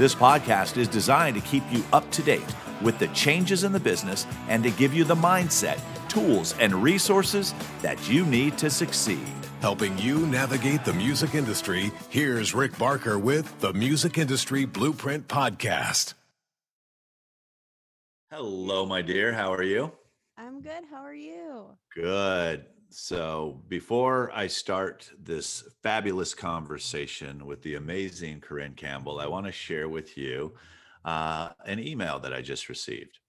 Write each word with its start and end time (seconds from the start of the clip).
This 0.00 0.14
podcast 0.14 0.78
is 0.78 0.88
designed 0.88 1.36
to 1.36 1.42
keep 1.42 1.62
you 1.70 1.84
up 1.92 2.10
to 2.12 2.22
date 2.22 2.56
with 2.80 2.98
the 2.98 3.08
changes 3.08 3.64
in 3.64 3.72
the 3.72 3.78
business 3.78 4.26
and 4.48 4.62
to 4.62 4.70
give 4.70 4.94
you 4.94 5.04
the 5.04 5.14
mindset, 5.14 5.78
tools, 6.08 6.54
and 6.58 6.72
resources 6.72 7.52
that 7.82 8.08
you 8.08 8.24
need 8.24 8.56
to 8.56 8.70
succeed. 8.70 9.28
Helping 9.60 9.98
you 9.98 10.26
navigate 10.26 10.86
the 10.86 10.94
music 10.94 11.34
industry, 11.34 11.92
here's 12.08 12.54
Rick 12.54 12.78
Barker 12.78 13.18
with 13.18 13.60
the 13.60 13.74
Music 13.74 14.16
Industry 14.16 14.64
Blueprint 14.64 15.28
Podcast. 15.28 16.14
Hello, 18.30 18.86
my 18.86 19.02
dear. 19.02 19.34
How 19.34 19.52
are 19.52 19.62
you? 19.62 19.92
I'm 20.38 20.62
good. 20.62 20.84
How 20.90 21.02
are 21.02 21.12
you? 21.12 21.76
Good. 21.94 22.64
So, 22.92 23.62
before 23.68 24.32
I 24.34 24.48
start 24.48 25.08
this 25.22 25.62
fabulous 25.80 26.34
conversation 26.34 27.46
with 27.46 27.62
the 27.62 27.76
amazing 27.76 28.40
Corrin 28.40 28.74
Campbell, 28.74 29.20
I 29.20 29.28
want 29.28 29.46
to 29.46 29.52
share 29.52 29.88
with 29.88 30.18
you 30.18 30.54
uh, 31.04 31.50
an 31.66 31.78
email 31.78 32.18
that 32.18 32.32
I 32.32 32.42
just 32.42 32.68
received. 32.68 33.20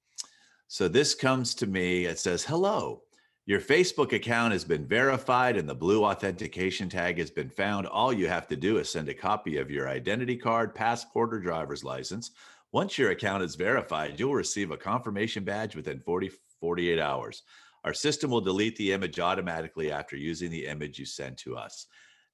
So, 0.67 0.87
this 0.87 1.13
comes 1.13 1.53
to 1.55 1.67
me. 1.67 2.05
It 2.05 2.17
says, 2.17 2.43
Hello, 2.43 3.03
your 3.45 3.61
Facebook 3.61 4.13
account 4.13 4.53
has 4.53 4.65
been 4.65 4.87
verified 4.87 5.57
and 5.57 5.69
the 5.69 5.75
blue 5.75 6.05
authentication 6.05 6.89
tag 6.89 7.19
has 7.19 7.29
been 7.29 7.49
found. 7.49 7.85
All 7.85 8.11
you 8.11 8.27
have 8.27 8.47
to 8.47 8.55
do 8.55 8.79
is 8.79 8.89
send 8.89 9.09
a 9.09 9.13
copy 9.13 9.57
of 9.57 9.69
your 9.69 9.87
identity 9.87 10.37
card, 10.37 10.73
passport, 10.73 11.35
or 11.35 11.39
driver's 11.39 11.83
license. 11.83 12.31
Once 12.71 12.97
your 12.97 13.11
account 13.11 13.43
is 13.43 13.53
verified, 13.53 14.19
you'll 14.19 14.33
receive 14.33 14.71
a 14.71 14.77
confirmation 14.77 15.43
badge 15.43 15.75
within 15.75 15.99
40, 15.99 16.31
48 16.59 16.99
hours. 16.99 17.43
Our 17.83 17.93
system 17.93 18.29
will 18.31 18.41
delete 18.41 18.75
the 18.75 18.91
image 18.91 19.19
automatically 19.19 19.91
after 19.91 20.15
using 20.15 20.51
the 20.51 20.67
image 20.67 20.99
you 20.99 21.05
send 21.05 21.37
to 21.39 21.57
us. 21.57 21.87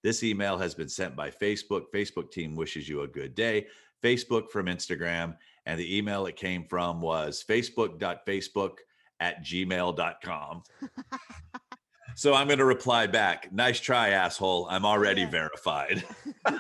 This 0.04 0.24
email 0.24 0.58
has 0.58 0.76
been 0.76 0.90
sent 0.90 1.16
by 1.16 1.32
Facebook. 1.32 1.84
Facebook 1.94 2.32
team 2.32 2.56
wishes 2.56 2.88
you 2.88 3.02
a 3.02 3.08
good 3.08 3.34
day. 3.36 3.68
Facebook 4.04 4.50
from 4.52 4.68
Instagram. 4.68 5.36
And 5.66 5.80
the 5.80 5.98
email 5.98 6.26
it 6.28 6.36
came 6.36 6.66
from 6.66 7.02
was 7.02 7.44
facebook.facebook 7.48 8.78
at 9.20 9.44
gmail.com. 9.44 10.64
so 12.16 12.34
I'm 12.34 12.48
going 12.48 12.60
to 12.60 12.66
reply 12.66 13.08
back. 13.08 13.52
Nice 13.52 13.80
try, 13.80 14.10
asshole. 14.10 14.68
I'm 14.70 14.86
already 14.86 15.22
Yeah. 15.22 15.30
verified. 15.30 16.04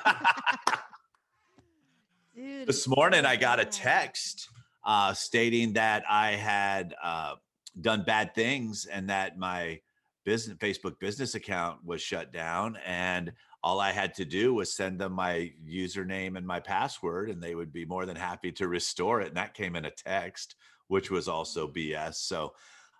Dude, 2.35 2.67
this 2.67 2.87
morning 2.87 3.25
I 3.25 3.35
got 3.35 3.59
a 3.59 3.65
text 3.65 4.49
uh, 4.85 5.13
stating 5.13 5.73
that 5.73 6.03
I 6.09 6.31
had 6.31 6.95
uh, 7.03 7.35
done 7.81 8.03
bad 8.03 8.33
things 8.35 8.85
and 8.85 9.09
that 9.09 9.37
my 9.37 9.79
business 10.25 10.57
Facebook 10.57 10.99
business 10.99 11.35
account 11.35 11.83
was 11.85 12.01
shut 12.01 12.33
down 12.33 12.77
and 12.85 13.31
all 13.63 13.79
I 13.79 13.91
had 13.91 14.13
to 14.15 14.25
do 14.25 14.53
was 14.53 14.75
send 14.75 14.99
them 14.99 15.13
my 15.13 15.51
username 15.67 16.37
and 16.37 16.45
my 16.45 16.59
password 16.59 17.29
and 17.29 17.41
they 17.41 17.55
would 17.55 17.71
be 17.71 17.85
more 17.85 18.05
than 18.05 18.15
happy 18.15 18.51
to 18.53 18.67
restore 18.67 19.21
it 19.21 19.29
and 19.29 19.37
that 19.37 19.53
came 19.53 19.75
in 19.75 19.85
a 19.85 19.91
text 19.91 20.55
which 20.87 21.09
was 21.09 21.27
also 21.27 21.67
BS 21.67 22.15
so 22.15 22.53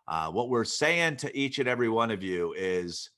uh, 0.08 0.30
what 0.31 0.50
we're 0.50 0.64
saying 0.64 1.17
to 1.17 1.38
each 1.38 1.59
and 1.59 1.67
every 1.67 1.89
one 1.89 2.11
of 2.11 2.23
you 2.23 2.53
is 2.58 3.09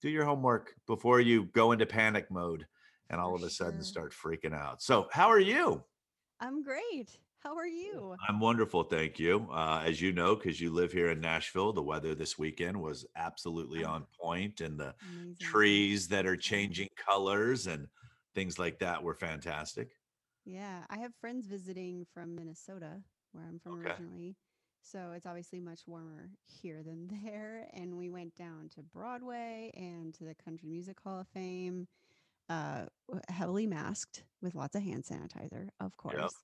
do 0.00 0.10
your 0.10 0.24
homework 0.24 0.74
before 0.86 1.20
you 1.20 1.44
go 1.46 1.72
into 1.72 1.86
panic 1.86 2.30
mode 2.30 2.66
and 3.08 3.20
all 3.20 3.34
of 3.34 3.42
a 3.42 3.50
sudden 3.50 3.82
start 3.82 4.12
freaking 4.12 4.54
out. 4.54 4.82
So 4.82 5.06
how 5.12 5.28
are 5.28 5.38
you? 5.38 5.82
I'm 6.40 6.62
great. 6.62 7.18
How 7.42 7.56
are 7.56 7.66
you? 7.66 8.14
I'm 8.28 8.38
wonderful, 8.38 8.84
thank 8.84 9.18
you. 9.18 9.48
Uh, 9.50 9.82
as 9.84 10.00
you 10.00 10.12
know, 10.12 10.36
because 10.36 10.60
you 10.60 10.70
live 10.70 10.92
here 10.92 11.08
in 11.10 11.20
Nashville, 11.20 11.72
the 11.72 11.82
weather 11.82 12.14
this 12.14 12.38
weekend 12.38 12.80
was 12.80 13.04
absolutely 13.16 13.84
Oh. 13.84 13.90
on 13.90 14.06
point, 14.20 14.60
and 14.60 14.78
the 14.78 14.94
Amazing. 15.02 15.36
trees 15.40 16.08
that 16.08 16.24
are 16.26 16.36
changing 16.36 16.88
colors 16.96 17.66
and 17.66 17.88
things 18.34 18.58
like 18.58 18.78
that 18.78 19.02
were 19.02 19.14
fantastic. 19.14 19.90
Yeah, 20.44 20.84
I 20.88 20.98
have 20.98 21.14
friends 21.16 21.46
visiting 21.46 22.04
from 22.14 22.34
Minnesota, 22.34 23.02
where 23.32 23.44
I'm 23.44 23.58
from 23.58 23.80
Okay. 23.80 23.88
originally. 23.90 24.36
So 24.84 25.12
it's 25.12 25.26
obviously 25.26 25.60
much 25.60 25.86
warmer 25.86 26.30
here 26.46 26.82
than 26.82 27.08
there. 27.24 27.68
And 27.72 27.96
we 27.96 28.08
went 28.10 28.34
down 28.36 28.68
to 28.70 28.82
Broadway 28.82 29.72
and 29.74 30.14
to 30.14 30.24
the 30.24 30.34
Country 30.34 30.68
Music 30.68 30.98
Hall 31.00 31.20
of 31.20 31.28
Fame, 31.28 31.88
uh, 32.48 32.86
heavily 33.28 33.66
masked 33.66 34.24
with 34.40 34.54
lots 34.54 34.74
of 34.76 34.82
hand 34.82 35.04
sanitizer, 35.04 35.68
of 35.80 35.96
course. 35.96 36.34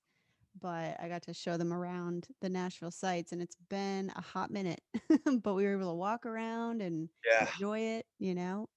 But 0.60 1.00
I 1.00 1.08
got 1.08 1.22
to 1.24 1.34
show 1.34 1.56
them 1.56 1.72
around 1.72 2.28
the 2.40 2.48
Nashville 2.48 2.90
sites, 2.90 3.32
and 3.32 3.42
it's 3.42 3.56
been 3.68 4.10
a 4.16 4.20
hot 4.22 4.50
minute. 4.50 4.80
but 5.42 5.54
we 5.54 5.64
were 5.64 5.74
able 5.74 5.90
to 5.90 5.96
walk 5.96 6.26
around 6.26 6.82
and 6.82 7.08
Yeah, 7.24 7.48
enjoy 7.54 7.80
it, 7.80 8.06
you 8.18 8.34
know? 8.34 8.68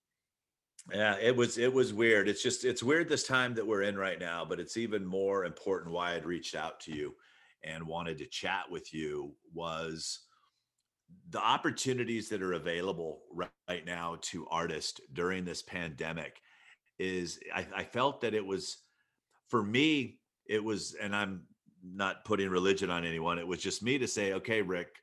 yeah, 0.92 1.18
it 1.18 1.36
was 1.36 1.58
it 1.58 1.72
was 1.72 1.94
weird. 1.94 2.28
It's 2.28 2.42
just 2.42 2.66
it's 2.66 2.82
weird 2.82 3.08
this 3.08 3.26
time 3.28 3.54
that 3.56 3.68
we're 3.68 3.84
in 3.84 3.98
right 3.98 4.20
now, 4.20 4.44
but 4.46 4.60
it's 4.60 4.78
even 4.78 5.06
more 5.06 5.46
important 5.46 5.94
why 5.94 6.16
I'd 6.16 6.26
reached 6.26 6.56
out 6.56 6.80
to 6.82 6.92
you 6.96 7.16
and 7.64 7.86
wanted 7.86 8.18
to 8.18 8.26
chat 8.26 8.70
with 8.70 8.94
you 8.94 9.36
was 9.54 10.28
the 11.30 11.40
opportunities 11.42 12.30
that 12.30 12.42
are 12.42 12.54
available 12.54 13.24
right 13.32 13.86
now 13.86 14.18
to 14.22 14.48
artists 14.48 15.00
during 15.14 15.44
this 15.46 15.62
pandemic 15.62 16.42
is 17.00 17.40
I, 17.54 17.68
I 17.76 17.84
felt 17.84 18.22
that 18.22 18.34
it 18.34 18.46
was 18.46 18.86
for 19.50 19.64
me 19.64 20.22
it 20.48 20.64
was 20.64 20.94
and 20.96 21.16
i'm 21.16 21.48
not 21.84 22.26
putting 22.26 22.50
religion 22.50 22.90
on 22.90 23.06
anyone. 23.06 23.40
It 23.40 23.48
was 23.48 23.60
just 23.62 23.84
me 23.84 23.98
to 23.98 24.08
say 24.08 24.34
okay 24.34 24.62
rick 24.62 25.02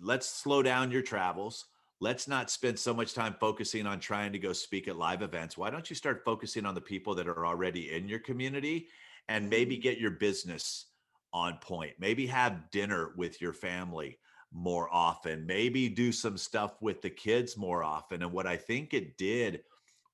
let's 0.00 0.28
slow 0.28 0.62
down 0.62 0.90
your 0.90 1.02
travels. 1.02 1.66
Let's 2.00 2.28
not 2.28 2.50
spend 2.50 2.78
so 2.78 2.94
much 2.94 3.14
time 3.14 3.34
focusing 3.40 3.86
on 3.86 3.98
trying 3.98 4.32
to 4.32 4.38
go 4.38 4.52
speak 4.52 4.86
at 4.86 4.96
live 4.96 5.22
events. 5.22 5.58
Why 5.58 5.70
don't 5.70 5.90
you 5.90 5.96
start 5.96 6.22
focusing 6.24 6.64
on 6.64 6.74
the 6.74 6.80
people 6.80 7.14
that 7.16 7.26
are 7.26 7.46
already 7.46 7.92
in 7.92 8.08
your 8.08 8.20
community 8.20 8.88
and 9.28 9.50
maybe 9.50 9.76
Mm. 9.76 9.82
get 9.82 9.98
your 9.98 10.12
business 10.12 10.86
on 11.32 11.58
point. 11.58 11.94
Maybe 11.98 12.26
have 12.26 12.70
dinner 12.70 13.12
with 13.16 13.40
your 13.40 13.52
family 13.52 14.18
more 14.52 14.88
often. 14.92 15.44
Maybe 15.44 15.88
do 15.88 16.12
some 16.12 16.38
stuff 16.38 16.80
with 16.80 17.02
the 17.02 17.10
kids 17.10 17.56
more 17.56 17.82
often. 17.82 18.22
And 18.22 18.32
what 18.32 18.46
i 18.46 18.56
think 18.56 18.94
it 18.94 19.18
did 19.18 19.62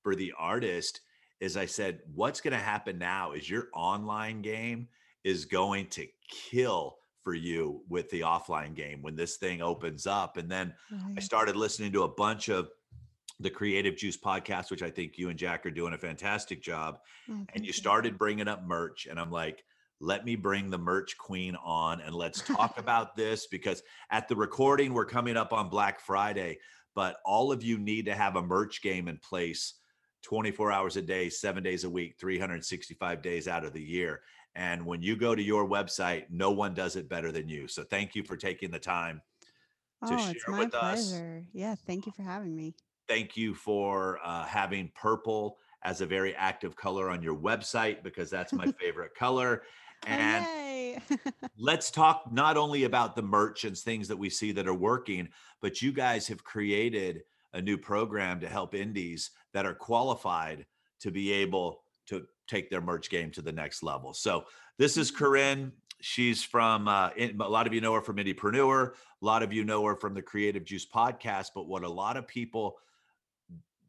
for 0.03 0.15
the 0.15 0.33
artist 0.37 1.01
is 1.39 1.55
i 1.55 1.65
said 1.65 2.01
what's 2.13 2.41
going 2.41 2.53
to 2.53 2.57
happen 2.57 2.97
now 2.97 3.31
is 3.31 3.49
your 3.49 3.69
online 3.73 4.41
game 4.41 4.87
is 5.25 5.43
going 5.43 5.87
to 5.87 6.07
kill 6.29 6.95
for 7.21 7.33
you 7.33 7.81
with 7.89 8.09
the 8.11 8.21
offline 8.21 8.73
game 8.73 9.01
when 9.01 9.15
this 9.15 9.35
thing 9.35 9.61
opens 9.61 10.07
up 10.07 10.37
and 10.37 10.49
then 10.49 10.73
I 11.17 11.19
started 11.19 11.57
listening 11.57 11.91
to 11.93 12.03
a 12.03 12.07
bunch 12.07 12.49
of 12.49 12.69
the 13.39 13.49
Creative 13.49 13.95
Juice 13.95 14.17
podcast, 14.17 14.71
which 14.71 14.81
I 14.81 14.89
think 14.89 15.17
you 15.17 15.29
and 15.29 15.37
Jack 15.37 15.65
are 15.65 15.71
doing 15.71 15.93
a 15.93 15.97
fantastic 15.97 16.61
job. 16.61 16.99
Oh, 17.29 17.45
And 17.53 17.65
you 17.65 17.73
started 17.73 18.17
bringing 18.17 18.47
up 18.47 18.63
merch, 18.65 19.07
and 19.09 19.19
I'm 19.19 19.31
like, 19.31 19.63
let 19.99 20.25
me 20.25 20.35
bring 20.35 20.69
the 20.69 20.77
merch 20.77 21.17
queen 21.17 21.55
on 21.63 22.01
and 22.01 22.13
let's 22.13 22.41
talk 22.41 22.77
about 22.79 23.15
this 23.15 23.47
because 23.47 23.81
at 24.11 24.27
the 24.27 24.35
recording, 24.35 24.93
we're 24.93 25.05
coming 25.05 25.37
up 25.37 25.53
on 25.53 25.69
Black 25.69 25.99
Friday, 25.99 26.59
but 26.95 27.17
all 27.25 27.51
of 27.51 27.63
you 27.63 27.77
need 27.77 28.05
to 28.05 28.15
have 28.15 28.35
a 28.35 28.41
merch 28.41 28.81
game 28.81 29.07
in 29.07 29.17
place 29.17 29.75
24 30.23 30.71
hours 30.71 30.97
a 30.97 31.01
day, 31.01 31.29
seven 31.29 31.63
days 31.63 31.83
a 31.83 31.89
week, 31.89 32.15
365 32.19 33.21
days 33.21 33.47
out 33.47 33.63
of 33.63 33.73
the 33.73 33.81
year. 33.81 34.21
And 34.55 34.85
when 34.85 35.01
you 35.01 35.15
go 35.15 35.35
to 35.35 35.41
your 35.41 35.67
website, 35.67 36.25
no 36.29 36.51
one 36.51 36.73
does 36.73 36.95
it 36.95 37.09
better 37.09 37.31
than 37.31 37.49
you. 37.49 37.67
So 37.67 37.83
thank 37.83 38.15
you 38.15 38.23
for 38.23 38.37
taking 38.37 38.71
the 38.71 38.79
time 38.79 39.21
to 40.07 40.13
Oh, 40.13 40.29
it's 40.29 40.43
share 40.43 40.51
my 40.51 40.59
with 40.65 40.73
us. 40.75 41.11
pleasure. 41.11 41.45
Yeah, 41.53 41.75
thank 41.75 42.05
you 42.05 42.11
for 42.11 42.23
having 42.23 42.55
me. 42.55 42.73
Thank 43.07 43.35
you 43.35 43.53
for 43.53 44.19
uh, 44.23 44.45
having 44.45 44.91
purple 44.95 45.57
as 45.83 46.01
a 46.01 46.05
very 46.05 46.35
active 46.35 46.75
color 46.75 47.09
on 47.09 47.21
your 47.21 47.35
website 47.35 48.01
because 48.03 48.29
that's 48.29 48.53
my 48.53 48.65
favorite 48.79 49.13
color. 49.13 49.63
And 50.07 50.99
let's 51.57 51.91
talk 51.91 52.31
not 52.31 52.57
only 52.57 52.83
about 52.83 53.15
the 53.15 53.21
merch 53.21 53.65
and 53.65 53.77
things 53.77 54.07
that 54.07 54.17
we 54.17 54.29
see 54.29 54.51
that 54.53 54.67
are 54.67 54.73
working, 54.73 55.29
but 55.61 55.81
you 55.81 55.91
guys 55.91 56.27
have 56.27 56.43
created 56.43 57.23
a 57.53 57.61
new 57.61 57.77
program 57.77 58.39
to 58.39 58.47
help 58.49 58.73
indies 58.75 59.31
that 59.53 59.65
are 59.65 59.75
qualified 59.75 60.65
to 60.99 61.11
be 61.11 61.31
able 61.31 61.84
to 62.07 62.27
take 62.47 62.69
their 62.69 62.81
merch 62.81 63.09
game 63.09 63.31
to 63.31 63.41
the 63.41 63.51
next 63.51 63.83
level. 63.83 64.13
So 64.13 64.45
this 64.77 64.97
is 64.97 65.11
Mhm. 65.11 65.17
Corrin. 65.17 65.71
She's 66.01 66.43
from 66.43 66.87
uh, 66.87 67.09
in, 67.15 67.39
a 67.39 67.47
lot 67.47 67.65
of 67.67 67.73
you 67.73 67.81
know 67.81 67.93
her 67.93 68.01
from 68.01 68.17
Indepreneur. 68.17 68.93
A 68.93 69.25
lot 69.25 69.41
of 69.43 69.51
you 69.53 69.63
know 69.63 69.83
her 69.85 69.95
from 69.95 70.13
the 70.13 70.21
Creative 70.21 70.63
Juice 70.63 70.85
podcast. 70.85 71.49
But 71.55 71.67
what 71.67 71.83
a 71.83 71.89
lot 71.89 72.17
of 72.17 72.27
people 72.27 72.77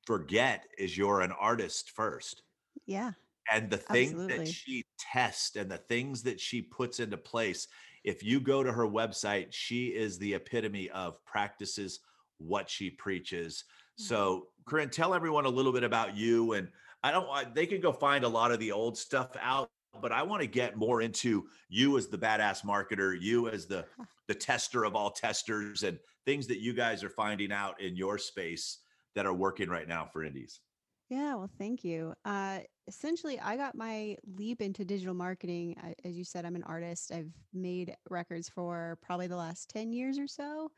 forget 0.06 0.66
is 0.78 0.96
you're 0.96 1.20
an 1.20 1.32
artist 1.32 1.90
first. 1.90 2.42
yeah. 2.86 3.12
and 3.52 3.70
the 3.70 3.76
things 3.76 4.26
that 4.26 4.48
she 4.48 4.84
tests 4.98 5.54
and 5.54 5.70
the 5.70 5.78
things 5.78 6.20
that 6.24 6.40
she 6.40 6.60
puts 6.60 6.98
into 6.98 7.16
place 7.16 7.68
if 8.02 8.20
you 8.22 8.40
go 8.40 8.60
to 8.64 8.72
her 8.72 8.86
website 8.86 9.46
she 9.52 9.86
is 9.94 10.18
the 10.18 10.34
epitome 10.34 10.90
of 10.90 11.24
practices 11.24 12.00
what 12.38 12.68
she 12.68 12.90
preaches 12.90 13.62
Mhm. 14.00 14.04
so 14.04 14.48
corrin 14.64 14.90
tell 14.90 15.14
everyone 15.14 15.44
a 15.46 15.48
little 15.48 15.72
bit 15.72 15.84
about 15.84 16.16
you 16.16 16.54
and 16.54 16.68
i 17.06 17.10
don't 17.10 17.28
want 17.28 17.54
they 17.54 17.66
can 17.66 17.80
go 17.80 17.92
find 17.92 18.24
a 18.24 18.28
lot 18.28 18.50
of 18.50 18.58
the 18.58 18.72
old 18.72 18.98
stuff 18.98 19.30
out 19.40 19.70
but 20.02 20.12
i 20.12 20.22
want 20.22 20.40
to 20.40 20.46
get 20.48 20.76
more 20.76 21.00
into 21.02 21.46
you 21.68 21.96
as 21.96 22.08
the 22.08 22.18
badass 22.18 22.64
marketer 22.64 23.16
you 23.20 23.48
as 23.48 23.66
the 23.66 23.84
the 24.28 24.34
tester 24.34 24.84
of 24.84 24.96
all 24.96 25.10
testers 25.10 25.82
and 25.84 25.98
things 26.24 26.46
that 26.48 26.60
you 26.60 26.72
guys 26.72 27.04
are 27.04 27.10
finding 27.10 27.52
out 27.52 27.80
in 27.80 27.94
your 27.94 28.18
space 28.18 28.78
that 29.14 29.26
are 29.26 29.34
working 29.34 29.68
right 29.68 29.88
now 29.88 30.04
for 30.12 30.24
indies 30.24 30.60
Yeah, 31.08 31.36
well, 31.36 31.50
thank 31.56 31.84
you. 31.84 32.14
Uh, 32.24 32.58
essentially, 32.88 33.38
I 33.38 33.56
got 33.56 33.76
my 33.76 34.16
leap 34.36 34.60
into 34.60 34.84
digital 34.84 35.14
marketing. 35.14 35.76
I, 35.80 35.94
as 36.04 36.16
you 36.16 36.24
said, 36.24 36.44
I'm 36.44 36.56
an 36.56 36.64
artist. 36.64 37.12
I've 37.12 37.30
made 37.54 37.94
records 38.10 38.48
for 38.48 38.98
probably 39.02 39.28
the 39.28 39.36
last 39.36 39.68
10 39.70 39.92
years 39.92 40.18
or 40.18 40.26
so. 40.26 40.68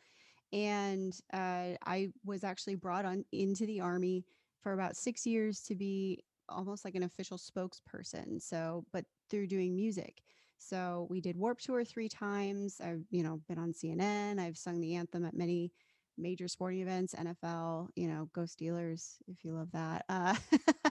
And 0.53 1.15
uh, 1.33 1.81
I 1.87 2.11
was 2.27 2.45
actually 2.45 2.75
brought 2.75 3.07
on 3.07 3.25
into 3.33 3.65
the 3.65 3.81
Army 3.81 4.27
for 4.63 4.73
about 4.73 4.97
six 4.97 5.27
years 5.27 5.61
to 5.63 5.75
be 5.75 6.23
almost 6.49 6.85
like 6.85 6.95
an 6.95 7.03
official 7.03 7.39
spokesperson. 7.39 8.41
So, 8.41 8.85
but 8.93 9.05
through 9.31 9.47
doing 9.47 9.77
music. 9.77 10.23
So 10.59 11.07
we 11.11 11.21
did 11.21 11.37
Warp 11.37 11.61
Tour 11.61 11.85
three 11.85 12.09
times. 12.09 12.81
I've, 12.83 13.05
you 13.11 13.23
know, 13.23 13.41
been 13.49 13.59
on 13.59 13.73
CNN. 13.73 14.39
I've 14.41 14.57
sung 14.57 14.81
the 14.81 14.95
anthem 14.97 15.25
at 15.25 15.37
many 15.37 15.73
major 16.17 16.49
sporting 16.49 16.81
events, 16.81 17.15
NFL, 17.15 17.89
you 17.95 18.09
know, 18.09 18.29
go 18.33 18.43
Steelers 18.43 19.17
if 19.29 19.45
you 19.45 19.53
love 19.53 19.71
that. 19.73 20.05
Uh, 20.09 20.35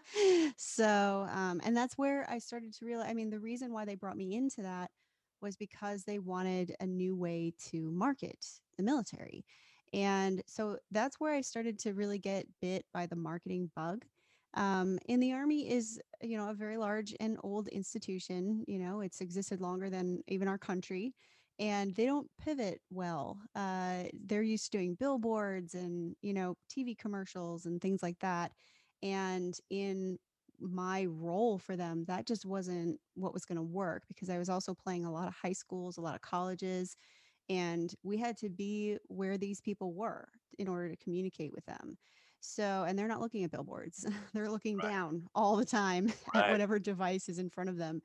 so, 0.57 1.27
um, 1.31 1.59
and 1.65 1.75
that's 1.75 1.97
where 1.97 2.25
I 2.29 2.39
started 2.39 2.73
to 2.75 2.85
realize, 2.85 3.09
I 3.09 3.13
mean, 3.13 3.29
the 3.29 3.39
reason 3.39 3.73
why 3.73 3.83
they 3.83 3.95
brought 3.95 4.15
me 4.17 4.35
into 4.35 4.61
that 4.61 4.89
was 5.41 5.55
because 5.57 6.03
they 6.03 6.19
wanted 6.19 6.75
a 6.79 6.87
new 6.87 7.15
way 7.15 7.53
to 7.69 7.91
market 7.91 8.43
the 8.77 8.83
military. 8.83 9.43
And 9.93 10.41
so 10.47 10.77
that's 10.91 11.19
where 11.19 11.33
I 11.33 11.41
started 11.41 11.79
to 11.79 11.93
really 11.93 12.19
get 12.19 12.45
bit 12.61 12.85
by 12.93 13.05
the 13.05 13.15
marketing 13.15 13.71
bug. 13.75 14.05
Um, 14.53 14.97
and 15.07 15.21
the 15.21 15.33
Army 15.33 15.69
is, 15.69 15.99
you 16.21 16.37
know, 16.37 16.49
a 16.49 16.53
very 16.53 16.77
large 16.77 17.15
and 17.19 17.37
old 17.43 17.67
institution. 17.67 18.63
You 18.67 18.79
know, 18.79 19.01
it's 19.01 19.21
existed 19.21 19.61
longer 19.61 19.89
than 19.89 20.21
even 20.27 20.47
our 20.47 20.57
country 20.57 21.13
and 21.59 21.95
they 21.95 22.05
don't 22.05 22.29
pivot 22.39 22.81
well. 22.91 23.39
Uh, 23.55 24.03
they're 24.13 24.43
used 24.43 24.65
to 24.71 24.77
doing 24.77 24.95
billboards 24.95 25.73
and 25.73 26.15
you 26.21 26.33
know 26.33 26.55
TV 26.69 26.95
commercials 26.95 27.65
and 27.65 27.81
things 27.81 28.03
like 28.03 28.19
that. 28.19 28.51
And 29.01 29.55
in 29.69 30.17
my 30.59 31.05
role 31.05 31.59
for 31.59 31.75
them, 31.75 32.05
that 32.07 32.25
just 32.27 32.45
wasn't 32.45 32.99
what 33.15 33.33
was 33.33 33.45
going 33.45 33.57
to 33.57 33.63
work 33.63 34.03
because 34.07 34.29
I 34.29 34.37
was 34.39 34.49
also 34.49 34.73
playing 34.73 35.05
a 35.05 35.11
lot 35.11 35.27
of 35.27 35.35
high 35.35 35.53
schools, 35.53 35.97
a 35.97 36.01
lot 36.01 36.15
of 36.15 36.21
colleges, 36.21 36.95
and 37.49 37.93
we 38.03 38.17
had 38.17 38.37
to 38.37 38.49
be 38.49 38.97
where 39.07 39.37
these 39.37 39.61
people 39.61 39.93
were 39.93 40.27
in 40.59 40.67
order 40.67 40.89
to 40.89 40.97
communicate 40.97 41.53
with 41.53 41.65
them. 41.65 41.97
So, 42.39 42.85
and 42.87 42.97
they're 42.97 43.07
not 43.07 43.21
looking 43.21 43.43
at 43.43 43.51
billboards, 43.51 44.05
they're 44.33 44.49
looking 44.49 44.77
right 44.77 44.89
down 44.89 45.27
all 45.35 45.55
the 45.55 45.65
time 45.65 46.11
at 46.35 46.51
whatever 46.51 46.79
device 46.79 47.29
is 47.29 47.39
in 47.39 47.49
front 47.49 47.69
of 47.69 47.77
them. 47.77 48.01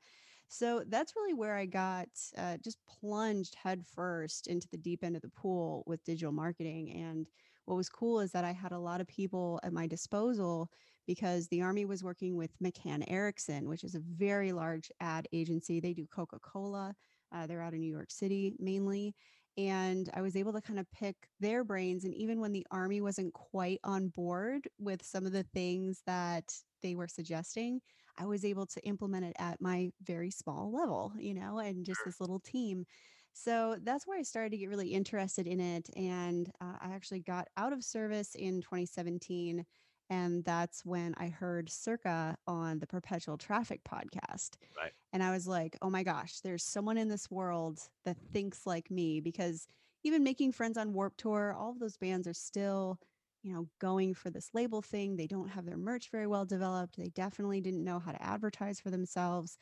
So 0.47 0.83
that's 0.87 1.15
really 1.15 1.33
where 1.33 1.55
I 1.55 1.65
got 1.65 2.09
uh, 2.37 2.57
just 2.63 2.77
plunged 2.85 3.55
headfirst 3.55 4.47
into 4.47 4.67
the 4.69 4.77
deep 4.77 5.03
end 5.03 5.15
of 5.15 5.21
the 5.21 5.29
pool 5.29 5.83
with 5.87 6.03
digital 6.03 6.31
marketing. 6.31 6.91
And 6.91 7.27
what 7.65 7.75
was 7.75 7.89
cool 7.89 8.19
is 8.19 8.31
that 8.33 8.45
I 8.45 8.51
had 8.51 8.71
a 8.71 8.77
lot 8.79 9.01
of 9.01 9.07
people 9.07 9.59
at 9.63 9.73
my 9.73 9.87
disposal 9.87 10.69
because 11.07 11.47
the 11.47 11.61
Army 11.61 11.85
was 11.85 12.03
working 12.03 12.35
with 12.35 12.51
McCann 12.59 13.03
Erickson, 13.07 13.67
which 13.67 13.83
is 13.83 13.95
a 13.95 13.99
very 13.99 14.51
large 14.51 14.91
ad 14.99 15.27
agency. 15.33 15.79
They 15.79 15.93
do 15.93 16.05
Coca 16.05 16.39
Cola, 16.39 16.95
uh, 17.33 17.47
they're 17.47 17.61
out 17.61 17.73
of 17.73 17.79
New 17.79 17.91
York 17.91 18.11
City 18.11 18.53
mainly. 18.59 19.13
And 19.57 20.09
I 20.15 20.21
was 20.21 20.35
able 20.35 20.53
to 20.53 20.61
kind 20.61 20.79
of 20.79 20.91
pick 20.91 21.15
their 21.39 21.63
brains. 21.63 22.05
And 22.05 22.13
even 22.15 22.39
when 22.39 22.51
the 22.51 22.65
Army 22.71 23.01
wasn't 23.01 23.33
quite 23.33 23.79
on 23.83 24.07
board 24.09 24.67
with 24.79 25.03
some 25.03 25.25
of 25.25 25.31
the 25.31 25.45
things 25.53 26.01
that 26.07 26.45
they 26.81 26.95
were 26.95 27.07
suggesting, 27.07 27.79
I 28.17 28.25
was 28.25 28.45
able 28.45 28.65
to 28.67 28.81
implement 28.81 29.25
it 29.25 29.35
at 29.37 29.61
my 29.61 29.91
very 30.03 30.31
small 30.31 30.71
level, 30.71 31.13
you 31.19 31.33
know, 31.33 31.59
and 31.59 31.85
just 31.85 32.01
this 32.05 32.19
little 32.19 32.39
team. 32.39 32.85
So 33.33 33.77
that's 33.83 34.05
where 34.05 34.17
I 34.17 34.23
started 34.23 34.51
to 34.51 34.57
get 34.57 34.69
really 34.69 34.89
interested 34.89 35.47
in 35.47 35.59
it. 35.59 35.89
And 35.95 36.51
uh, 36.61 36.77
I 36.79 36.89
actually 36.93 37.21
got 37.21 37.47
out 37.57 37.73
of 37.73 37.83
service 37.83 38.35
in 38.35 38.61
2017. 38.61 39.65
And 40.09 40.43
that's 40.43 40.85
when 40.85 41.13
I 41.17 41.29
heard 41.29 41.69
Circa 41.69 42.37
on 42.45 42.79
the 42.79 42.87
Perpetual 42.87 43.37
Traffic 43.37 43.81
podcast. 43.83 44.51
right 44.77 44.91
And 45.11 45.23
I 45.23 45.31
was 45.31 45.47
like, 45.47 45.77
oh 45.81 45.89
my 45.89 46.03
gosh, 46.03 46.39
there's 46.41 46.63
someone 46.63 46.97
in 46.97 47.07
this 47.07 47.31
world 47.31 47.79
that 48.05 48.17
thinks 48.31 48.65
like 48.65 48.91
me 48.91 49.19
because 49.21 49.67
even 50.03 50.23
making 50.23 50.51
friends 50.51 50.77
on 50.77 50.93
Warp 50.93 51.15
Tour, 51.17 51.55
all 51.57 51.71
of 51.71 51.79
those 51.79 51.97
bands 51.97 52.27
are 52.27 52.33
still, 52.33 52.99
you 53.41 53.53
know, 53.53 53.67
going 53.79 54.13
for 54.13 54.29
this 54.29 54.49
label 54.53 54.81
thing. 54.81 55.15
They 55.15 55.27
don't 55.27 55.49
have 55.49 55.65
their 55.65 55.77
merch 55.77 56.09
very 56.11 56.27
well 56.27 56.45
developed. 56.45 56.97
They 56.97 57.09
definitely 57.09 57.61
didn't 57.61 57.83
know 57.83 57.99
how 57.99 58.11
to 58.11 58.21
advertise 58.21 58.79
for 58.79 58.89
themselves. 58.89 59.57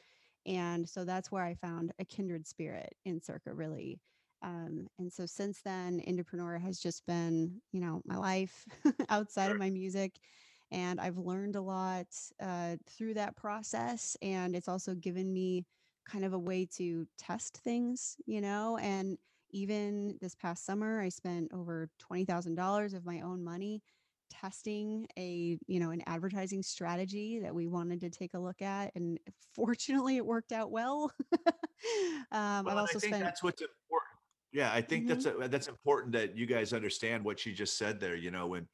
And 0.46 0.90
so 0.90 1.06
that's 1.06 1.32
where 1.32 1.44
I 1.44 1.54
found 1.54 1.94
a 2.00 2.06
kindred 2.06 2.48
spirit 2.48 2.96
in 3.06 3.22
Circa, 3.22 3.54
really. 3.54 4.00
Um, 4.44 4.88
and 5.00 5.12
so 5.12 5.26
since 5.26 5.62
then, 5.62 6.02
Indepreneur 6.08 6.60
has 6.62 6.80
just 6.80 7.06
been, 7.06 7.62
you 7.72 7.82
know, 7.82 8.02
my 8.06 8.18
life 8.18 8.66
outside 9.10 9.52
of 9.52 9.58
my 9.58 9.70
music. 9.70 10.20
And 10.72 11.00
I've 11.02 11.18
learned 11.18 11.56
a 11.56 11.62
lot 11.62 12.08
uh, 12.42 12.78
through 12.90 13.16
that 13.16 13.36
process. 13.36 14.16
And 14.22 14.56
it's 14.56 14.68
also 14.70 14.96
given 14.96 15.32
me 15.32 15.66
kind 16.06 16.26
of 16.26 16.34
a 16.34 16.40
way 16.40 16.66
to 16.78 17.08
test 17.18 17.58
things, 17.58 18.16
you 18.26 18.42
know, 18.42 18.78
and 18.78 19.18
even 19.52 20.18
this 20.22 20.34
past 20.34 20.66
summer, 20.66 21.02
I 21.02 21.10
spent 21.10 21.52
over 21.54 21.90
$20,000 22.00 22.94
of 22.94 23.06
my 23.06 23.22
own 23.22 23.44
money 23.44 23.84
testing 24.30 25.06
a, 25.18 25.58
you 25.68 25.80
know, 25.80 25.92
an 25.92 26.02
advertising 26.08 26.64
strategy 26.64 27.40
that 27.40 27.54
we 27.54 27.68
wanted 27.68 28.00
to 28.02 28.10
take 28.10 28.34
a 28.34 28.40
look 28.40 28.62
at. 28.62 28.92
And 28.96 29.20
fortunately, 29.54 30.18
it 30.18 30.26
worked 30.26 30.54
out 30.54 30.72
well. 30.72 31.12
um, 32.32 32.66
Well, 32.66 32.70
I've 32.70 32.78
also 32.78 33.00
spent, 33.00 33.24
that's 33.24 33.44
what's 33.44 33.62
important. 33.62 34.11
Yeah, 34.52 34.72
I 34.74 34.82
think 34.82 35.06
Mhm. 35.06 35.08
that's 35.08 35.26
a, 35.26 35.48
that's 35.48 35.68
important 35.68 36.14
that 36.14 36.36
you 36.36 36.46
guys 36.46 36.74
understand 36.74 37.24
what 37.24 37.40
she 37.40 37.54
just 37.54 37.78
said 37.78 38.00
there. 38.00 38.16
You 38.16 38.32
know, 38.32 38.48
when 38.48 38.68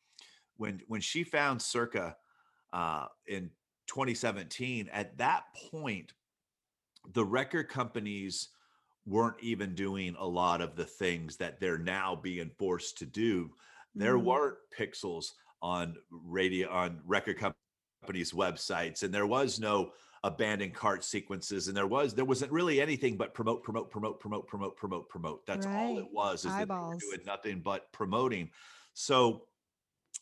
when 0.55 0.81
when 0.87 1.01
she 1.01 1.23
found 1.23 1.61
Circa 1.61 2.17
uh, 2.73 3.07
in 3.27 3.51
2017, 3.87 4.89
at 4.89 5.17
that 5.17 5.45
point, 5.71 6.13
the 7.13 7.25
record 7.25 7.69
companies 7.69 8.49
weren't 9.05 9.41
even 9.41 9.75
doing 9.75 10.15
a 10.19 10.25
lot 10.27 10.61
of 10.61 10.75
the 10.75 10.85
things 10.85 11.37
that 11.37 11.59
they're 11.59 11.77
now 11.77 12.15
being 12.15 12.49
forced 12.57 12.97
to 12.97 13.05
do. 13.05 13.53
There 13.95 14.17
mm, 14.17 14.23
weren't 14.23 14.57
pixels 14.77 15.33
on 15.61 15.95
radio 16.11 16.69
on 16.69 17.01
record 17.05 17.37
companies' 18.01 18.33
websites, 18.33 19.03
and 19.03 19.13
there 19.13 19.27
was 19.27 19.59
no 19.59 19.93
abandoned 20.23 20.73
cart 20.73 21.03
sequences, 21.03 21.67
and 21.67 21.77
there 21.77 21.87
was 21.87 22.13
there 22.13 22.25
wasn't 22.25 22.51
really 22.51 22.81
anything 22.81 23.17
but 23.17 23.33
promote, 23.33 23.63
promote, 23.63 23.89
promote, 23.89 24.19
promote, 24.19 24.47
promote, 24.47 24.77
promote, 24.77 25.09
promote. 25.09 25.45
That's 25.45 25.65
all 25.65 25.97
it 25.97 26.07
was, 26.11 26.45
is 26.45 26.51
that 26.51 26.61
Eyeballs. 26.61 27.01
doing 27.01 27.19
nothing 27.25 27.61
but 27.63 27.91
promoting. 27.91 28.49
So 28.93 29.43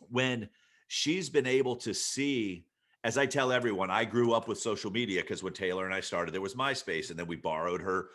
when 0.10 0.50
she's 0.88 1.30
been 1.30 1.48
able 1.48 1.76
to 1.78 1.94
see 1.94 2.66
as 3.06 3.20
I 3.20 3.28
tell 3.28 3.52
everyone, 3.52 3.92
I 3.92 4.04
grew 4.04 4.34
up 4.34 4.48
with 4.48 4.58
social 4.58 4.92
media 4.92 5.22
because 5.22 5.44
when 5.44 5.54
Taylor 5.54 5.86
and 5.86 5.94
I 5.94 6.00
started, 6.00 6.34
there 6.34 6.42
was 6.42 6.56
MySpace, 6.56 7.12
and 7.12 7.20
then 7.20 7.28
we 7.28 7.36
borrowed 7.36 7.82
her 7.82 8.08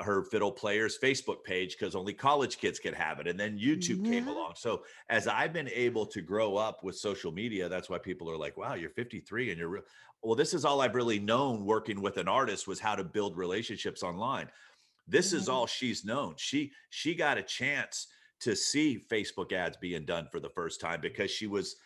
her 0.00 0.22
fiddle 0.24 0.52
players 0.52 0.98
Facebook 0.98 1.42
page 1.42 1.76
because 1.78 1.94
only 1.94 2.12
college 2.12 2.58
kids 2.58 2.78
could 2.78 2.94
have 2.94 3.18
it, 3.18 3.26
and 3.26 3.40
then 3.40 3.58
YouTube 3.58 4.04
came 4.04 4.28
along. 4.28 4.52
So 4.56 4.82
as 5.08 5.26
I've 5.26 5.52
been 5.52 5.70
able 5.70 6.04
to 6.06 6.20
grow 6.20 6.56
up 6.56 6.84
with 6.84 6.96
social 6.96 7.32
media, 7.32 7.68
that's 7.68 7.88
why 7.88 7.98
people 7.98 8.30
are 8.30 8.36
like, 8.36 8.56
"Wow, 8.56 8.74
you're 8.74 8.90
53 8.90 9.50
and 9.50 9.58
you're 9.58 9.68
real." 9.68 9.82
Well, 10.22 10.36
this 10.36 10.52
is 10.52 10.66
all 10.66 10.82
I've 10.82 10.94
really 10.94 11.18
known 11.18 11.64
working 11.64 12.02
with 12.02 12.18
an 12.18 12.28
artist 12.28 12.68
was 12.68 12.78
how 12.78 12.94
to 12.94 13.04
build 13.04 13.38
relationships 13.38 14.02
online 14.02 14.50
this 15.10 15.32
is 15.32 15.48
all 15.48 15.66
she's 15.66 16.04
known. 16.04 16.34
She 16.36 16.72
she 16.88 17.14
got 17.14 17.36
a 17.36 17.42
chance 17.42 18.06
to 18.40 18.54
see 18.54 18.98
Facebook 19.10 19.52
ads 19.52 19.76
being 19.76 20.04
done 20.04 20.28
for 20.30 20.40
the 20.40 20.48
first 20.48 20.80
time 20.80 21.00
because 21.00 21.30
she 21.30 21.46
was 21.46 21.76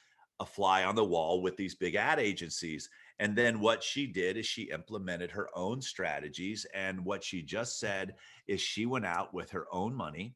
a 0.41 0.47
fly 0.47 0.85
on 0.85 0.95
the 0.95 1.05
wall 1.05 1.43
with 1.43 1.57
these 1.57 1.75
big 1.75 1.95
ad 1.95 2.19
agencies. 2.21 2.89
And 3.19 3.37
then 3.37 3.61
what 3.61 3.83
she 3.83 4.07
did 4.07 4.37
is 4.37 4.47
she 4.47 4.65
implemented 4.65 5.31
her 5.31 5.49
own 5.55 5.81
strategies. 5.81 6.67
And 6.75 7.05
what 7.05 7.23
she 7.23 7.43
just 7.43 7.79
said 7.79 8.15
is 8.47 8.61
she 8.61 8.87
went 8.87 9.07
out 9.07 9.33
with 9.33 9.51
her 9.51 9.67
own 9.73 9.95
money, 9.95 10.35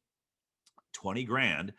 20 0.93 1.25
grand, 1.25 1.73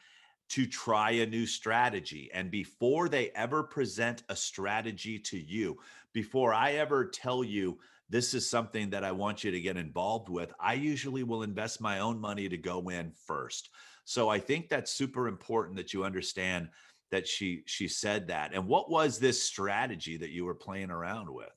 to 0.50 0.65
try 0.65 1.12
a 1.12 1.25
new 1.25 1.46
strategy. 1.46 2.29
And 2.34 2.51
before 2.51 3.08
they 3.08 3.29
ever 3.29 3.63
present 3.63 4.24
a 4.29 4.36
strategy 4.36 5.20
to 5.20 5.38
you, 5.38 5.77
before 6.12 6.53
I 6.53 6.74
ever 6.74 7.06
tell 7.06 7.44
you, 7.44 7.79
this 8.10 8.34
is 8.34 8.50
something 8.50 8.89
that 8.89 9.03
I 9.03 9.12
want 9.12 9.44
you 9.44 9.51
to 9.51 9.62
get 9.62 9.77
involved 9.77 10.29
with, 10.29 10.51
I 10.60 10.74
usually 10.74 11.24
will 11.24 11.44
invest 11.44 11.79
my 11.79 12.00
own 12.00 12.20
money 12.20 12.50
to 12.50 12.58
go 12.58 12.89
in 12.89 13.13
first. 13.27 13.70
So 14.06 14.27
I 14.27 14.39
think 14.39 14.68
that's 14.68 14.91
super 14.91 15.27
important 15.27 15.77
that 15.77 15.94
you 15.94 16.03
understand 16.03 16.70
that 17.12 17.28
she 17.28 17.63
she 17.66 17.88
said 17.88 18.28
that. 18.28 18.54
And 18.54 18.68
what 18.68 18.89
was 18.89 19.20
this 19.20 19.42
strategy 19.42 20.18
that 20.18 20.32
you 20.32 20.46
were 20.46 20.56
playing 20.56 20.92
around 20.92 21.34
with? 21.34 21.50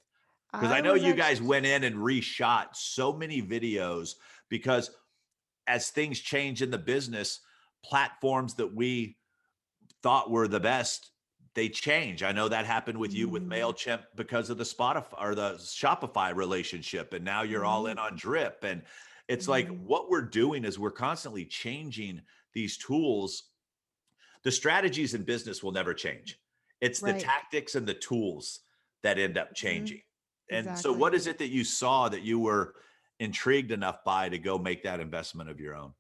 Because 0.53 0.73
I 0.73 0.79
I 0.79 0.81
know 0.81 0.95
you 0.95 1.15
guys 1.15 1.41
went 1.43 1.67
in 1.67 1.85
and 1.85 1.97
reshot 1.97 2.75
so 2.77 3.13
many 3.13 3.43
videos 3.43 4.17
because 4.49 4.91
as 5.67 5.91
things 5.91 6.19
change 6.21 6.63
in 6.63 6.71
the 6.71 6.79
business, 6.79 7.41
platforms 7.85 8.55
that 8.55 8.75
we 8.75 9.19
thought 10.03 10.31
were 10.31 10.49
the 10.49 10.61
best, 10.61 11.13
they 11.55 11.69
change. 11.69 12.23
I 12.23 12.33
know 12.33 12.49
that 12.49 12.67
happened 12.67 12.99
with 12.99 13.15
you 13.15 13.29
with 13.29 13.43
Mhm. 13.45 13.49
MailChimp 13.49 14.05
because 14.17 14.51
of 14.51 14.59
the 14.59 14.65
Spotify 14.65 15.21
or 15.23 15.35
the 15.35 15.55
Shopify 15.55 16.35
relationship. 16.35 17.13
And 17.13 17.25
now 17.25 17.43
you're 17.43 17.65
all 17.65 17.87
in 17.87 17.99
on 17.99 18.17
Drip. 18.17 18.65
And 18.65 18.83
it's 19.29 19.49
like 19.49 19.69
Mhm. 19.69 19.81
what 19.81 20.11
we're 20.11 20.23
doing 20.23 20.65
is 20.65 20.79
we're 20.79 20.91
constantly 20.91 21.45
changing 21.47 22.23
these 22.53 22.77
tools. 22.79 23.52
The 24.45 24.53
strategies 24.53 25.15
in 25.15 25.25
business 25.25 25.63
will 25.63 25.73
never 25.73 25.95
change. 25.95 26.41
It's 26.81 27.03
the 27.03 27.15
tactics 27.15 27.75
and 27.75 27.87
the 27.87 27.95
tools 27.95 28.61
that 29.03 29.19
end 29.19 29.39
up 29.39 29.55
Mhm. 29.61 29.95
changing. 29.95 30.03
And 30.51 30.77
so, 30.77 30.93
what 30.93 31.15
is 31.15 31.27
it 31.27 31.39
that 31.39 31.49
you 31.49 31.65
saw 31.65 32.09
that 32.09 32.23
you 32.23 32.39
were 32.41 32.75
intrigued 33.21 33.71
enough 33.71 34.05
by 34.05 34.29
to 34.29 34.39
go 34.39 34.59
make 34.59 34.83
that 34.83 35.01
investment 35.01 35.49
of 35.49 35.61
your 35.61 35.77
own? 35.77 35.95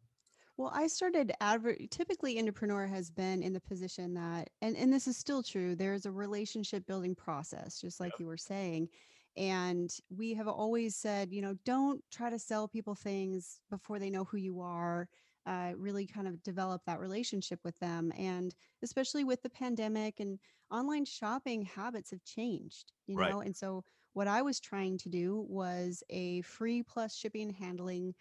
Well, 0.56 0.70
I 0.72 0.86
started 0.86 1.32
adver 1.40 1.74
typically 1.90 2.36
Indepreneur 2.36 2.88
has 2.88 3.10
been 3.10 3.42
in 3.42 3.52
the 3.52 3.60
position 3.60 4.14
that 4.14 4.50
and 4.60 4.76
and 4.76 4.92
this 4.92 5.08
is 5.08 5.16
still 5.16 5.42
true. 5.42 5.74
There's 5.74 6.06
a 6.06 6.12
relationship 6.12 6.86
building 6.86 7.14
process, 7.14 7.80
just 7.80 8.00
like 8.00 8.18
Yep. 8.18 8.18
you 8.18 8.26
were 8.26 8.36
saying. 8.36 8.88
And 9.36 9.90
we 10.10 10.34
have 10.34 10.46
always 10.48 10.94
said, 10.94 11.32
you 11.32 11.40
know, 11.40 11.54
don't 11.64 12.04
try 12.10 12.28
to 12.30 12.38
sell 12.38 12.68
people 12.68 12.94
things 12.94 13.60
before 13.70 13.98
they 13.98 14.10
know 14.10 14.24
who 14.24 14.36
you 14.36 14.60
are. 14.60 15.08
Uh, 15.44 15.72
really 15.76 16.06
kind 16.06 16.28
of 16.28 16.42
develop 16.42 16.82
that 16.86 17.00
relationship 17.00 17.60
with 17.64 17.78
them. 17.80 18.12
And 18.16 18.54
especially 18.82 19.24
with 19.24 19.42
the 19.42 19.50
pandemic 19.50 20.20
and 20.20 20.38
online 20.70 21.04
shopping 21.04 21.62
habits 21.62 22.10
have 22.12 22.22
changed, 22.24 22.92
you 23.06 23.16
Right. 23.16 23.36
know. 23.36 23.40
And 23.40 23.56
so 23.56 23.84
what 24.12 24.28
I 24.28 24.42
was 24.42 24.60
trying 24.60 24.98
to 24.98 25.08
do 25.08 25.40
was 25.48 26.02
a 26.10 26.42
free 26.42 26.82
plus 26.82 27.14
shipping 27.16 27.42
and 27.48 27.52
handling 27.56 28.14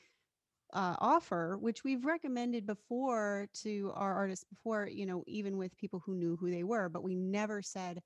uh, 0.73 0.95
offer, 0.99 1.57
which 1.57 1.83
we've 1.83 2.05
recommended 2.05 2.65
before 2.65 3.47
to 3.53 3.91
our 3.95 4.13
artists 4.15 4.45
before, 4.45 4.87
you 4.87 5.05
know, 5.05 5.23
even 5.27 5.57
with 5.57 5.75
people 5.77 5.99
who 5.99 6.15
knew 6.15 6.37
who 6.37 6.49
they 6.49 6.63
were, 6.63 6.87
but 6.89 7.03
we 7.03 7.15
never 7.15 7.61
said, 7.61 8.01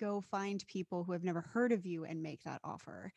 go 0.00 0.20
find 0.20 0.66
people 0.66 1.04
who 1.04 1.12
have 1.12 1.24
never 1.24 1.42
heard 1.42 1.72
of 1.72 1.84
you 1.86 2.04
and 2.04 2.22
make 2.22 2.42
that 2.44 2.60
offer. 2.64 3.12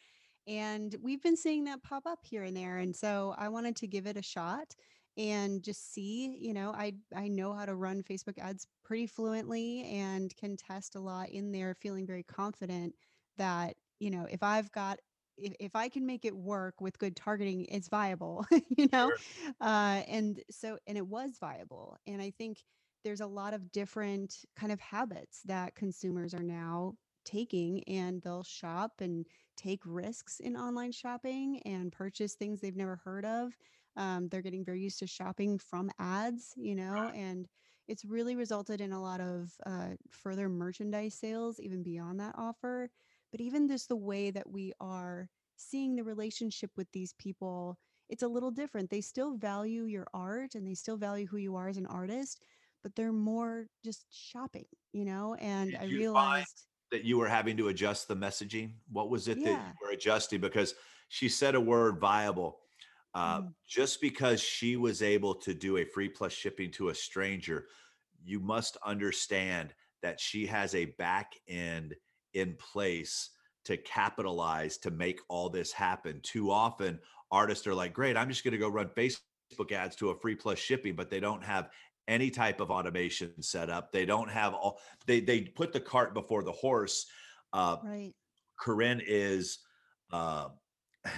And 0.47 0.95
we've 1.01 1.21
been 1.21 1.37
seeing 1.37 1.65
that 1.65 1.83
pop 1.83 2.05
up 2.05 2.19
here 2.23 2.43
and 2.43 2.55
there. 2.57 2.77
And 2.77 2.95
so 2.95 3.35
I 3.37 3.49
wanted 3.49 3.75
to 3.77 3.87
give 3.87 4.07
it 4.07 4.17
a 4.17 4.21
shot 4.21 4.75
and 5.19 5.63
just 5.63 5.93
see, 5.93 6.37
you 6.39 6.53
know, 6.55 6.71
I 6.73 6.95
I 7.15 7.29
know 7.29 7.53
how 7.53 7.67
to 7.67 7.75
run 7.75 8.03
Facebook 8.03 8.39
ads 8.39 8.67
pretty 8.85 9.07
fluently 9.07 9.83
and 9.85 10.35
can 10.37 10.57
test 10.57 10.95
a 10.95 11.01
lot 11.01 11.29
in 11.29 11.51
there, 11.53 11.75
feeling 11.75 12.07
very 12.07 12.23
confident 12.23 12.95
that, 13.37 13.77
you 13.99 14.11
know, 14.11 14.25
if 14.31 14.43
I've 14.43 14.71
got 14.71 14.99
if, 15.37 15.53
if 15.59 15.75
I 15.75 15.89
can 15.89 16.05
make 16.07 16.25
it 16.25 16.37
work 16.37 16.81
with 16.81 16.99
good 16.99 17.15
targeting, 17.17 17.65
it's 17.67 17.89
viable, 17.89 18.45
you 18.77 18.87
know? 18.93 19.13
Sure. 19.13 19.21
Uh, 19.61 20.03
and 20.07 20.43
so, 20.51 20.79
and 20.87 20.97
it 20.97 21.07
was 21.07 21.37
viable. 21.39 21.97
And 22.07 22.21
I 22.21 22.31
think 22.31 22.63
there's 23.03 23.21
a 23.21 23.27
lot 23.27 23.53
of 23.53 23.71
different 23.71 24.45
kind 24.55 24.71
of 24.71 24.79
habits 24.81 25.43
that 25.45 25.75
consumers 25.75 26.33
are 26.33 26.43
now 26.43 26.95
taking 27.25 27.83
and 27.87 28.21
they'll 28.21 28.43
shop 28.43 29.01
and 29.01 29.27
take 29.57 29.81
risks 29.85 30.39
in 30.39 30.57
online 30.57 30.91
shopping 30.91 31.61
and 31.65 31.91
purchase 31.91 32.35
things 32.35 32.61
they've 32.61 32.75
never 32.75 32.97
heard 32.97 33.25
of. 33.25 33.57
Um, 33.97 34.29
they're 34.29 34.41
getting 34.41 34.63
very 34.65 34.81
used 34.81 34.99
to 34.99 35.07
shopping 35.07 35.57
from 35.57 35.91
ads, 35.99 36.53
you 36.55 36.75
know, 36.75 37.11
and 37.13 37.47
it's 37.87 38.05
really 38.05 38.35
resulted 38.35 38.81
in 38.81 38.91
a 38.91 39.01
lot 39.01 39.19
of 39.19 39.51
uh, 39.65 39.89
further 40.11 40.47
merchandise 40.47 41.15
sales 41.15 41.59
even 41.59 41.81
beyond 41.83 42.19
that 42.19 42.35
offer 42.37 42.89
but 43.31 43.41
even 43.41 43.67
just 43.67 43.89
the 43.89 43.95
way 43.95 44.31
that 44.31 44.49
we 44.49 44.71
are 44.79 45.27
seeing 45.55 45.95
the 45.95 46.03
relationship 46.03 46.71
with 46.77 46.87
these 46.93 47.13
people 47.13 47.77
it's 48.09 48.23
a 48.23 48.27
little 48.27 48.51
different 48.51 48.89
they 48.89 49.01
still 49.01 49.35
value 49.35 49.85
your 49.85 50.07
art 50.13 50.55
and 50.55 50.65
they 50.65 50.75
still 50.75 50.97
value 50.97 51.25
who 51.27 51.37
you 51.37 51.55
are 51.55 51.67
as 51.67 51.77
an 51.77 51.87
artist 51.87 52.43
but 52.83 52.95
they're 52.95 53.11
more 53.11 53.65
just 53.83 54.05
shopping 54.11 54.65
you 54.93 55.03
know 55.03 55.35
and 55.39 55.71
Did 55.71 55.81
i 55.81 55.85
realized 55.85 56.67
that 56.91 57.03
you 57.03 57.17
were 57.17 57.27
having 57.27 57.55
to 57.57 57.67
adjust 57.67 58.07
the 58.07 58.15
messaging? 58.15 58.73
What 58.91 59.09
was 59.09 59.27
it 59.27 59.43
that 59.43 59.51
you 59.51 59.73
were 59.85 59.91
adjusting? 59.91 60.41
Because 60.41 60.73
she 61.07 61.29
said 61.29 61.55
a 61.55 61.61
word 61.61 61.99
viable. 61.99 62.61
Uh, 63.13 63.41
mm, 63.41 63.53
just 63.67 64.01
because 64.01 64.39
she 64.39 64.75
was 64.75 65.01
able 65.01 65.33
to 65.33 65.53
do 65.53 65.77
a 65.77 65.85
free 65.85 66.09
plus 66.09 66.31
shipping 66.31 66.71
to 66.71 66.89
a 66.89 66.95
stranger, 66.95 67.65
you 68.23 68.39
must 68.39 68.77
understand 68.85 69.73
that 70.01 70.19
she 70.19 70.45
has 70.45 70.75
a 70.75 70.85
back 70.85 71.33
end 71.47 71.95
in 72.33 72.55
place 72.55 73.31
to 73.65 73.77
capitalize 73.77 74.77
to 74.77 74.91
make 74.91 75.19
all 75.27 75.49
this 75.49 75.71
happen. 75.71 76.19
Too 76.21 76.51
often, 76.51 76.99
artists 77.31 77.67
are 77.67 77.73
like, 77.73 77.93
great, 77.93 78.15
I'm 78.15 78.29
just 78.29 78.43
going 78.43 78.51
to 78.53 78.57
go 78.57 78.69
run 78.69 78.89
Facebook 78.89 79.71
ads 79.71 79.95
to 79.97 80.09
a 80.09 80.19
free 80.19 80.35
plus 80.35 80.59
shipping, 80.59 80.95
but 80.95 81.09
they 81.09 81.19
don't 81.19 81.43
have 81.43 81.69
any 82.07 82.29
type 82.29 82.59
of 82.59 82.71
automation 82.71 83.41
set 83.41 83.69
up. 83.69 83.91
They 83.91 84.05
don't 84.05 84.29
have 84.29 84.53
all, 84.53 84.79
they, 85.05 85.19
they 85.19 85.41
put 85.41 85.73
the 85.73 85.79
cart 85.79 86.13
before 86.13 86.43
the 86.43 86.51
horse. 86.51 87.05
Uh, 87.53 87.77
right 87.83 88.13
Corrin 88.59 89.01
is, 89.05 89.59
uh, 90.11 90.49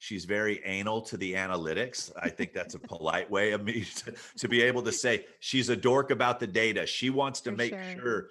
she's 0.00 0.24
very 0.24 0.60
anal 0.64 1.02
to 1.02 1.16
the 1.16 1.34
analytics. 1.34 2.10
I 2.20 2.30
think 2.30 2.52
that's 2.52 2.74
a 2.74 2.78
polite 2.78 3.30
way 3.30 3.52
of 3.52 3.62
me 3.62 3.84
to, 3.96 4.14
to 4.38 4.48
be 4.48 4.62
able 4.62 4.82
to 4.82 4.92
say 4.92 5.26
she's 5.38 5.68
a 5.68 5.76
dork 5.76 6.10
about 6.10 6.40
the 6.40 6.46
data. 6.46 6.84
She 6.86 7.10
wants 7.10 7.40
to 7.42 7.50
for 7.50 7.56
make 7.56 7.72
sure 7.72 7.94
sure. 7.94 8.26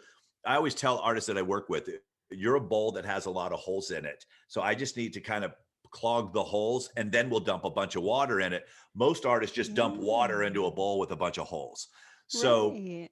I 0.45 0.55
always 0.55 0.75
tell 0.75 0.97
artists 0.97 1.27
that 1.27 1.38
I 1.38 1.41
work 1.41 1.69
with, 1.69 1.89
you're 2.31 2.55
a 2.55 2.61
bowl 2.61 2.91
that 2.93 3.05
has 3.05 3.27
a 3.27 3.31
lot 3.31 3.53
of 3.53 3.59
holes 3.59 3.91
in 3.91 4.03
it. 4.05 4.25
So 4.47 4.61
I 4.61 4.73
just 4.75 4.97
need 4.97 5.13
to 5.13 5.21
kind 5.21 5.43
of 5.43 5.53
clog 5.91 6.33
the 6.33 6.43
holes 6.43 6.89
and 6.97 7.11
then 7.11 7.29
we'll 7.29 7.39
dump 7.39 7.63
a 7.65 7.69
bunch 7.69 7.95
of 7.95 8.03
water 8.03 8.39
in 8.41 8.51
it. 8.51 8.65
Most 8.95 9.25
artists 9.25 9.55
just 9.55 9.73
dump 9.75 9.97
water 9.97 10.43
into 10.43 10.65
a 10.65 10.71
mm. 10.71 10.75
bowl 10.75 10.99
with 10.99 11.11
a 11.11 11.15
bunch 11.15 11.38
of 11.38 11.47
holes. 11.47 11.88
So 12.27 12.71
right 12.71 13.09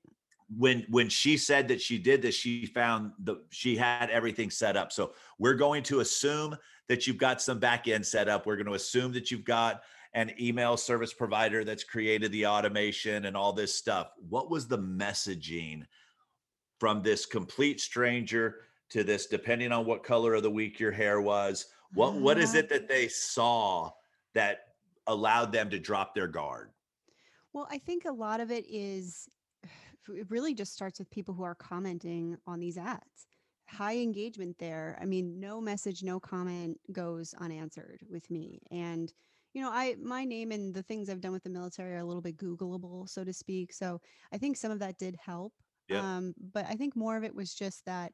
when 0.55 0.85
when 0.89 1.09
she 1.09 1.35
said 1.35 1.67
that 1.67 1.81
she 1.81 1.97
did 1.97 2.21
this 2.21 2.35
she 2.35 2.65
found 2.65 3.11
the 3.23 3.35
she 3.49 3.75
had 3.75 4.09
everything 4.09 4.49
set 4.49 4.77
up 4.77 4.91
so 4.91 5.11
we're 5.39 5.53
going 5.53 5.83
to 5.83 5.99
assume 5.99 6.55
that 6.87 7.05
you've 7.05 7.17
got 7.17 7.41
some 7.41 7.59
back 7.59 7.87
end 7.87 8.05
set 8.05 8.29
up. 8.29 8.45
We're 8.45 8.55
going 8.55 8.67
to 8.67 8.73
assume 8.73 9.13
that 9.13 9.31
you've 9.31 9.45
got 9.45 9.81
an 10.13 10.31
email 10.39 10.77
service 10.77 11.13
provider 11.13 11.63
that's 11.63 11.83
created 11.83 12.31
the 12.31 12.47
automation 12.47 13.25
and 13.25 13.35
all 13.35 13.53
this 13.53 13.75
stuff. 13.75 14.11
What 14.29 14.49
was 14.49 14.67
the 14.67 14.77
messaging 14.77 15.83
from 16.79 17.01
this 17.01 17.25
complete 17.25 17.81
stranger 17.81 18.61
to 18.89 19.03
this 19.03 19.25
depending 19.25 19.71
on 19.71 19.85
what 19.85 20.03
color 20.03 20.33
of 20.35 20.43
the 20.43 20.51
week 20.51 20.79
your 20.79 20.91
hair 20.91 21.21
was? 21.21 21.67
What 21.93 22.15
what 22.15 22.37
is 22.37 22.55
uh, 22.55 22.59
it 22.59 22.69
that 22.69 22.87
they 22.87 23.07
saw 23.07 23.91
that 24.33 24.69
allowed 25.07 25.51
them 25.51 25.69
to 25.69 25.79
drop 25.79 26.15
their 26.15 26.27
guard? 26.27 26.71
Well 27.53 27.67
i 27.69 27.77
think 27.77 28.05
a 28.05 28.11
lot 28.11 28.39
of 28.39 28.51
it 28.51 28.65
is 28.69 29.27
it 30.09 30.29
really 30.29 30.53
just 30.53 30.73
starts 30.73 30.99
with 30.99 31.09
people 31.09 31.33
who 31.33 31.43
are 31.43 31.55
commenting 31.55 32.37
on 32.45 32.59
these 32.59 32.77
ads. 32.77 33.27
High 33.69 33.97
engagement 33.97 34.59
there. 34.59 34.97
I 35.01 35.05
mean, 35.05 35.39
no 35.41 35.59
message, 35.59 36.01
no 36.01 36.19
comment 36.21 36.79
goes 36.91 37.33
unanswered 37.33 38.05
with 38.09 38.29
me. 38.31 38.61
And 38.71 39.13
you 39.53 39.61
know, 39.61 39.69
I 39.71 39.95
my 39.95 40.23
name 40.23 40.51
and 40.51 40.73
the 40.73 40.83
things 40.83 41.09
I've 41.09 41.19
done 41.21 41.31
with 41.33 41.43
the 41.43 41.49
military 41.49 41.93
are 41.95 41.99
a 41.99 42.05
little 42.05 42.21
bit 42.21 42.37
Googleable, 42.37 43.09
so 43.09 43.23
to 43.25 43.33
speak. 43.33 43.73
So 43.73 43.99
I 44.31 44.37
think 44.37 44.55
some 44.57 44.71
of 44.71 44.79
that 44.79 44.97
did 44.97 45.15
help. 45.17 45.53
yep 45.87 46.07
Um, 46.07 46.33
but 46.37 46.65
I 46.65 46.75
think 46.75 46.95
more 46.95 47.17
of 47.17 47.23
it 47.23 47.35
was 47.35 47.53
just 47.53 47.83
that 47.85 48.13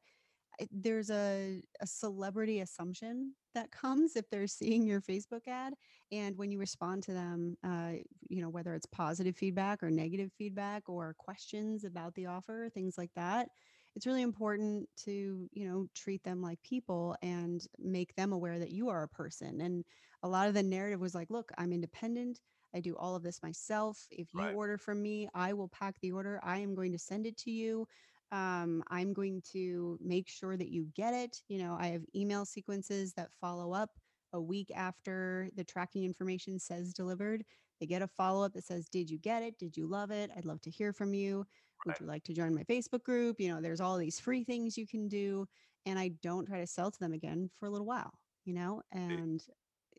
I- 0.59 0.67
there's 0.71 1.09
a, 1.09 1.63
a 1.81 1.87
celebrity 1.87 2.59
assumption 2.59 3.35
that 3.55 3.71
comes 3.71 4.15
if 4.15 4.29
they're 4.29 4.47
seeing 4.47 4.85
your 4.87 5.01
Facebook 5.01 5.47
ad. 5.47 5.73
And 6.11 6.37
when 6.37 6.51
you 6.51 6.59
respond 6.59 7.03
to 7.03 7.13
them, 7.13 7.57
uh, 7.63 7.95
you 8.29 8.41
know, 8.41 8.49
whether 8.49 8.73
it's 8.75 8.85
positive 8.85 9.35
feedback 9.35 9.81
or 9.83 9.89
negative 9.91 10.31
feedback 10.33 10.89
or 10.89 11.13
questions 11.17 11.83
about 11.83 12.13
the 12.15 12.27
offer, 12.27 12.69
things 12.73 12.97
like 12.97 13.11
that, 13.15 13.49
it's 13.95 14.07
really 14.07 14.21
important 14.21 14.87
to, 15.05 15.47
you 15.51 15.69
know, 15.69 15.87
treat 15.95 16.23
them 16.23 16.41
like 16.41 16.61
people 16.63 17.15
and 17.21 17.65
make 17.79 18.15
them 18.15 18.33
aware 18.33 18.59
that 18.59 18.71
you 18.71 18.89
are 18.89 19.03
a 19.03 19.07
person. 19.07 19.61
And 19.61 19.85
a 20.23 20.27
lot 20.27 20.47
of 20.47 20.53
the 20.53 20.63
narrative 20.63 20.99
was 20.99 21.15
like, 21.15 21.29
look, 21.29 21.51
I'm 21.57 21.73
independent. 21.73 22.39
I 22.75 22.79
do 22.79 22.95
all 22.97 23.15
of 23.15 23.23
this 23.23 23.43
myself. 23.43 24.07
If 24.09 24.33
you 24.33 24.41
right 24.41 24.55
order 24.55 24.77
from 24.77 25.01
me, 25.01 25.29
I 25.35 25.53
will 25.53 25.69
pack 25.69 25.95
the 26.01 26.11
order. 26.11 26.39
I 26.43 26.57
am 26.57 26.73
going 26.73 26.91
to 26.91 26.99
send 26.99 27.27
it 27.27 27.37
to 27.37 27.51
you 27.51 27.87
um, 28.33 28.83
i'm 28.89 29.13
going 29.13 29.41
to 29.53 29.97
make 30.01 30.27
sure 30.27 30.57
that 30.57 30.69
you 30.69 30.87
get 30.95 31.13
it 31.13 31.37
you 31.47 31.59
know 31.59 31.77
i 31.79 31.87
have 31.87 32.01
email 32.15 32.45
sequences 32.45 33.13
that 33.13 33.31
follow 33.39 33.73
up 33.73 33.91
a 34.33 34.41
week 34.41 34.71
after 34.75 35.49
the 35.55 35.63
tracking 35.63 36.03
information 36.03 36.59
says 36.59 36.93
delivered 36.93 37.45
they 37.79 37.85
get 37.85 38.01
a 38.01 38.07
follow-up 38.07 38.53
that 38.53 38.65
says 38.65 38.89
did 38.89 39.09
you 39.09 39.19
get 39.19 39.43
it 39.43 39.57
did 39.59 39.77
you 39.77 39.85
love 39.85 40.09
it 40.09 40.31
i'd 40.35 40.45
love 40.45 40.59
to 40.61 40.71
hear 40.71 40.91
from 40.91 41.13
you 41.13 41.45
would 41.85 41.99
you 41.99 42.05
like 42.05 42.23
to 42.23 42.33
join 42.33 42.53
my 42.53 42.63
facebook 42.63 43.03
group 43.03 43.39
you 43.39 43.53
know 43.53 43.61
there's 43.61 43.81
all 43.81 43.97
these 43.97 44.19
free 44.19 44.43
things 44.43 44.77
you 44.77 44.87
can 44.87 45.07
do 45.07 45.47
and 45.85 45.99
i 45.99 46.09
don't 46.21 46.45
try 46.45 46.59
to 46.59 46.67
sell 46.67 46.91
to 46.91 46.99
them 46.99 47.13
again 47.13 47.49
for 47.59 47.65
a 47.65 47.69
little 47.69 47.87
while 47.87 48.13
you 48.45 48.53
know 48.53 48.81
and 48.91 49.45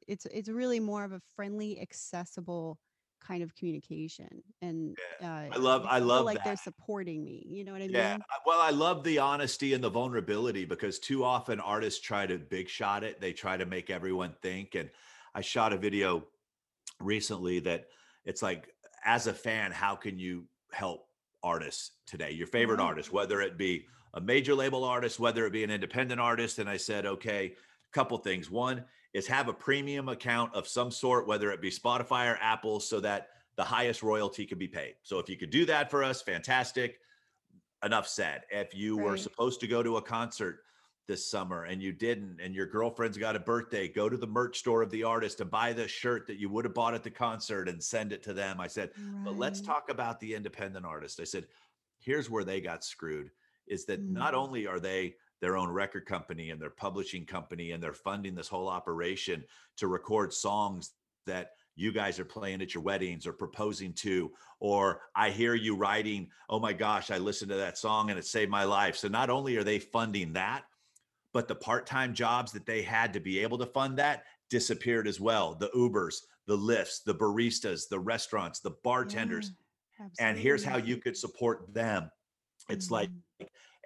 it's 0.06 0.26
it's 0.26 0.48
really 0.48 0.80
more 0.80 1.04
of 1.04 1.12
a 1.12 1.20
friendly 1.34 1.80
accessible 1.80 2.78
kind 3.20 3.42
of 3.42 3.54
communication 3.54 4.42
and 4.62 4.96
uh, 5.22 5.46
I 5.50 5.58
love 5.58 5.86
I 5.86 5.98
love 6.00 6.26
like 6.26 6.42
they're 6.44 6.56
supporting 6.56 7.24
me. 7.24 7.46
You 7.48 7.64
know 7.64 7.72
what 7.72 7.80
I 7.82 7.88
Yeah. 7.88 8.12
mean? 8.12 8.20
Well, 8.44 8.60
I 8.60 8.70
love 8.70 9.04
the 9.04 9.18
honesty 9.18 9.72
and 9.72 9.82
the 9.82 9.90
vulnerability 9.90 10.64
because 10.64 10.98
too 10.98 11.24
often 11.24 11.60
artists 11.60 12.00
try 12.00 12.26
to 12.26 12.38
big 12.38 12.68
shot 12.68 13.04
it. 13.04 13.20
They 13.20 13.32
try 13.32 13.56
to 13.56 13.64
make 13.66 13.90
everyone 13.90 14.34
think. 14.42 14.74
And 14.74 14.90
I 15.34 15.40
shot 15.40 15.72
a 15.72 15.76
video 15.76 16.26
recently 17.00 17.60
that 17.60 17.86
it's 18.24 18.42
like, 18.42 18.68
as 19.04 19.26
a 19.26 19.34
fan, 19.34 19.70
how 19.70 19.96
can 19.96 20.18
you 20.18 20.48
help 20.72 21.06
artists 21.44 21.92
today? 22.06 22.32
Your 22.32 22.48
favorite 22.48 22.80
Right. 22.80 22.86
artist, 22.86 23.12
whether 23.12 23.40
it 23.40 23.56
be 23.56 23.86
a 24.14 24.20
major 24.20 24.54
label 24.54 24.82
artist, 24.82 25.20
whether 25.20 25.46
it 25.46 25.52
be 25.52 25.62
an 25.62 25.70
independent 25.70 26.20
artist. 26.20 26.58
And 26.58 26.68
I 26.68 26.76
said, 26.76 27.04
okay, 27.06 27.46
a 27.46 27.92
couple 27.92 28.16
things. 28.18 28.50
One 28.50 28.84
is 29.12 29.26
have 29.28 29.48
a 29.48 29.52
premium 29.52 30.08
account 30.08 30.54
of 30.54 30.66
some 30.66 30.90
sort, 30.90 31.26
whether 31.28 31.52
it 31.52 31.60
be 31.60 31.70
Spotify 31.70 32.32
or 32.32 32.38
Apple, 32.40 32.80
so 32.80 32.98
that 33.00 33.28
the 33.56 33.62
highest 33.64 34.02
royalty 34.02 34.46
can 34.46 34.58
be 34.58 34.66
paid. 34.66 34.96
So 35.02 35.18
if 35.20 35.28
you 35.28 35.36
could 35.36 35.50
do 35.50 35.64
that 35.66 35.90
for 35.90 36.02
us, 36.02 36.22
fantastic. 36.22 36.98
Enough 37.84 38.08
said. 38.08 38.42
If 38.50 38.74
you 38.74 38.96
were 38.96 39.16
supposed 39.16 39.60
to 39.60 39.66
go 39.66 39.82
to 39.82 39.98
a 39.98 40.02
concert 40.02 40.60
this 41.06 41.30
summer 41.30 41.64
and 41.64 41.82
you 41.82 41.92
didn't, 41.92 42.40
and 42.40 42.54
your 42.54 42.66
girlfriend's 42.66 43.18
got 43.18 43.36
a 43.36 43.40
birthday, 43.40 43.88
go 43.88 44.08
to 44.08 44.16
the 44.16 44.26
merch 44.26 44.58
store 44.58 44.82
of 44.82 44.90
the 44.90 45.04
artist 45.04 45.40
and 45.40 45.50
buy 45.50 45.72
the 45.72 45.86
shirt 45.86 46.26
that 46.26 46.38
you 46.38 46.48
would 46.48 46.64
have 46.64 46.74
bought 46.74 46.94
at 46.94 47.02
the 47.02 47.10
concert 47.10 47.68
and 47.68 47.82
send 47.82 48.12
it 48.12 48.22
to 48.22 48.32
them. 48.32 48.60
I 48.60 48.66
said, 48.66 48.90
but 49.24 49.36
let's 49.36 49.60
talk 49.60 49.90
about 49.90 50.20
the 50.20 50.34
independent 50.34 50.86
artist. 50.86 51.20
I 51.20 51.24
said, 51.24 51.46
here's 51.98 52.30
where 52.30 52.44
they 52.44 52.60
got 52.60 52.84
screwed 52.84 53.30
is 53.66 53.86
that 53.86 54.02
not 54.02 54.34
Mm. 54.34 54.38
only 54.38 54.66
are 54.66 54.80
they 54.80 55.16
their 55.40 55.56
own 55.56 55.68
record 55.70 56.06
company 56.06 56.50
and 56.50 56.60
their 56.60 56.70
publishing 56.70 57.26
company 57.26 57.72
and 57.72 57.82
they're 57.82 57.92
funding 57.92 58.34
this 58.34 58.48
whole 58.48 58.68
operation 58.68 59.44
to 59.76 59.88
record 59.88 60.32
songs 60.32 60.92
that 61.26 61.52
you 61.76 61.92
guys 61.92 62.18
are 62.20 62.24
playing 62.24 62.62
at 62.62 62.74
your 62.74 62.82
weddings 62.82 63.26
or 63.26 63.32
proposing 63.32 63.92
to 63.94 64.30
or 64.60 65.00
i 65.16 65.30
hear 65.30 65.54
you 65.54 65.74
writing 65.76 66.28
oh 66.48 66.58
my 66.60 66.72
gosh 66.72 67.10
i 67.10 67.18
listened 67.18 67.50
to 67.50 67.56
that 67.56 67.76
song 67.76 68.10
and 68.10 68.18
it 68.18 68.24
saved 68.24 68.50
my 68.50 68.64
life 68.64 68.96
so 68.96 69.08
not 69.08 69.28
only 69.28 69.56
are 69.56 69.64
they 69.64 69.78
funding 69.78 70.32
that 70.32 70.64
but 71.34 71.48
the 71.48 71.56
part-time 71.56 72.14
jobs 72.14 72.52
that 72.52 72.66
they 72.66 72.82
had 72.82 73.12
to 73.14 73.20
be 73.20 73.40
able 73.40 73.58
to 73.58 73.66
fund 73.66 73.98
that 73.98 74.24
disappeared 74.50 75.08
as 75.08 75.20
well. 75.20 75.54
The 75.56 75.70
ubers 75.70 76.16
the 76.46 76.56
Lyfts 76.58 77.04
the 77.04 77.14
baristas 77.14 77.88
the 77.90 78.00
restaurants 78.00 78.60
the 78.60 78.72
bartenders. 78.84 79.52
Yeah, 80.00 80.08
and 80.20 80.38
here's 80.38 80.64
how 80.64 80.78
you 80.78 80.98
could 80.98 81.16
support 81.16 81.74
them. 81.74 82.10
It's 82.68 82.90
like 82.90 83.10
Mhm. 83.10 83.22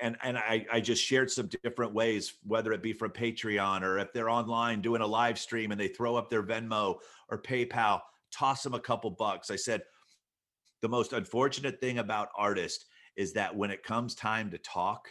and 0.00 0.16
and 0.22 0.38
I, 0.38 0.66
I 0.72 0.80
just 0.80 1.04
shared 1.04 1.30
some 1.30 1.48
different 1.64 1.94
ways 1.94 2.38
whether 2.44 2.72
it 2.72 2.82
be 2.82 2.92
from 2.94 3.12
patreon 3.12 3.82
or 3.82 3.98
if 3.98 4.12
they're 4.12 4.30
online 4.30 4.82
doing 4.82 5.02
a 5.02 5.06
live 5.06 5.38
stream 5.38 5.72
and 5.72 5.80
they 5.80 5.88
throw 5.88 6.16
up 6.16 6.30
their 6.30 6.42
venmo 6.44 7.00
or 7.30 7.42
paypal 7.42 8.02
toss 8.32 8.62
them 8.62 8.74
a 8.74 8.80
couple 8.80 9.10
bucks. 9.10 9.50
I 9.50 9.56
said 9.56 9.82
the 10.80 10.88
most 10.88 11.12
unfortunate 11.12 11.80
thing 11.80 11.98
about 11.98 12.30
artists 12.36 12.86
is 13.16 13.32
that 13.34 13.54
when 13.56 13.70
it 13.70 13.82
comes 13.82 14.14
time 14.14 14.50
to 14.50 14.58
talk 14.58 15.08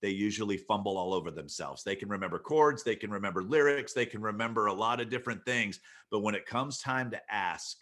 they 0.00 0.10
usually 0.10 0.56
fumble 0.56 0.96
all 0.98 1.12
over 1.14 1.30
themselves. 1.30 1.84
They 1.84 1.96
can 1.96 2.08
remember 2.08 2.38
chords 2.38 2.82
they 2.84 2.96
can 2.96 3.10
remember 3.10 3.42
lyrics 3.42 3.92
they 3.92 4.06
can 4.06 4.22
remember 4.22 4.66
a 4.66 4.72
lot 4.72 5.00
of 5.00 5.10
different 5.10 5.44
things 5.44 5.80
but 6.10 6.20
when 6.20 6.34
it 6.34 6.46
comes 6.46 6.78
time 6.78 7.10
to 7.12 7.32
ask 7.32 7.78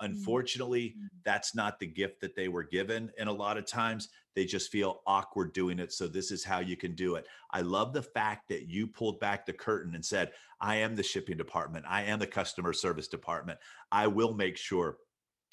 unfortunately 0.00 0.96
Mhm. 0.96 1.08
that's 1.24 1.54
not 1.54 1.78
the 1.80 1.86
gift 1.86 2.20
that 2.20 2.36
they 2.36 2.48
were 2.48 2.62
given 2.62 3.10
and 3.18 3.28
a 3.28 3.32
lot 3.32 3.58
of 3.58 3.66
times 3.66 4.08
they 4.34 4.44
just 4.44 4.70
feel 4.70 5.02
awkward 5.06 5.52
doing 5.52 5.80
it 5.80 5.92
so 5.92 6.06
this 6.06 6.30
is 6.30 6.44
how 6.44 6.60
you 6.60 6.76
can 6.76 6.94
do 6.94 7.16
it. 7.16 7.26
I 7.50 7.62
love 7.62 7.92
the 7.92 8.02
fact 8.02 8.48
that 8.48 8.68
you 8.68 8.86
pulled 8.86 9.18
back 9.18 9.44
the 9.44 9.52
curtain 9.52 9.94
and 9.96 10.04
said 10.04 10.32
i 10.60 10.76
am 10.76 10.94
the 10.96 11.02
shipping 11.02 11.36
department 11.36 11.84
i 11.88 12.02
am 12.02 12.18
the 12.20 12.26
customer 12.26 12.72
service 12.72 13.08
department 13.08 13.58
i 13.92 14.06
will 14.06 14.34
make 14.34 14.56
sure 14.56 14.98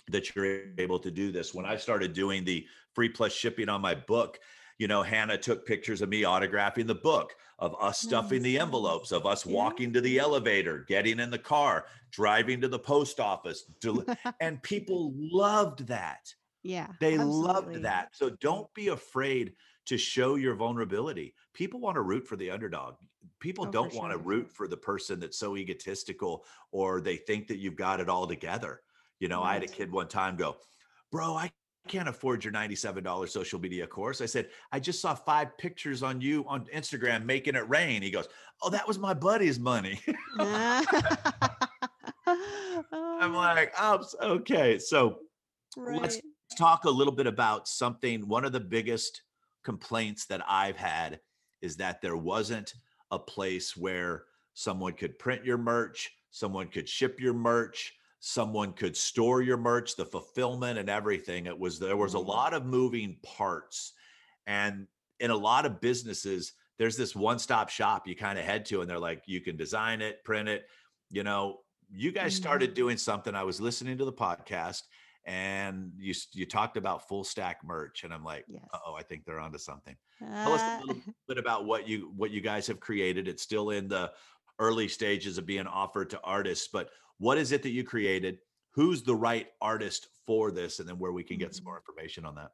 that 0.09 0.35
you're 0.35 0.73
able 0.79 0.99
to 0.99 1.11
do 1.11 1.31
this. 1.31 1.53
When 1.53 1.65
i 1.65 1.77
started 1.77 2.13
doing 2.13 2.43
the 2.43 2.67
free 2.93 3.09
plus 3.09 3.33
shipping 3.33 3.69
on 3.69 3.81
my 3.81 3.95
book 3.95 4.39
you 4.77 4.87
know 4.87 5.01
hannah 5.03 5.37
took 5.37 5.65
pictures 5.65 6.01
of 6.01 6.09
me 6.09 6.23
autographing 6.23 6.87
the 6.87 6.95
book 6.95 7.33
of 7.59 7.75
us 7.81 7.99
stuffing 7.99 8.41
the 8.41 8.59
envelopes 8.59 9.11
of 9.11 9.25
us 9.25 9.45
walking 9.45 9.93
to 9.93 10.01
the 10.01 10.19
elevator 10.19 10.85
getting 10.87 11.19
in 11.19 11.29
the 11.29 11.37
car 11.37 11.85
driving 12.11 12.59
to 12.61 12.67
the 12.67 12.79
post 12.79 13.19
office 13.19 13.63
del- 13.81 14.05
and 14.41 14.61
people 14.63 15.13
loved 15.15 15.87
that 15.87 16.33
yeah. 16.65 16.87
they 16.99 17.13
absolutely. 17.13 17.47
loved 17.47 17.81
that. 17.83 18.09
So 18.13 18.31
don't 18.41 18.73
be 18.73 18.87
afraid 18.87 19.53
to 19.85 19.97
show 19.97 20.33
your 20.33 20.55
vulnerability. 20.55 21.35
People 21.53 21.79
want 21.79 21.95
to 21.95 22.01
root 22.01 22.27
for 22.27 22.35
the 22.35 22.49
underdog. 22.49 22.95
People 23.39 23.67
Oh, 23.67 23.71
don't 23.71 23.93
want 23.93 24.11
to 24.11 24.17
root 24.17 24.51
for 24.51 24.67
the 24.67 24.75
person 24.75 25.19
that's 25.19 25.37
so 25.37 25.55
egotistical 25.55 26.43
or 26.71 27.01
they 27.01 27.17
think 27.17 27.47
that 27.47 27.59
you've 27.59 27.75
got 27.75 27.99
it 27.99 28.09
all 28.09 28.25
together. 28.25 28.81
You 29.19 29.27
know, 29.27 29.43
I 29.43 29.53
had 29.53 29.63
a 29.63 29.67
kid 29.67 29.91
one 29.91 30.07
time 30.07 30.35
go, 30.35 30.57
Bro, 31.11 31.35
I 31.35 31.51
can't 31.87 32.09
afford 32.09 32.43
your 32.43 32.53
$97 32.53 33.29
social 33.29 33.59
media 33.59 33.87
course. 33.87 34.21
I 34.21 34.25
said, 34.25 34.49
I 34.71 34.79
just 34.79 35.01
saw 35.01 35.13
five 35.13 35.57
pictures 35.57 36.03
on 36.03 36.21
you 36.21 36.45
on 36.47 36.65
Instagram 36.73 37.25
making 37.25 37.55
it 37.55 37.67
rain. 37.69 38.01
He 38.01 38.11
goes, 38.11 38.27
Oh, 38.61 38.69
that 38.69 38.87
was 38.87 38.97
my 38.97 39.13
buddy's 39.13 39.59
money. 39.59 39.99
I'm 40.37 40.85
ah. 42.91 43.53
like, 43.55 43.73
oh, 43.79 44.03
okay. 44.21 44.79
So 44.79 45.19
right. 45.77 46.01
let's 46.01 46.21
talk 46.57 46.85
a 46.85 46.89
little 46.89 47.13
bit 47.13 47.27
about 47.27 47.67
something. 47.67 48.27
One 48.27 48.45
of 48.45 48.51
the 48.51 48.59
biggest 48.59 49.23
complaints 49.63 50.25
that 50.27 50.41
I've 50.47 50.77
had 50.77 51.19
is 51.61 51.75
that 51.77 52.01
there 52.01 52.17
wasn't 52.17 52.73
a 53.11 53.19
place 53.19 53.75
where 53.75 54.23
someone 54.53 54.93
could 54.93 55.19
print 55.19 55.43
your 55.43 55.57
merch, 55.57 56.11
someone 56.31 56.67
could 56.67 56.87
ship 56.87 57.19
your 57.19 57.33
merch, 57.33 57.93
someone 58.19 58.73
could 58.73 58.95
store 58.97 59.41
your 59.41 59.57
merch, 59.57 59.95
the 59.95 60.05
fulfillment 60.05 60.79
and 60.79 60.89
everything. 60.89 61.45
It 61.45 61.57
was 61.57 61.79
there 61.79 61.97
was 61.97 62.13
a 62.15 62.19
lot 62.19 62.53
of 62.53 62.65
moving 62.65 63.17
parts. 63.23 63.93
And 64.47 64.87
in 65.19 65.31
a 65.31 65.35
lot 65.35 65.65
of 65.65 65.79
businesses, 65.81 66.53
there's 66.77 66.97
this 66.97 67.15
one-stop 67.15 67.69
shop 67.69 68.07
you 68.07 68.15
kind 68.15 68.37
of 68.37 68.45
head 68.45 68.65
to, 68.65 68.81
and 68.81 68.89
they're 68.89 68.99
like, 68.99 69.23
you 69.27 69.41
can 69.41 69.55
design 69.55 70.01
it, 70.01 70.23
print 70.23 70.49
it. 70.49 70.65
You 71.09 71.23
know, 71.23 71.59
you 71.91 72.11
guys 72.11 72.35
started 72.35 72.71
Mhm. 72.71 72.75
doing 72.75 72.97
something. 72.97 73.35
I 73.35 73.43
was 73.43 73.61
listening 73.61 73.97
to 73.99 74.05
the 74.05 74.13
podcast 74.13 74.81
and 75.27 75.91
you 75.97 76.13
you 76.33 76.45
talked 76.45 76.77
about 76.77 77.07
full 77.07 77.23
stack 77.23 77.57
merch 77.63 78.03
and 78.03 78.13
i'm 78.13 78.23
like 78.23 78.45
Yes. 78.47 78.61
oh 78.85 78.93
i 78.93 79.01
think 79.01 79.25
they're 79.25 79.39
onto 79.39 79.57
something 79.57 79.95
tell 80.19 80.53
us 80.53 80.61
Uh, 80.61 80.79
a 80.83 80.85
little 80.85 81.01
bit 81.27 81.39
about 81.39 81.65
what 81.65 81.87
you 81.87 82.13
what 82.15 82.29
you 82.29 82.41
guys 82.41 82.67
have 82.67 82.79
created 82.79 83.27
it's 83.27 83.41
still 83.41 83.71
in 83.71 83.87
the 83.87 84.11
early 84.59 84.87
stages 84.87 85.39
of 85.39 85.45
being 85.47 85.65
offered 85.65 86.11
to 86.11 86.21
artists 86.21 86.67
but 86.71 86.91
what 87.17 87.37
is 87.37 87.51
it 87.51 87.63
that 87.63 87.69
you 87.71 87.83
created 87.83 88.39
who's 88.71 89.03
the 89.03 89.15
right 89.15 89.49
artist 89.61 90.07
for 90.25 90.51
this 90.51 90.79
and 90.79 90.89
then 90.89 90.99
where 90.99 91.11
we 91.13 91.23
can 91.23 91.37
get 91.37 91.55
some 91.55 91.63
Mhm. 91.63 91.65
more 91.65 91.77
information 91.77 92.25
on 92.25 92.35
that 92.35 92.51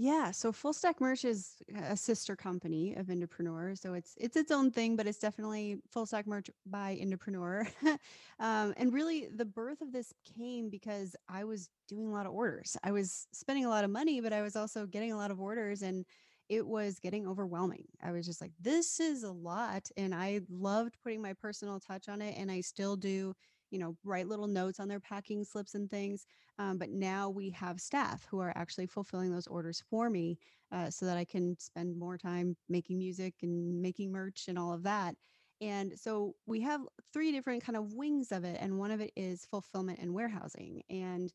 Yeah, 0.00 0.30
so 0.30 0.52
Full 0.52 0.72
Stack 0.72 1.00
Merch 1.00 1.24
is 1.24 1.60
a 1.74 1.96
sister 1.96 2.36
company 2.36 2.94
of 2.94 3.06
Indepreneur. 3.08 3.76
So 3.76 3.94
it's 3.94 4.14
it's 4.16 4.36
its 4.36 4.52
own 4.52 4.70
thing, 4.70 4.94
but 4.94 5.08
it's 5.08 5.18
definitely 5.18 5.80
Full 5.90 6.06
Stack 6.06 6.24
Merch 6.28 6.48
by 6.64 6.96
Indepreneur. 6.96 7.68
um, 8.38 8.74
and 8.76 8.92
really, 8.92 9.26
the 9.26 9.44
birth 9.44 9.80
of 9.80 9.90
this 9.92 10.12
came 10.36 10.70
because 10.70 11.16
I 11.28 11.42
was 11.44 11.68
doing 11.88 12.06
a 12.06 12.12
lot 12.12 12.26
of 12.26 12.32
orders. 12.32 12.76
I 12.84 12.92
was 12.92 13.26
spending 13.32 13.64
a 13.64 13.68
lot 13.70 13.82
of 13.82 13.90
money, 13.90 14.20
but 14.20 14.32
I 14.32 14.40
was 14.42 14.54
also 14.54 14.86
getting 14.86 15.10
a 15.10 15.16
lot 15.16 15.32
of 15.32 15.40
orders, 15.40 15.82
and 15.82 16.06
it 16.48 16.64
was 16.66 17.00
getting 17.00 17.26
overwhelming. 17.26 17.86
I 18.00 18.12
was 18.12 18.24
just 18.24 18.40
like, 18.40 18.52
this 18.60 19.00
is 19.00 19.24
a 19.24 19.32
lot, 19.32 19.90
and 19.96 20.14
I 20.14 20.42
loved 20.48 20.96
putting 21.02 21.20
my 21.20 21.32
personal 21.34 21.80
touch 21.80 22.08
on 22.08 22.22
it, 22.22 22.38
and 22.38 22.52
I 22.52 22.60
still 22.60 22.96
do. 22.96 23.34
You 23.70 23.78
know, 23.78 23.96
write 24.04 24.28
little 24.28 24.46
notes 24.46 24.80
on 24.80 24.88
their 24.88 25.00
packing 25.00 25.44
slips 25.44 25.74
and 25.74 25.90
things. 25.90 26.26
Um, 26.58 26.78
but 26.78 26.90
now 26.90 27.28
we 27.30 27.50
have 27.50 27.80
staff 27.80 28.26
who 28.30 28.40
are 28.40 28.52
actually 28.56 28.86
fulfilling 28.86 29.32
those 29.32 29.46
orders 29.46 29.82
for 29.88 30.10
me 30.10 30.38
uh, 30.72 30.90
so 30.90 31.06
that 31.06 31.16
I 31.16 31.24
can 31.24 31.56
spend 31.58 31.98
more 31.98 32.18
time 32.18 32.56
making 32.68 32.98
music 32.98 33.34
and 33.42 33.80
making 33.80 34.12
merch 34.12 34.46
and 34.48 34.58
all 34.58 34.72
of 34.72 34.82
that. 34.84 35.14
And 35.60 35.98
so 35.98 36.34
we 36.46 36.60
have 36.62 36.82
three 37.12 37.32
different 37.32 37.64
kind 37.64 37.76
of 37.76 37.92
wings 37.92 38.32
of 38.32 38.44
it. 38.44 38.58
And 38.60 38.78
one 38.78 38.90
of 38.90 39.00
it 39.00 39.12
is 39.16 39.44
fulfillment 39.44 39.98
and 40.00 40.14
warehousing. 40.14 40.82
And 40.88 41.32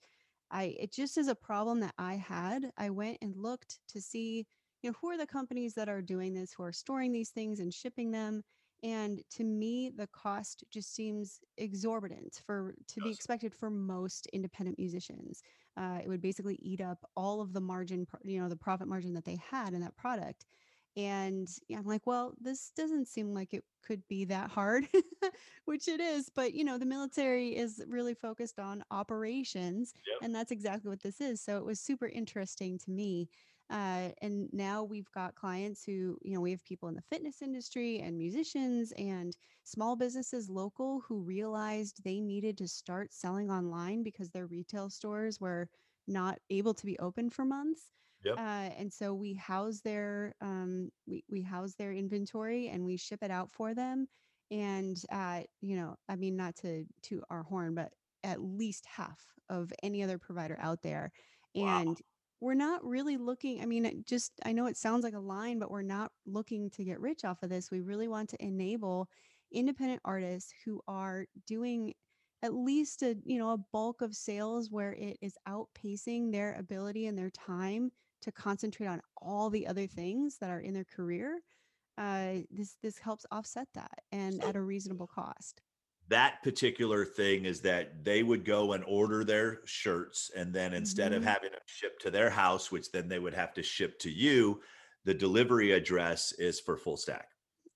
I, 0.51 0.75
it 0.79 0.93
just 0.93 1.17
is 1.17 1.27
a 1.27 1.35
problem 1.35 1.79
that 1.81 1.95
I 1.97 2.15
had. 2.15 2.71
I 2.77 2.89
went 2.89 3.17
and 3.21 3.35
looked 3.35 3.79
to 3.89 4.01
see, 4.01 4.45
you 4.81 4.89
know, 4.89 4.95
who 5.01 5.09
are 5.09 5.17
the 5.17 5.27
companies 5.27 5.73
that 5.73 5.89
are 5.89 6.01
doing 6.01 6.33
this, 6.33 6.53
who 6.53 6.63
are 6.63 6.71
storing 6.71 7.11
these 7.11 7.31
things 7.31 7.59
and 7.59 7.73
shipping 7.73 8.11
them. 8.11 8.43
And 8.83 9.23
to 9.31 9.45
me, 9.45 9.89
the 9.89 10.07
cost 10.07 10.65
just 10.69 10.93
seems 10.93 11.39
exorbitant 11.57 12.41
for 12.45 12.75
to 12.89 13.01
be 13.01 13.11
expected 13.11 13.55
for 13.55 13.69
most 13.69 14.27
independent 14.33 14.77
musicians. 14.77 15.41
Uh, 15.77 16.01
it 16.03 16.09
would 16.09 16.21
basically 16.21 16.55
eat 16.55 16.81
up 16.81 17.09
all 17.15 17.39
of 17.39 17.53
the 17.53 17.61
margin, 17.61 18.05
you 18.23 18.41
know, 18.41 18.49
the 18.49 18.57
profit 18.57 18.87
margin 18.89 19.13
that 19.13 19.23
they 19.23 19.37
had 19.37 19.73
in 19.73 19.81
that 19.81 19.95
product. 19.95 20.45
And 20.95 21.47
yeah, 21.67 21.79
I'm 21.79 21.85
like, 21.85 22.05
well, 22.05 22.35
this 22.39 22.71
doesn't 22.71 23.07
seem 23.07 23.33
like 23.33 23.53
it 23.53 23.63
could 23.81 24.07
be 24.07 24.25
that 24.25 24.51
hard, 24.51 24.87
which 25.65 25.87
it 25.87 25.99
is. 25.99 26.29
But 26.29 26.53
you 26.53 26.63
know, 26.63 26.77
the 26.77 26.85
military 26.85 27.55
is 27.55 27.83
really 27.87 28.13
focused 28.13 28.59
on 28.59 28.83
operations, 28.91 29.93
Yep. 30.05 30.21
and 30.21 30.35
that's 30.35 30.51
exactly 30.51 30.89
what 30.89 31.01
this 31.01 31.19
is. 31.19 31.41
So 31.41 31.57
it 31.57 31.65
was 31.65 31.79
super 31.79 32.07
interesting 32.07 32.77
to 32.79 32.91
me. 32.91 33.29
Uh, 33.73 34.11
and 34.21 34.49
now 34.53 34.83
we've 34.83 35.11
got 35.13 35.35
clients 35.35 35.83
who, 35.83 36.17
you 36.21 36.35
know, 36.35 36.41
we 36.41 36.51
have 36.51 36.63
people 36.63 36.89
in 36.89 36.95
the 36.95 37.01
fitness 37.01 37.41
industry 37.41 37.99
and 37.99 38.17
musicians 38.17 38.93
and 38.97 39.35
small 39.63 39.95
businesses 39.95 40.49
local 40.49 41.01
who 41.07 41.23
realized 41.23 42.03
they 42.03 42.21
needed 42.21 42.57
to 42.59 42.67
start 42.67 43.11
selling 43.13 43.49
online 43.51 44.03
because 44.03 44.29
their 44.29 44.45
retail 44.47 44.89
stores 44.91 45.39
were 45.41 45.67
not 46.07 46.37
able 46.51 46.75
to 46.75 46.85
be 46.85 46.99
open 46.99 47.31
for 47.31 47.45
months. 47.45 47.91
Yep. 48.23 48.35
Uh, 48.37 48.69
and 48.77 48.93
so 48.93 49.13
we 49.13 49.33
house 49.33 49.81
their 49.81 50.35
um, 50.41 50.91
we, 51.07 51.23
we 51.29 51.41
house 51.41 51.75
their 51.75 51.91
inventory 51.93 52.69
and 52.69 52.85
we 52.85 52.97
ship 52.97 53.23
it 53.23 53.31
out 53.31 53.51
for 53.51 53.73
them. 53.73 54.07
And 54.51 54.97
uh, 55.11 55.41
you 55.61 55.75
know, 55.77 55.95
I 56.07 56.15
mean, 56.15 56.35
not 56.35 56.55
to 56.57 56.85
to 57.03 57.23
our 57.29 57.43
horn, 57.43 57.75
but 57.75 57.91
at 58.23 58.41
least 58.41 58.85
half 58.85 59.19
of 59.49 59.71
any 59.83 60.03
other 60.03 60.17
provider 60.19 60.57
out 60.61 60.81
there. 60.83 61.11
Wow. 61.55 61.83
And 61.87 62.01
we're 62.43 62.53
not 62.53 62.83
really 62.83 63.15
looking, 63.15 63.61
I 63.61 63.65
mean, 63.65 63.85
it 63.85 64.05
just 64.05 64.33
I 64.45 64.51
know 64.51 64.65
it 64.65 64.75
sounds 64.75 65.05
like 65.05 65.13
a 65.13 65.19
line, 65.19 65.59
but 65.59 65.71
we're 65.71 65.81
not 65.81 66.11
looking 66.25 66.69
to 66.71 66.83
get 66.83 66.99
rich 66.99 67.23
off 67.23 67.41
of 67.41 67.49
this. 67.49 67.71
We 67.71 67.79
really 67.79 68.09
want 68.09 68.29
to 68.31 68.43
enable 68.43 69.07
independent 69.53 70.01
artists 70.03 70.53
who 70.65 70.81
are 70.85 71.25
doing 71.47 71.93
at 72.41 72.53
least 72.53 73.01
a 73.01 73.15
you 73.23 73.39
know 73.39 73.51
a 73.51 73.57
bulk 73.71 74.01
of 74.01 74.13
sales 74.13 74.69
where 74.69 74.91
it 74.93 75.17
is 75.21 75.37
outpacing 75.47 76.33
their 76.33 76.55
ability 76.59 77.07
and 77.07 77.17
their 77.17 77.29
time 77.29 77.89
to 78.21 78.31
concentrate 78.31 78.87
on 78.87 79.01
all 79.21 79.49
the 79.49 79.65
other 79.65 79.87
things 79.87 80.37
that 80.39 80.49
are 80.49 80.59
in 80.59 80.73
their 80.73 80.83
career 80.83 81.39
uh, 81.97 82.33
this 82.51 82.75
this 82.81 82.97
helps 82.97 83.25
offset 83.31 83.67
that 83.73 83.99
and 84.11 84.43
at 84.43 84.55
a 84.55 84.61
reasonable 84.61 85.07
cost 85.07 85.61
that 86.09 86.43
particular 86.43 87.05
thing 87.05 87.45
is 87.45 87.61
that 87.61 88.03
they 88.03 88.23
would 88.23 88.45
go 88.45 88.73
and 88.73 88.83
order 88.85 89.23
their 89.23 89.61
shirts 89.65 90.29
and 90.35 90.53
then 90.53 90.73
instead 90.73 91.13
of 91.13 91.23
hmm 91.23 91.23
having 91.23 91.51
them 91.51 91.61
shipped 91.65 92.01
to 92.01 92.11
their 92.11 92.29
house 92.29 92.71
which 92.71 92.91
then 92.91 93.07
they 93.07 93.19
would 93.19 93.33
have 93.33 93.53
to 93.53 93.63
ship 93.63 93.97
to 93.99 94.09
you 94.11 94.61
the 95.05 95.13
delivery 95.13 95.71
address 95.71 96.31
is 96.33 96.59
for 96.59 96.77
full 96.77 96.97
stack. 96.97 97.29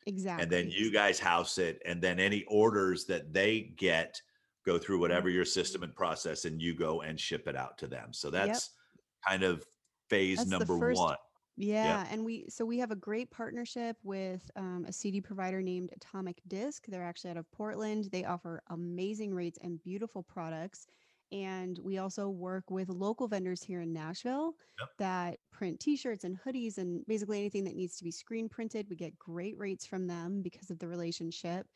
Exactly. 0.08 0.44
and 0.44 0.52
then 0.52 0.70
you 0.70 0.92
guys 0.92 1.20
house 1.20 1.58
it 1.58 1.82
and 1.86 2.02
then 2.02 2.20
any 2.20 2.44
orders 2.46 3.06
that 3.06 3.34
they 3.34 3.62
get 3.62 4.22
go 4.66 4.78
through 4.78 5.00
whatever 5.00 5.30
your 5.30 5.46
system 5.46 5.82
Mhm. 5.82 5.84
and 5.84 5.96
process 5.96 6.46
and 6.46 6.62
you 6.62 6.76
go 6.76 7.02
and 7.02 7.20
ship 7.20 7.48
it 7.48 7.56
out 7.56 7.78
to 7.80 7.88
them. 7.88 8.14
So 8.14 8.30
yep. 8.40 8.62
that's 8.62 8.72
kind 9.28 9.44
of 9.44 9.66
phase 10.10 10.46
that's 10.46 10.48
number 10.48 10.78
one 10.80 11.18
yep 11.82 12.02
Yeah, 12.02 12.08
and 12.10 12.24
we 12.24 12.46
so 12.50 12.66
we 12.66 12.78
have 12.80 12.92
a 12.92 12.96
great 12.96 13.32
partnership 13.32 13.98
with 14.04 14.50
um, 14.56 14.86
a 14.88 14.94
CD 14.94 15.22
provider 15.22 15.62
named 15.62 15.92
Atomic 15.96 16.42
Disc. 16.48 16.86
They're 16.88 17.04
actually 17.04 17.32
out 17.32 17.38
of 17.38 17.50
Portland. 17.52 18.06
They 18.12 18.26
offer 18.26 18.62
amazing 18.68 19.34
rates 19.34 19.58
and 19.62 19.82
beautiful 19.82 20.22
products. 20.24 20.86
And 21.32 21.78
we 21.80 21.98
also 21.98 22.30
work 22.30 22.70
with 22.72 22.90
local 22.90 23.28
vendors 23.28 23.64
here 23.64 23.82
in 23.82 23.92
Nashville 23.92 24.54
yep 24.80 24.90
that 24.98 25.40
print 25.52 25.80
t-shirts 25.80 26.24
and 26.24 26.40
hoodies 26.40 26.78
and 26.78 27.06
basically 27.06 27.40
anything 27.40 27.66
that 27.66 27.76
needs 27.76 27.98
to 27.98 28.04
be 28.04 28.12
screen 28.12 28.50
printed. 28.50 28.88
We 28.90 28.96
get 28.96 29.20
great 29.20 29.58
rates 29.58 29.86
from 29.86 30.08
them 30.08 30.42
because 30.42 30.70
of 30.72 30.80
the 30.80 30.88
relationship. 30.88 31.68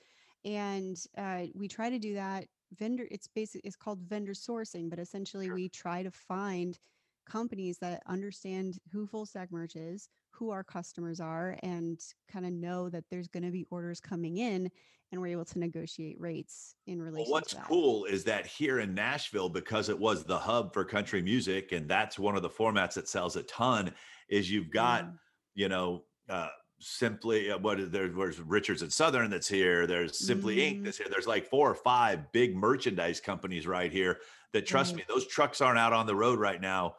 And 0.44 0.98
uh, 1.17 1.48
we 1.54 1.67
try 1.67 1.89
to 1.89 2.00
do 2.00 2.13
that 2.15 2.48
vendor 2.74 3.06
it's 3.12 3.28
basically 3.28 3.67
it's 3.67 3.76
called 3.76 4.02
vendor 4.02 4.32
sourcing, 4.32 4.89
but 4.89 5.00
essentially 5.00 5.50
sure 5.50 5.52
we 5.52 5.70
try 5.70 6.04
to 6.04 6.12
find 6.12 6.80
companies 7.26 7.78
that 7.80 8.02
understand 8.08 8.78
who 8.92 9.08
full 9.08 9.26
stack 9.26 9.52
merch 9.52 9.76
is, 9.76 10.10
who 10.32 10.50
our 10.50 10.64
customers 10.64 11.20
are, 11.20 11.58
and 11.64 12.00
kind 12.32 12.46
of 12.46 12.54
know 12.54 12.90
that 12.90 13.06
there's 13.10 13.28
going 13.28 13.44
to 13.44 13.52
be 13.52 13.66
orders 13.70 14.00
coming 14.00 14.38
in, 14.38 14.70
and 15.12 15.22
we're 15.22 15.28
able 15.28 15.46
to 15.46 15.60
negotiate 15.60 16.20
rates 16.20 16.76
in 16.88 17.00
Well, 17.00 17.06
relation 17.12 17.26
to 17.28 17.32
what's 17.32 17.54
cool 17.54 18.06
is 18.06 18.24
that 18.26 18.46
here 18.46 18.80
in 18.80 18.94
Nashville, 18.94 19.50
because 19.50 19.90
it 19.90 20.00
was 20.00 20.24
the 20.24 20.40
hub 20.40 20.74
for 20.74 20.86
country 20.86 21.22
music, 21.22 21.72
and 21.74 21.90
that's 21.90 22.18
one 22.18 22.36
of 22.36 22.42
the 22.42 22.50
formats 22.50 22.94
that 22.94 23.08
sells 23.10 23.36
a 23.36 23.44
ton, 23.44 23.94
is 24.30 24.50
you've 24.50 24.72
got, 24.72 25.06
Mm, 25.06 25.18
you 25.54 25.68
know, 25.70 26.06
uh, 26.30 26.50
simply 26.80 27.52
uh, 27.52 27.58
what 27.58 27.80
is 27.80 27.92
there? 27.92 28.08
There's 28.08 28.40
Richards 28.40 28.82
and 28.82 28.92
Southern 28.92 29.30
that's 29.30 29.48
here. 29.48 29.86
There's 29.86 30.18
Simply 30.18 30.58
Inc. 30.58 30.80
hmm 30.80 30.84
that's 30.84 30.98
here. 30.98 31.08
There's 31.10 31.28
like 31.28 31.46
four 31.46 31.70
or 31.70 31.76
five 31.76 32.32
big 32.32 32.56
merchandise 32.56 33.20
companies 33.20 33.68
right 33.68 33.92
here 33.92 34.22
that 34.54 34.66
trust 34.66 34.96
me, 34.96 35.04
those 35.08 35.28
trucks 35.28 35.62
aren't 35.62 35.80
out 35.80 35.94
on 35.94 36.08
the 36.08 36.16
road 36.16 36.40
right 36.40 36.60
now 36.62 36.96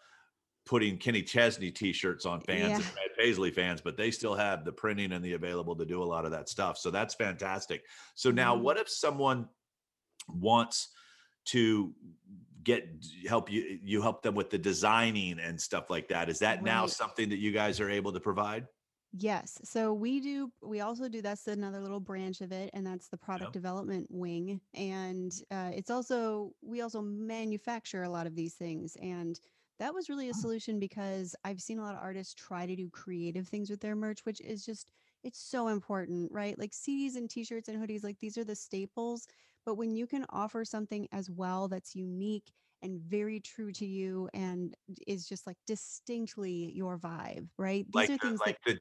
putting 0.64 0.96
Kenny 0.96 1.22
Chesney 1.22 1.70
t-shirts 1.70 2.24
on 2.24 2.40
fans 2.40 2.70
Yeah. 2.70 2.76
and 2.76 2.94
Brad 2.94 3.10
Paisley 3.18 3.50
fans, 3.50 3.80
but 3.80 3.96
they 3.96 4.10
still 4.10 4.34
have 4.34 4.64
the 4.64 4.72
printing 4.72 5.12
and 5.12 5.24
the 5.24 5.32
available 5.32 5.74
to 5.76 5.84
do 5.84 6.02
a 6.02 6.04
lot 6.04 6.24
of 6.24 6.30
that 6.30 6.48
stuff. 6.48 6.78
So 6.78 6.90
that's 6.90 7.14
fantastic. 7.14 7.84
So 8.14 8.30
now 8.30 8.56
hmm 8.56 8.62
what 8.62 8.78
if 8.78 8.88
someone 8.88 9.48
wants 10.28 10.90
to 11.46 11.94
get 12.62 12.88
help 13.26 13.50
you 13.50 13.80
you 13.82 14.00
help 14.00 14.22
them 14.22 14.36
with 14.36 14.50
the 14.50 14.58
designing 14.58 15.40
and 15.40 15.60
stuff 15.60 15.90
like 15.90 16.08
that? 16.08 16.28
Is 16.28 16.38
that 16.38 16.62
now 16.62 16.86
something 16.86 17.28
that 17.30 17.38
you 17.38 17.50
guys 17.50 17.80
are 17.80 17.90
able 17.90 18.12
to 18.12 18.20
provide? 18.20 18.68
Yes. 19.14 19.58
So 19.62 19.92
we 19.92 20.20
do, 20.20 20.50
we 20.62 20.80
also 20.80 21.06
do, 21.06 21.20
that's 21.20 21.46
another 21.46 21.82
little 21.82 22.00
branch 22.00 22.40
of 22.40 22.50
it, 22.50 22.70
and 22.72 22.86
that's 22.86 23.08
the 23.08 23.18
product 23.18 23.52
development 23.52 24.06
wing. 24.10 24.58
And 24.72 25.30
uh, 25.50 25.70
it's 25.74 25.90
also, 25.90 26.54
we 26.62 26.80
also 26.80 27.02
manufacture 27.02 28.04
a 28.04 28.08
lot 28.08 28.26
of 28.26 28.34
these 28.34 28.54
things. 28.54 28.96
And 29.02 29.38
that 29.82 29.94
was 29.94 30.08
really 30.08 30.28
a 30.28 30.34
solution 30.34 30.78
because 30.78 31.34
I've 31.44 31.60
seen 31.60 31.78
a 31.78 31.82
lot 31.82 31.94
of 31.94 32.00
artists 32.00 32.34
try 32.34 32.66
to 32.66 32.76
do 32.76 32.88
creative 32.90 33.48
things 33.48 33.70
with 33.70 33.80
their 33.80 33.96
merch, 33.96 34.24
which 34.24 34.40
is 34.40 34.64
just, 34.64 34.90
it's 35.24 35.40
so 35.40 35.68
important, 35.68 36.32
right? 36.32 36.58
Like 36.58 36.72
CDs 36.72 37.16
and 37.16 37.28
t 37.28 37.44
shirts 37.44 37.68
and 37.68 37.78
hoodies, 37.82 38.04
like 38.04 38.18
these 38.20 38.38
are 38.38 38.44
the 38.44 38.56
staples. 38.56 39.26
But 39.64 39.74
when 39.76 39.94
you 39.94 40.06
can 40.06 40.26
offer 40.30 40.64
something 40.64 41.08
as 41.12 41.30
well 41.30 41.68
that's 41.68 41.94
unique 41.94 42.52
and 42.82 43.00
very 43.00 43.40
true 43.40 43.72
to 43.72 43.86
you 43.86 44.28
and 44.34 44.74
is 45.06 45.28
just 45.28 45.46
like 45.46 45.58
distinctly 45.66 46.72
your 46.72 46.98
vibe, 46.98 47.48
right? 47.58 47.86
These 47.92 48.10
Like 48.10 48.10
are 48.10 48.18
the 48.18 48.18
things 48.18 48.42
that 48.44 48.56
like 48.56 48.58
the 48.64 48.78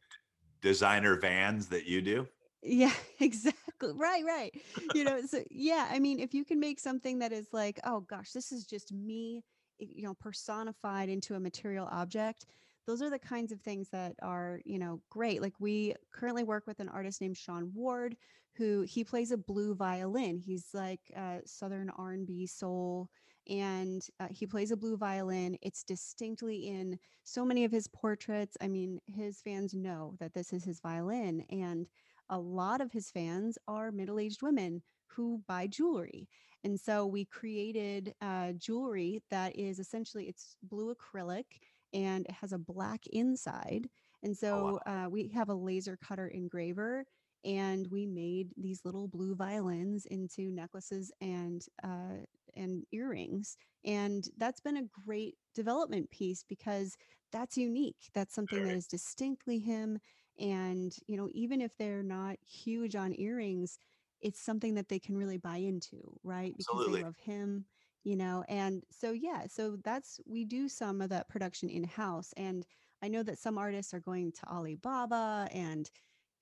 designer 0.62 1.16
vans 1.20 1.70
that 1.70 1.86
you 1.86 2.02
do? 2.02 2.30
yeah, 2.64 2.94
exactly. 3.20 3.94
Right, 3.94 4.24
right. 4.26 4.56
You 4.94 5.04
know, 5.04 5.26
so 5.26 5.44
yeah, 5.50 5.88
I 5.92 6.00
mean, 6.00 6.20
if 6.20 6.34
you 6.34 6.46
can 6.46 6.60
make 6.60 6.80
something 6.80 7.20
that 7.20 7.32
is 7.32 7.50
like, 7.54 7.80
oh 7.84 8.02
gosh, 8.02 8.32
this 8.32 8.52
is 8.52 8.66
just 8.66 8.92
me, 8.94 9.44
you 9.82 10.04
know, 10.04 10.14
personified 10.14 11.10
into 11.10 11.36
a 11.36 11.40
material 11.40 11.88
object, 11.92 12.46
those 12.88 13.02
are 13.02 13.10
the 13.10 13.20
kinds 13.20 13.52
of 13.52 13.62
things 13.62 13.90
that 13.90 14.16
are, 14.22 14.60
you 14.66 14.80
know, 14.80 15.02
great. 15.10 15.42
Like 15.42 15.54
we 15.60 15.96
currently 16.12 16.44
work 16.44 16.66
with 16.68 16.80
an 16.80 16.90
artist 16.90 17.22
named 17.22 17.38
Sean 17.38 17.72
Ward, 17.74 18.16
who 18.56 18.82
he 18.82 19.04
plays 19.04 19.32
a 19.32 19.38
blue 19.38 19.76
violin. 19.76 20.38
He's 20.38 20.68
like 20.74 21.00
uh, 21.16 21.40
Southern 21.46 21.90
R&B 21.92 22.48
soul, 22.48 23.10
and 23.50 24.02
uh, 24.20 24.28
he 24.30 24.46
plays 24.46 24.72
a 24.72 24.78
blue 24.78 24.98
violin. 24.98 25.58
It's 25.62 25.84
distinctly 25.84 26.68
in 26.68 26.98
so 27.24 27.46
many 27.46 27.64
of 27.66 27.72
his 27.72 27.88
portraits. 27.88 28.58
I 28.62 28.68
mean, 28.68 29.00
his 29.08 29.42
fans 29.42 29.74
know 29.74 30.16
that 30.20 30.34
this 30.34 30.54
is 30.54 30.64
his 30.64 30.80
violin, 30.80 31.46
and 31.50 31.88
a 32.30 32.40
lot 32.40 32.82
of 32.82 32.92
his 32.92 33.12
fans 33.12 33.58
are 33.68 33.92
middle-aged 33.92 34.42
women 34.42 34.82
who 35.08 35.44
buy 35.48 35.68
jewelry 35.68 36.28
and 36.64 36.80
so 36.80 37.06
we 37.06 37.26
created 37.26 38.14
uh, 38.22 38.54
jewelry 38.54 39.22
that 39.30 39.56
is 39.58 39.80
essentially 39.80 40.28
it's 40.28 40.56
blue 40.64 40.94
acrylic 40.94 41.46
and 41.94 42.26
it 42.26 42.32
has 42.34 42.54
a 42.54 42.58
black 42.60 43.06
inside. 43.08 43.90
And 44.24 44.38
Oh 44.52 44.60
so 44.68 44.80
wow. 44.80 44.82
uh, 44.86 45.08
we 45.10 45.30
have 45.30 45.50
a 45.50 45.54
laser 45.56 45.98
cutter 45.98 46.28
engraver 46.28 47.06
and 47.44 47.88
we 47.88 48.06
made 48.06 48.50
these 48.56 48.86
little 48.86 49.08
blue 49.08 49.36
violins 49.36 50.06
into 50.06 50.52
necklaces 50.52 51.12
and 51.22 51.66
uh, 51.84 52.18
and 52.56 52.84
earrings. 52.92 53.58
And 53.84 54.28
that's 54.38 54.60
been 54.60 54.78
a 54.78 54.84
great 55.06 55.36
development 55.56 56.12
piece 56.12 56.44
because 56.44 56.98
that's 57.32 57.58
unique. 57.58 58.10
That's 58.14 58.36
something 58.36 58.64
that 58.64 58.76
is 58.76 58.88
distinctly 58.88 59.60
him. 59.60 60.00
And, 60.40 60.96
you 61.08 61.18
know, 61.18 61.30
even 61.34 61.62
if 61.62 61.78
they're 61.78 62.04
not 62.04 62.38
huge 62.46 62.96
on 62.96 63.14
earrings, 63.20 63.78
it's 64.22 64.40
something 64.42 64.76
that 64.76 64.90
they 64.90 65.00
can 65.00 65.18
really 65.18 65.38
buy 65.38 65.58
into, 65.58 66.18
right? 66.24 66.56
Because 66.58 66.84
they 66.84 66.96
love 66.96 67.16
him, 67.18 67.66
you 68.04 68.16
know. 68.16 68.44
And 68.48 68.84
so, 68.92 69.12
yeah, 69.12 69.48
so 69.48 69.78
that's, 69.84 70.20
we 70.26 70.46
do 70.46 70.70
some 70.70 71.02
of 71.02 71.10
that 71.10 71.30
production 71.30 71.70
in 71.70 71.84
house. 71.84 72.34
And 72.38 72.66
I 73.02 73.08
know 73.08 73.24
that 73.24 73.40
some 73.40 73.58
artists 73.58 73.94
are 73.94 74.00
going 74.00 74.32
to 74.34 74.48
Alibaba 74.48 75.48
and, 75.52 75.90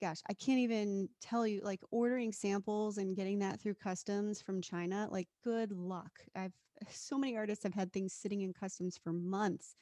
gosh, 0.00 0.20
I 0.28 0.34
can't 0.34 0.58
even 0.60 1.08
tell 1.20 1.46
you, 1.46 1.60
like 1.62 1.80
ordering 1.90 2.32
samples 2.32 2.98
and 2.98 3.16
getting 3.16 3.38
that 3.40 3.60
through 3.60 3.74
customs 3.74 4.40
from 4.40 4.62
China, 4.62 5.08
like 5.10 5.28
good 5.44 5.72
luck. 5.72 6.20
I've, 6.34 6.54
so 6.90 7.18
many 7.18 7.36
artists 7.36 7.64
have 7.64 7.74
had 7.74 7.92
things 7.92 8.12
sitting 8.14 8.42
in 8.42 8.52
customs 8.52 8.98
for 9.02 9.12
months 9.12 9.76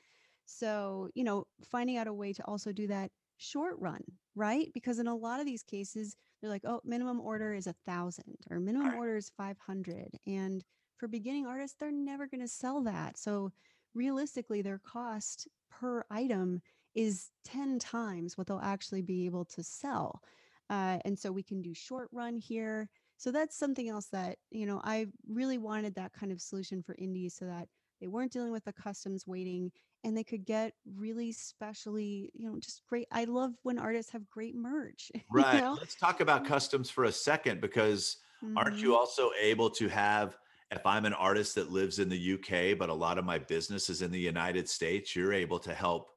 so, 0.46 1.10
you 1.14 1.24
know, 1.24 1.46
finding 1.62 1.96
out 1.98 2.06
a 2.06 2.12
way 2.14 2.32
to 2.32 2.44
also 2.44 2.72
do 2.72 2.86
that 2.86 3.10
short 3.36 3.76
run, 3.78 4.00
right? 4.34 4.70
Because 4.72 4.98
in 4.98 5.06
a 5.06 5.14
lot 5.14 5.40
of 5.40 5.46
these 5.46 5.62
cases, 5.62 6.16
they're 6.40 6.50
like, 6.50 6.64
oh, 6.64 6.80
minimum 6.84 7.20
order 7.20 7.54
is 7.54 7.66
a 7.66 7.74
thousand 7.86 8.36
or 8.50 8.60
minimum 8.60 8.88
Right. 8.88 8.94
order 8.94 9.16
is 9.16 9.30
500. 9.36 10.18
And 10.26 10.64
for 10.96 11.08
beginning 11.08 11.46
artists, 11.46 11.76
they're 11.78 11.90
never 11.92 12.26
going 12.26 12.40
to 12.40 12.48
sell 12.48 12.82
that. 12.82 13.16
So 13.18 13.52
realistically, 13.94 14.62
their 14.62 14.78
cost 14.78 15.48
per 15.70 16.04
item 16.10 16.62
is 16.94 17.30
10 17.44 17.78
times 17.78 18.36
what 18.36 18.46
they'll 18.46 18.60
actually 18.60 19.02
be 19.02 19.26
able 19.26 19.44
to 19.46 19.62
sell. 19.62 20.22
Uh, 20.70 20.98
and 21.04 21.18
so 21.18 21.32
we 21.32 21.42
can 21.42 21.62
do 21.62 21.74
short 21.74 22.08
run 22.12 22.36
here. 22.36 22.88
So 23.16 23.32
that's 23.32 23.56
something 23.56 23.88
else 23.88 24.06
that, 24.08 24.38
you 24.50 24.66
know, 24.66 24.80
I 24.84 25.06
really 25.28 25.58
wanted 25.58 25.94
that 25.94 26.12
kind 26.12 26.30
of 26.30 26.40
solution 26.40 26.82
for 26.82 26.94
indies 26.98 27.34
so 27.34 27.46
that 27.46 27.68
they 28.00 28.06
weren't 28.06 28.32
dealing 28.32 28.52
with 28.52 28.64
the 28.64 28.72
customs 28.72 29.26
waiting 29.26 29.72
and 30.04 30.16
they 30.16 30.24
could 30.24 30.44
get 30.44 30.74
really 30.86 31.32
specially, 31.32 32.30
you 32.34 32.48
know, 32.50 32.58
just 32.60 32.84
great. 32.86 33.08
I 33.12 33.24
love 33.24 33.54
when 33.62 33.78
artists 33.78 34.12
have 34.12 34.28
great 34.30 34.54
merch. 34.54 35.10
Right. 35.30 35.60
You 35.60 35.62
know? 35.62 35.78
Let's 35.78 35.94
talk 35.94 36.20
about 36.20 36.44
customs 36.44 36.88
for 36.90 37.04
a 37.04 37.12
second 37.12 37.60
because 37.60 38.18
aren't 38.56 38.82
you 38.82 38.94
Mhm. 38.94 38.96
also 38.96 39.30
able 39.38 39.70
to 39.70 39.88
have 39.88 40.38
if 40.70 40.84
I'm 40.86 41.04
an 41.04 41.12
artist 41.14 41.54
that 41.54 41.70
lives 41.70 41.98
in 41.98 42.08
the 42.08 42.18
UK 42.18 42.72
but 42.74 42.88
a 42.88 42.94
lot 42.94 43.18
of 43.18 43.24
my 43.24 43.38
business 43.38 43.90
is 43.90 44.00
in 44.02 44.10
the 44.10 44.18
United 44.18 44.68
States, 44.68 45.14
you're 45.14 45.32
able 45.34 45.58
to 45.60 45.74
help 45.74 46.10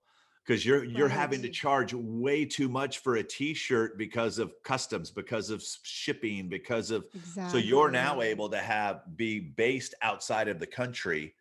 because 0.46 0.66
you're 0.66 0.86
you're 0.86 1.10
having 1.10 1.42
to 1.42 1.50
charge 1.50 1.94
way 1.94 2.46
too 2.46 2.70
much 2.70 3.00
for 3.00 3.16
a 3.18 3.24
t-shirt 3.24 3.98
because 3.98 4.40
of 4.40 4.54
customs, 4.64 5.12
because 5.12 5.50
of 5.50 5.62
shipping, 5.84 6.48
because 6.48 6.90
of 6.90 7.06
so 7.44 7.58
you're 7.58 7.92
now 7.92 8.22
able 8.22 8.50
to 8.50 8.60
have 8.60 9.02
be 9.18 9.40
based 9.40 9.94
outside 10.02 10.48
of 10.48 10.60
the 10.60 10.68
country 10.68 11.36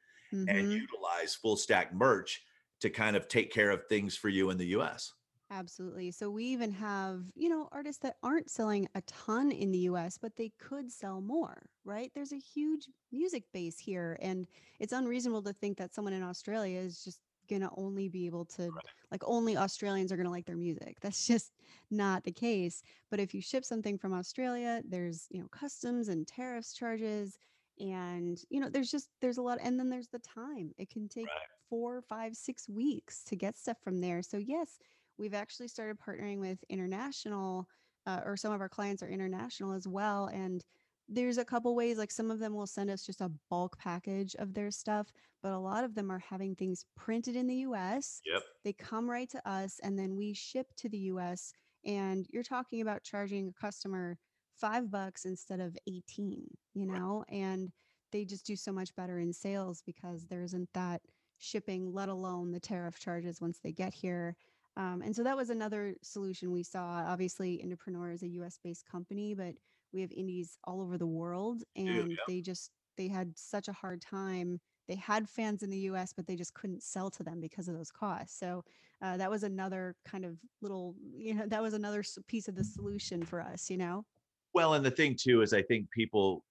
and 0.47 0.67
hmm 0.67 0.81
utilize 0.81 1.35
full 1.35 1.57
stack 1.57 1.93
merch 1.95 2.43
to 2.81 2.91
kind 2.91 3.17
of 3.17 3.29
take 3.29 3.53
care 3.53 3.71
of 3.71 3.87
things 3.89 4.17
for 4.17 4.29
you 4.29 4.51
in 4.51 4.59
the 4.59 4.67
US. 4.69 5.13
Absolutely. 5.53 6.13
So 6.13 6.31
we 6.31 6.45
even 6.45 6.71
have, 6.71 7.25
you 7.35 7.49
know, 7.49 7.69
artists 7.73 8.01
that 8.03 8.19
aren't 8.23 8.49
selling 8.49 8.87
a 8.95 9.01
ton 9.03 9.51
in 9.51 9.73
the 9.73 9.79
US, 9.81 10.17
but 10.17 10.37
they 10.37 10.51
could 10.61 10.93
sell 10.93 11.21
more, 11.21 11.69
right? 11.85 12.13
There's 12.15 12.31
a 12.33 12.37
huge 12.39 12.89
music 13.11 13.51
base 13.53 13.77
here, 13.81 14.17
and 14.23 14.47
it's 14.79 14.93
unreasonable 14.93 15.43
to 15.43 15.53
think 15.53 15.77
that 15.79 15.93
someone 15.93 16.13
in 16.13 16.23
Australia 16.23 16.79
is 16.79 17.03
just 17.03 17.21
going 17.49 17.63
to 17.63 17.71
only 17.77 18.09
be 18.09 18.27
able 18.27 18.45
to, 18.45 18.73
like, 19.11 19.25
only 19.25 19.57
Australians 19.57 20.13
are 20.13 20.17
going 20.17 20.27
to 20.27 20.31
like 20.31 20.47
their 20.47 20.57
music. 20.57 20.99
That's 21.01 21.27
just 21.27 21.53
not 21.91 22.23
the 22.23 22.31
case. 22.33 22.81
But 23.11 23.19
if 23.19 23.35
you 23.35 23.43
ship 23.43 23.65
something 23.65 23.99
from 23.99 24.13
Australia, 24.13 24.83
there's, 24.87 25.27
you 25.31 25.41
know, 25.43 25.49
customs 25.49 26.09
and 26.09 26.29
tariffs 26.29 26.73
charges. 26.73 27.37
And, 27.81 28.39
you 28.51 28.61
know, 28.61 28.69
there's 28.69 28.91
just, 28.91 29.09
there's 29.21 29.39
a 29.39 29.43
lot. 29.43 29.59
And 29.63 29.79
then 29.79 29.89
there's 29.89 30.09
the 30.09 30.19
time. 30.19 30.73
It 30.79 30.91
can 30.91 31.09
take 31.09 31.25
Right. 31.27 31.49
four, 31.69 32.03
five, 32.03 32.37
six 32.37 32.69
weeks 32.69 33.25
to 33.25 33.37
get 33.37 33.57
stuff 33.57 33.79
from 33.83 34.01
there. 34.01 34.23
So, 34.23 34.37
yes, 34.37 34.79
we've 35.19 35.35
actually 35.35 35.69
started 35.69 35.99
partnering 35.99 36.39
with 36.41 36.63
international 36.69 37.67
uh, 38.07 38.21
or 38.25 38.37
some 38.37 38.53
of 38.53 38.61
our 38.61 38.69
clients 38.69 39.03
are 39.03 39.09
international 39.09 39.73
as 39.73 39.87
well 39.87 40.27
and 40.27 40.65
there's 41.09 41.39
a 41.39 41.45
couple 41.45 41.75
ways 41.75 41.99
like 41.99 42.11
some 42.11 42.31
of 42.31 42.39
them 42.39 42.55
will 42.55 42.67
send 42.67 42.89
us 42.89 43.05
just 43.05 43.21
a 43.21 43.31
bulk 43.51 43.77
package 43.79 44.35
of 44.37 44.55
their 44.55 44.71
stuff 44.71 45.13
but 45.43 45.53
a 45.53 45.59
lot 45.59 45.85
of 45.85 45.95
them 45.95 46.11
are 46.11 46.19
having 46.19 46.55
things 46.55 46.87
printed 46.97 47.37
in 47.37 47.47
the 47.47 47.57
US 47.57 48.23
Yep. 48.25 48.43
they 48.65 48.73
come 48.73 49.09
right 49.11 49.29
to 49.31 49.49
us 49.49 49.79
and 49.83 49.99
then 49.99 50.17
we 50.17 50.33
ship 50.33 50.69
to 50.77 50.89
the 50.89 50.99
US 50.99 51.53
and 51.85 52.27
you're 52.31 52.43
talking 52.43 52.81
about 52.81 53.03
charging 53.03 53.49
a 53.49 53.53
customer 53.53 54.19
5 54.61 54.91
bucks 54.91 55.25
instead 55.25 55.61
of 55.61 55.77
18 55.89 56.47
you 56.75 56.87
know 56.87 57.25
and 57.29 57.71
they 58.13 58.25
just 58.25 58.45
do 58.45 58.57
so 58.57 58.73
much 58.73 58.95
better 58.97 59.19
in 59.19 59.33
sales 59.33 59.83
because 59.87 60.27
there 60.27 60.43
isn't 60.43 60.69
that 60.75 61.01
shipping 61.39 61.93
let 61.93 62.09
alone 62.09 62.53
the 62.53 62.61
tariff 62.61 62.99
charges 62.99 63.41
once 63.41 63.59
they 63.63 63.73
get 63.73 63.95
here 63.95 64.37
um, 64.77 65.03
and 65.03 65.15
so 65.15 65.23
that 65.25 65.37
was 65.37 65.51
another 65.51 65.95
solution 66.03 66.53
we 66.53 66.63
saw. 66.63 67.05
Obviously, 67.07 67.63
Indepreneur 67.65 68.15
is 68.15 68.23
a 68.23 68.29
US 68.29 68.59
based 68.63 68.87
company, 68.87 69.35
but 69.35 69.55
we 69.93 70.01
have 70.01 70.13
indies 70.13 70.57
all 70.65 70.81
over 70.81 70.97
the 70.97 71.07
world 71.07 71.63
and 71.77 72.17
they 72.29 72.41
just 72.41 72.71
they 72.97 73.09
had 73.09 73.37
such 73.37 73.69
a 73.69 73.73
hard 73.73 74.01
time. 74.01 74.61
They 74.89 74.95
had 74.97 75.29
fans 75.29 75.63
in 75.63 75.71
the 75.71 75.79
US, 75.91 76.13
but 76.13 76.27
they 76.27 76.37
just 76.37 76.55
couldn't 76.55 76.83
sell 76.83 77.11
to 77.11 77.23
them 77.23 77.41
because 77.41 77.69
of 77.69 77.75
those 77.77 77.91
costs. 77.91 78.39
So 78.39 78.65
uh, 79.03 79.17
that 79.17 79.31
was 79.31 79.43
another 79.43 79.97
kind 80.05 80.25
of 80.25 80.39
little, 80.61 80.95
you 81.17 81.35
know, 81.35 81.47
that 81.47 81.63
was 81.63 81.75
another 81.75 82.03
piece 82.27 82.49
of 82.49 82.55
the 82.55 82.65
solution 82.65 83.25
for 83.25 83.41
us, 83.41 83.71
you 83.71 83.77
know? 83.77 84.05
Well, 84.55 84.75
and 84.75 84.85
the 84.85 84.91
thing 84.91 85.17
too 85.19 85.43
is 85.43 85.53
I 85.53 85.63
think 85.63 85.91
people 85.91 86.45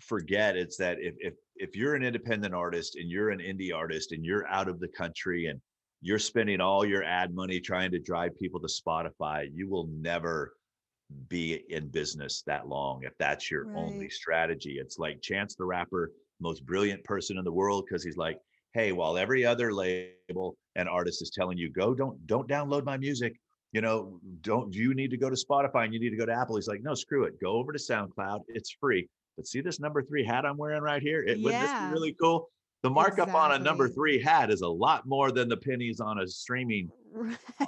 forget 0.00 0.56
it's 0.56 0.76
that 0.76 0.98
if 1.00 1.14
if 1.18 1.34
if 1.56 1.74
you're 1.74 1.94
an 1.94 2.04
independent 2.04 2.54
artist 2.54 2.96
and 2.96 3.10
you're 3.10 3.30
an 3.30 3.40
indie 3.40 3.74
artist 3.74 4.12
and 4.12 4.24
you're 4.24 4.46
out 4.46 4.68
of 4.68 4.78
the 4.80 4.88
country 4.88 5.46
and 5.46 5.60
you're 6.00 6.18
spending 6.20 6.60
all 6.60 6.84
your 6.84 7.02
ad 7.02 7.34
money 7.34 7.58
trying 7.58 7.90
to 7.90 7.98
drive 7.98 8.38
people 8.38 8.60
to 8.60 8.68
Spotify, 8.68 9.48
you 9.52 9.68
will 9.68 9.88
never 9.88 10.54
be 11.28 11.64
in 11.70 11.88
business 11.88 12.42
that 12.46 12.68
long 12.68 13.02
if 13.02 13.16
that's 13.18 13.50
your 13.50 13.74
only 13.74 14.08
strategy. 14.10 14.78
It's 14.78 14.98
like 14.98 15.22
Chance 15.22 15.56
the 15.56 15.64
Rapper, 15.64 16.12
most 16.38 16.64
brilliant 16.66 17.02
person 17.02 17.38
in 17.38 17.44
the 17.44 17.52
world, 17.52 17.86
because 17.86 18.04
he's 18.04 18.18
like, 18.18 18.38
hey, 18.74 18.92
while 18.92 19.16
every 19.16 19.44
other 19.44 19.72
label 19.72 20.56
and 20.76 20.88
artist 20.88 21.22
is 21.22 21.30
telling 21.30 21.58
you, 21.58 21.70
go, 21.70 21.94
don't 21.94 22.24
don't 22.26 22.48
download 22.48 22.84
my 22.84 22.96
music, 22.96 23.40
you 23.72 23.80
know, 23.80 24.18
don't 24.40 24.74
you 24.74 24.94
need 24.94 25.10
to 25.10 25.16
go 25.16 25.28
to 25.28 25.36
Spotify 25.36 25.84
and 25.84 25.92
you 25.92 26.00
need 26.00 26.10
to 26.10 26.16
go 26.16 26.26
to 26.26 26.32
Apple. 26.32 26.56
He's 26.56 26.68
like, 26.68 26.82
no, 26.82 26.94
screw 26.94 27.24
it. 27.24 27.40
Go 27.40 27.52
over 27.52 27.72
to 27.72 27.78
SoundCloud. 27.78 28.40
It's 28.48 28.70
free. 28.70 29.08
But 29.36 29.46
see 29.46 29.60
this 29.60 29.78
number 29.78 30.02
three 30.02 30.24
hat 30.24 30.44
I'm 30.44 30.56
wearing 30.56 30.82
right 30.82 31.02
here? 31.02 31.22
It 31.22 31.40
wouldn't 31.42 31.62
this 31.62 31.72
be 31.72 31.92
really 31.92 32.16
cool? 32.20 32.48
The 32.82 32.90
markup 32.90 33.34
on 33.34 33.52
a 33.52 33.58
number 33.58 33.88
three 33.88 34.22
hat 34.22 34.50
is 34.50 34.62
a 34.62 34.68
lot 34.68 35.06
more 35.06 35.32
than 35.32 35.48
the 35.48 35.56
pennies 35.56 36.00
on 36.00 36.20
a 36.20 36.26
streaming 36.28 36.90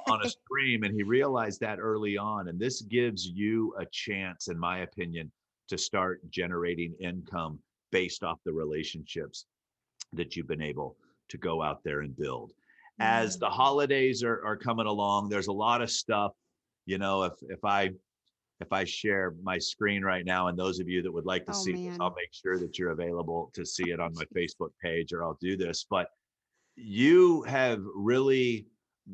on 0.08 0.24
a 0.24 0.28
stream 0.30 0.84
and 0.84 0.94
he 0.94 1.02
realized 1.02 1.60
that 1.60 1.80
early 1.80 2.16
on 2.16 2.48
and 2.48 2.60
this 2.60 2.82
gives 2.82 3.26
you 3.26 3.74
a 3.78 3.86
chance 3.86 4.48
in 4.48 4.58
my 4.58 4.80
opinion 4.80 5.30
to 5.66 5.76
start 5.76 6.20
generating 6.30 6.94
income 7.00 7.58
based 7.90 8.22
off 8.22 8.38
the 8.44 8.52
relationships 8.52 9.46
that 10.12 10.36
you've 10.36 10.46
been 10.46 10.62
able 10.62 10.96
to 11.28 11.38
go 11.38 11.60
out 11.60 11.82
there 11.82 12.00
and 12.02 12.16
build 12.16 12.52
as 13.00 13.36
Mm, 13.36 13.40
the 13.40 13.50
holidays 13.50 14.22
are, 14.22 14.44
are 14.44 14.56
coming 14.56 14.86
along 14.86 15.28
there's 15.28 15.48
a 15.48 15.52
lot 15.52 15.82
of 15.82 15.90
stuff 15.90 16.32
you 16.86 16.98
know 16.98 17.22
if 17.24 17.34
if 17.48 17.64
i 17.64 17.90
if 18.60 18.72
i 18.72 18.84
share 18.84 19.34
my 19.42 19.58
screen 19.58 20.02
right 20.02 20.24
now 20.26 20.48
and 20.48 20.58
those 20.58 20.80
of 20.80 20.88
you 20.88 21.02
that 21.02 21.12
would 21.12 21.26
like 21.26 21.46
to 21.46 21.52
Oh, 21.52 21.64
see 21.64 21.72
this 21.72 21.96
i'll 22.00 22.14
make 22.16 22.32
sure 22.32 22.58
that 22.58 22.78
you're 22.78 22.90
available 22.92 23.50
to 23.54 23.64
see 23.64 23.90
it 23.90 24.00
on 24.00 24.12
my 24.14 24.24
facebook 24.36 24.70
page 24.82 25.12
or 25.12 25.24
i'll 25.24 25.38
do 25.40 25.56
this 25.56 25.86
but 25.88 26.08
you 26.76 27.42
have 27.42 27.82
really 27.94 28.66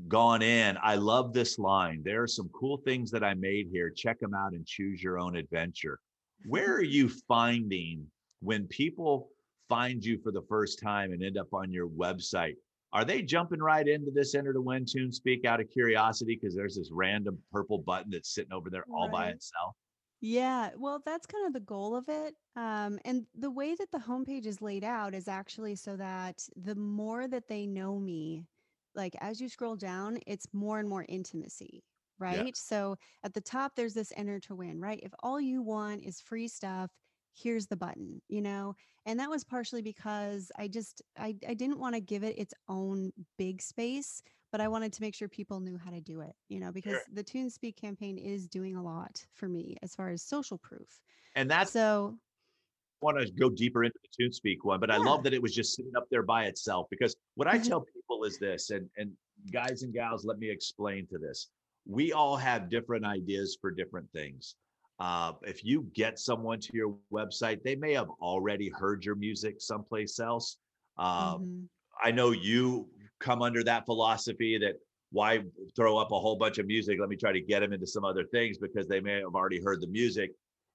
gone 0.08 0.42
in. 0.42 0.76
I 0.82 0.96
love 0.96 1.32
this 1.32 1.58
line. 1.58 2.02
There 2.04 2.22
are 2.22 2.28
some 2.28 2.48
cool 2.50 2.78
things 2.78 3.10
that 3.10 3.24
I 3.24 3.34
made 3.34 3.68
here. 3.72 3.90
Check 3.90 4.20
them 4.20 4.34
out 4.34 4.52
and 4.52 4.66
choose 4.66 5.02
your 5.02 5.18
own 5.18 5.36
adventure. 5.36 5.98
Where 6.44 6.74
are 6.74 6.82
you 6.82 7.08
finding 7.28 8.10
when 8.40 8.66
people 8.68 9.30
find 9.68 10.04
you 10.04 10.18
for 10.22 10.32
the 10.32 10.42
first 10.48 10.80
time 10.80 11.12
and 11.12 11.22
end 11.24 11.38
up 11.38 11.52
on 11.52 11.72
your 11.72 11.88
website? 11.88 12.56
Are 12.96 13.04
they 13.04 13.22
jumping 13.22 13.60
right 13.60 13.86
into 13.86 14.10
this 14.10 14.34
enter 14.34 14.52
to 14.54 14.60
win 14.60 14.86
tune 14.90 15.12
speak 15.12 15.44
out 15.44 15.60
of 15.60 15.68
curiosity 15.70 16.34
because 16.40 16.56
there's 16.56 16.76
this 16.76 16.90
random 16.90 17.44
purple 17.52 17.78
button 17.78 18.10
that's 18.10 18.34
sitting 18.34 18.52
over 18.52 18.70
there 18.70 18.86
all 18.90 19.08
by 19.08 19.28
itself? 19.30 19.76
Yeah, 20.20 20.70
well, 20.76 21.00
that's 21.04 21.26
kind 21.26 21.46
of 21.46 21.52
the 21.52 21.60
goal 21.60 21.94
of 21.94 22.08
it. 22.08 22.34
Um, 22.56 22.98
and 23.04 23.26
the 23.34 23.50
way 23.50 23.74
that 23.74 23.90
the 23.90 23.98
homepage 23.98 24.46
is 24.46 24.62
laid 24.62 24.82
out 24.84 25.14
is 25.14 25.28
actually 25.28 25.76
so 25.76 25.96
that 25.96 26.48
the 26.56 26.74
more 26.74 27.28
that 27.28 27.48
they 27.48 27.66
know 27.66 27.98
me, 27.98 28.46
like 28.94 29.14
as 29.20 29.40
you 29.40 29.48
scroll 29.48 29.76
down, 29.76 30.18
it's 30.26 30.52
more 30.54 30.78
and 30.80 30.88
more 30.88 31.04
intimacy, 31.08 31.84
Yeah. 32.26 32.46
right? 32.46 32.56
So 32.56 32.96
at 33.22 33.34
the 33.34 33.42
top, 33.42 33.76
there's 33.76 33.94
this 33.94 34.12
enter 34.16 34.40
to 34.40 34.54
win, 34.54 34.80
right? 34.80 35.00
If 35.02 35.12
all 35.20 35.40
you 35.40 35.60
want 35.62 36.02
is 36.02 36.20
free 36.20 36.48
stuff, 36.48 36.90
here's 37.36 37.66
the 37.66 37.76
button, 37.76 38.20
you 38.28 38.40
know? 38.42 38.74
And 39.04 39.20
that 39.20 39.30
was 39.30 39.44
partially 39.44 39.82
because 39.82 40.50
I 40.56 40.68
just 40.68 41.02
I, 41.18 41.36
I 41.48 41.54
didn't 41.54 41.78
want 41.78 41.94
to 41.94 42.00
give 42.00 42.24
it 42.24 42.38
its 42.38 42.54
own 42.68 43.12
big 43.38 43.62
space, 43.62 44.22
but 44.52 44.60
I 44.60 44.68
wanted 44.68 44.92
to 44.94 45.02
make 45.02 45.14
sure 45.14 45.28
people 45.28 45.60
knew 45.60 45.78
how 45.78 45.90
to 45.90 46.00
do 46.00 46.20
it, 46.20 46.34
you 46.48 46.60
know, 46.60 46.72
because 46.72 46.92
Sure. 46.92 47.04
the 47.12 47.24
TuneSpeak 47.24 47.76
campaign 47.76 48.18
is 48.18 48.48
doing 48.48 48.76
a 48.76 48.82
lot 48.82 49.24
for 49.34 49.48
me 49.48 49.76
as 49.82 49.94
far 49.94 50.10
as 50.10 50.22
social 50.22 50.58
proof. 50.58 51.02
And 51.34 51.50
that's 51.50 51.70
So, 51.70 52.18
want 53.02 53.18
to 53.18 53.30
go 53.32 53.50
deeper 53.50 53.84
into 53.84 53.98
the 54.02 54.24
TuneSpeak 54.24 54.58
one, 54.62 54.80
but 54.80 54.90
I 54.90 54.96
love 54.96 55.22
that 55.24 55.34
it 55.34 55.42
was 55.42 55.54
just 55.54 55.74
sitting 55.76 55.92
up 55.96 56.06
there 56.10 56.22
by 56.22 56.44
itself 56.44 56.86
because 56.90 57.14
what 57.34 57.46
I 57.46 57.58
Mhm. 57.58 57.58
tell 57.58 57.82
people 57.82 58.24
is 58.24 58.38
this, 58.38 58.70
and 58.70 58.88
and 58.96 59.12
guys 59.52 59.82
and 59.82 59.92
gals, 59.92 60.24
let 60.24 60.38
me 60.38 60.50
explain 60.50 61.06
to 61.08 61.18
this. 61.18 61.48
We 61.84 62.12
all 62.12 62.36
have 62.36 62.70
different 62.70 63.04
ideas 63.04 63.56
for 63.60 63.70
different 63.70 64.10
things. 64.12 64.56
Uh, 64.98 65.32
if 65.42 65.64
you 65.64 65.82
get 65.94 66.18
someone 66.18 66.58
to 66.58 66.70
your 66.74 66.96
website, 67.12 67.62
they 67.62 67.76
may 67.76 67.92
have 67.92 68.08
already 68.20 68.68
heard 68.70 69.04
your 69.04 69.14
music 69.14 69.60
someplace 69.60 70.18
else. 70.18 70.58
Uh, 70.96 71.38
Mhm. 71.38 71.68
I 72.02 72.10
know 72.10 72.30
you 72.30 72.88
come 73.18 73.42
under 73.42 73.62
that 73.64 73.84
philosophy 73.84 74.58
that 74.58 74.76
why 75.10 75.44
throw 75.74 75.96
up 75.98 76.10
a 76.12 76.18
whole 76.18 76.36
bunch 76.36 76.58
of 76.58 76.66
music? 76.66 76.98
Let 76.98 77.08
me 77.08 77.16
try 77.16 77.32
to 77.32 77.40
get 77.40 77.60
them 77.60 77.72
into 77.72 77.86
some 77.86 78.04
other 78.04 78.24
things 78.24 78.58
because 78.58 78.86
they 78.88 79.00
may 79.00 79.20
have 79.20 79.34
already 79.34 79.60
heard 79.60 79.80
the 79.80 79.86
music. 79.86 80.32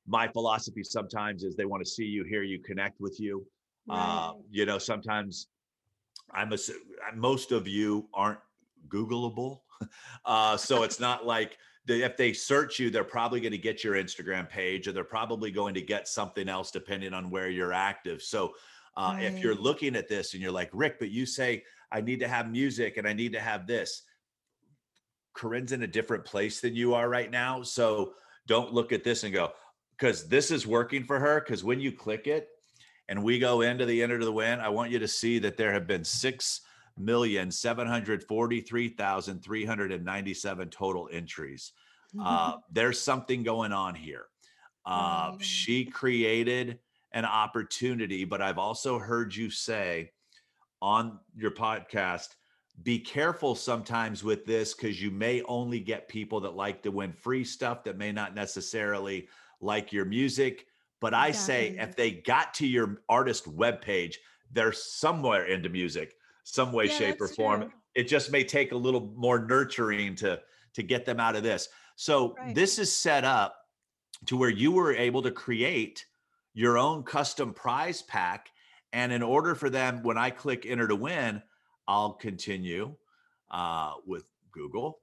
My 0.08 0.28
philosophy 0.28 0.84
sometimes 0.84 1.44
is 1.44 1.56
they 1.56 1.66
want 1.66 1.84
to 1.84 1.90
see 1.90 2.06
you, 2.06 2.24
hear 2.24 2.44
you, 2.44 2.60
connect 2.60 3.00
with 3.00 3.20
you. 3.20 3.46
Uh, 3.90 4.34
you 4.50 4.66
know, 4.66 4.78
sometimes 4.78 5.48
I'm 6.32 6.54
a, 6.54 6.58
most 7.16 7.52
of 7.52 7.68
you 7.68 8.08
aren't 8.14 8.40
Googleable. 8.88 9.62
Uh, 10.26 10.56
so 10.56 10.84
it's 10.84 11.00
not 11.00 11.26
like 11.26 11.58
if 11.88 12.18
they 12.18 12.34
search 12.34 12.80
you, 12.80 12.90
they're 12.90 13.04
probably 13.04 13.40
going 13.40 13.52
to 13.52 13.58
get 13.58 13.84
your 13.84 13.96
Instagram 13.96 14.48
page 14.48 14.88
or 14.88 14.92
they're 14.92 15.04
probably 15.04 15.52
going 15.52 15.74
to 15.74 15.82
get 15.82 16.08
something 16.08 16.48
else 16.48 16.72
depending 16.72 17.14
on 17.14 17.30
where 17.30 17.50
you're 17.50 17.74
active. 17.74 18.22
So 18.22 18.54
uh, 18.96 19.18
if 19.20 19.40
you're 19.40 19.56
looking 19.56 19.96
at 19.96 20.08
this 20.08 20.34
and 20.34 20.42
you're 20.42 20.52
like, 20.52 20.70
Rick, 20.74 21.00
but 21.00 21.10
you 21.10 21.26
say, 21.26 21.64
I 21.92 22.02
need 22.02 22.20
to 22.20 22.28
have 22.28 22.52
music 22.52 22.98
and 22.98 23.08
I 23.08 23.14
need 23.14 23.34
to 23.34 23.40
have 23.40 23.68
this. 23.68 24.04
Corrin's 25.34 25.72
in 25.72 25.84
a 25.84 25.88
different 25.88 26.26
place 26.26 26.60
than 26.62 26.76
you 26.76 26.94
are 26.94 27.10
right 27.10 27.32
now. 27.32 27.64
So 27.64 28.14
don't 28.48 28.74
look 28.74 28.92
at 28.92 29.04
this 29.04 29.24
and 29.24 29.34
go, 29.34 29.52
because 29.98 30.28
this 30.28 30.52
is 30.52 30.68
working 30.68 31.04
for 31.04 31.20
her. 31.20 31.40
Because 31.40 31.64
when 31.64 31.80
you 31.80 31.92
click 31.92 32.28
it 32.28 32.50
and 33.08 33.24
we 33.24 33.40
go 33.40 33.62
into 33.62 33.86
the 33.86 34.04
enter 34.04 34.20
to 34.20 34.26
the 34.26 34.32
win, 34.32 34.60
I 34.60 34.70
want 34.70 34.92
you 34.92 35.00
to 35.00 35.08
see 35.08 35.40
that 35.40 35.58
there 35.58 35.72
have 35.72 35.88
been 35.88 36.04
six 36.04 36.62
million 37.04 37.52
seven 37.52 37.88
hundred 37.88 38.24
forty-three 38.24 38.90
thousand 38.90 39.44
three 39.44 39.66
hundred 39.66 39.92
and 39.92 40.06
ninety-seven 40.06 40.70
total 40.70 41.10
entries. 41.12 41.74
Uh, 42.20 42.58
there's 42.72 43.00
something 43.00 43.44
going 43.44 43.72
on 43.72 43.96
here. 43.96 44.26
Uh, 44.86 45.34
she 45.40 45.86
created 45.86 46.80
an 47.12 47.26
opportunity, 47.26 48.26
but 48.26 48.42
I've 48.42 48.58
also 48.58 48.98
heard 48.98 49.36
you 49.36 49.50
say 49.50 50.12
on 50.82 51.20
your 51.36 51.52
podcast, 51.52 52.30
be 52.84 52.98
careful 53.00 53.54
sometimes 53.54 54.24
with 54.24 54.46
this 54.46 54.74
because 54.74 55.02
you 55.02 55.12
may 55.12 55.42
only 55.44 55.80
get 55.80 56.08
people 56.08 56.40
that 56.42 56.56
like 56.56 56.82
to 56.84 56.92
win 56.92 57.12
free 57.12 57.44
stuff 57.44 57.84
that 57.84 57.98
may 57.98 58.12
not 58.12 58.34
necessarily 58.34 59.28
like 59.60 59.92
your 59.92 60.06
music. 60.06 60.66
But 61.00 61.14
I 61.14 61.32
say 61.32 61.76
if 61.80 61.96
they 61.96 62.12
got 62.12 62.54
to 62.56 62.68
your 62.68 63.02
artist 63.10 63.46
webpage, 63.46 64.16
they're 64.52 64.72
somewhere 64.72 65.46
into 65.46 65.70
music, 65.70 66.16
some 66.52 66.74
way, 66.74 66.86
Yeah, 66.88 66.98
shape, 66.98 67.22
or 67.22 67.28
form. 67.30 67.62
true. 67.62 67.72
It 67.96 68.08
just 68.10 68.30
may 68.32 68.44
take 68.44 68.74
a 68.74 68.76
little 68.78 69.14
more 69.16 69.40
nurturing 69.46 70.16
to 70.18 70.42
to 70.74 70.84
get 70.84 71.06
them 71.06 71.20
out 71.20 71.36
of 71.36 71.44
this. 71.44 71.68
So 71.98 72.34
Right. 72.36 72.56
this 72.56 72.80
is 72.80 72.96
set 72.96 73.24
up 73.26 73.56
to 74.26 74.38
where 74.38 74.50
you 74.50 74.72
were 74.72 74.94
able 74.94 75.22
to 75.24 75.32
create 75.32 76.06
your 76.54 76.78
own 76.78 77.04
custom 77.04 77.54
prize 77.54 78.02
pack. 78.02 78.50
And 78.94 79.12
in 79.12 79.22
order 79.22 79.54
for 79.56 79.70
them, 79.70 80.02
when 80.04 80.18
I 80.18 80.30
click 80.30 80.66
enter 80.66 80.88
to 80.88 80.96
win, 80.96 81.42
I'll 81.88 82.14
continue 82.14 82.96
uh, 83.50 83.96
with 84.06 84.30
Google. 84.52 85.00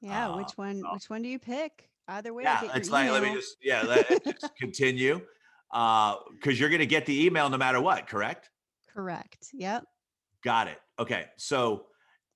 Yeah, 0.00 0.30
Uh, 0.30 0.36
which 0.38 0.50
one? 0.56 0.82
oh. 0.84 0.94
Which 0.94 1.08
one 1.08 1.22
do 1.22 1.28
you 1.28 1.38
pick? 1.38 1.88
Either 2.08 2.34
way, 2.34 2.42
Yeah, 2.42 2.70
it's 2.74 2.90
like 2.90 3.08
let 3.10 3.22
me 3.22 3.32
just 3.34 3.56
yeah, 3.62 3.82
let 3.82 4.24
just 4.24 4.54
continue 4.56 5.20
because 5.70 6.58
you're 6.58 6.68
going 6.70 6.80
to 6.80 6.86
get 6.86 7.06
the 7.06 7.24
email 7.24 7.48
no 7.48 7.56
matter 7.56 7.80
what. 7.80 8.06
Correct? 8.08 8.50
Correct. 8.92 9.48
Yep. 9.54 9.84
Got 10.42 10.66
it. 10.68 10.80
Okay, 10.98 11.26
so 11.36 11.86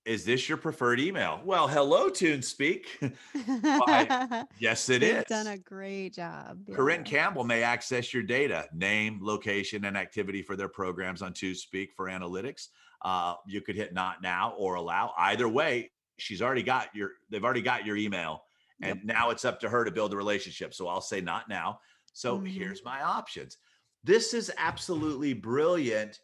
is 0.04 0.24
this 0.24 0.48
your 0.48 0.58
preferred 0.58 0.98
email? 1.00 1.40
Well, 1.44 1.68
hello, 1.68 2.08
TuneSpeak. 2.08 2.86
yes, 4.58 4.88
it 4.88 5.00
They've 5.00 5.16
is. 5.18 5.24
done 5.24 5.46
a 5.48 5.58
great 5.58 6.14
job. 6.14 6.64
Corrin. 6.70 7.04
Campbell 7.04 7.44
may 7.44 7.62
access 7.62 8.12
your 8.12 8.22
data, 8.22 8.66
name, 8.72 9.18
location, 9.22 9.84
and 9.84 9.96
activity 9.96 10.42
for 10.42 10.56
their 10.56 10.68
programs 10.68 11.22
on 11.22 11.32
TuneSpeak 11.32 11.88
for 11.96 12.06
analytics. 12.06 12.68
Uh, 13.02 13.34
you 13.46 13.60
could 13.60 13.76
hit 13.76 13.94
not 13.94 14.22
now 14.22 14.54
or 14.58 14.74
allow. 14.74 15.12
Either 15.16 15.48
way, 15.48 15.92
she's 16.16 16.42
already 16.42 16.64
got 16.64 16.92
your. 16.94 17.12
They've 17.30 17.44
already 17.44 17.62
got 17.62 17.86
your 17.86 17.96
email, 17.96 18.42
and 18.82 19.04
now 19.04 19.30
it's 19.30 19.44
up 19.44 19.60
to 19.60 19.68
her 19.68 19.84
to 19.84 19.90
build 19.92 20.12
a 20.12 20.16
relationship. 20.16 20.74
So 20.74 20.88
I'll 20.88 21.00
say 21.00 21.20
not 21.20 21.48
now. 21.48 21.78
So 22.12 22.38
Mhm. 22.40 22.48
here's 22.50 22.82
my 22.84 23.02
options. 23.02 23.58
This 24.02 24.34
is 24.34 24.50
absolutely 24.58 25.32
brilliant. 25.34 26.18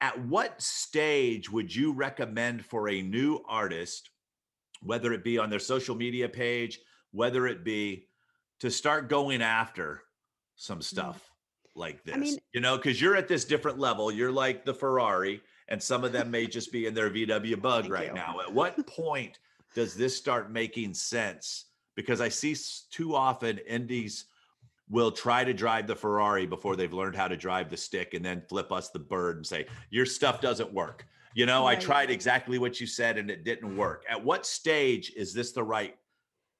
At 0.00 0.20
what 0.26 0.60
stage 0.62 1.50
would 1.50 1.74
you 1.74 1.92
recommend 1.92 2.64
for 2.64 2.88
a 2.88 3.02
new 3.02 3.42
artist, 3.48 4.10
whether 4.82 5.12
it 5.12 5.24
be 5.24 5.38
on 5.38 5.50
their 5.50 5.58
social 5.58 5.96
media 5.96 6.28
page, 6.28 6.78
whether 7.10 7.46
it 7.46 7.64
be 7.64 8.06
to 8.60 8.70
start 8.70 9.08
going 9.08 9.42
after 9.42 10.02
some 10.54 10.80
stuff 10.80 11.30
like 11.74 12.04
this? 12.04 12.14
Mm. 12.14 12.16
I 12.16 12.20
mean- 12.20 12.38
you 12.52 12.60
know, 12.60 12.76
because 12.76 13.00
you're 13.00 13.16
at 13.16 13.28
this 13.28 13.44
different 13.44 13.78
level. 13.78 14.12
You're 14.12 14.32
like 14.32 14.64
the 14.64 14.74
Ferrari, 14.74 15.42
and 15.68 15.82
some 15.82 16.04
of 16.04 16.12
them 16.12 16.30
may 16.30 16.46
just 16.46 16.70
be 16.70 16.86
in 16.86 16.94
their 16.94 17.10
VW 17.10 17.56
bug 17.60 17.90
right 17.90 18.08
you. 18.08 18.14
now. 18.14 18.40
At 18.40 18.52
what 18.52 18.86
point 18.86 19.38
does 19.74 19.94
this 19.94 20.16
start 20.16 20.52
making 20.52 20.94
sense? 20.94 21.66
Because 21.96 22.20
I 22.20 22.28
see 22.28 22.56
too 22.90 23.16
often 23.16 23.58
indies 23.58 24.26
will 24.90 25.12
try 25.12 25.44
to 25.44 25.52
drive 25.52 25.86
the 25.86 25.96
Ferrari 25.96 26.46
before 26.46 26.76
they've 26.76 26.92
learned 26.92 27.16
how 27.16 27.28
to 27.28 27.36
drive 27.36 27.70
the 27.70 27.76
stick 27.76 28.14
and 28.14 28.24
then 28.24 28.42
flip 28.48 28.72
us 28.72 28.90
the 28.90 28.98
bird 28.98 29.36
and 29.36 29.46
say, 29.46 29.66
Your 29.90 30.06
stuff 30.06 30.40
doesn't 30.40 30.72
work. 30.72 31.06
You 31.34 31.46
know, 31.46 31.66
I 31.66 31.76
tried 31.76 32.10
exactly 32.10 32.58
what 32.58 32.80
you 32.80 32.86
said 32.86 33.18
and 33.18 33.30
it 33.30 33.44
didn't 33.44 33.76
work. 33.76 34.04
At 34.08 34.24
what 34.24 34.46
stage 34.46 35.12
is 35.14 35.32
this 35.32 35.52
the 35.52 35.62
right 35.62 35.94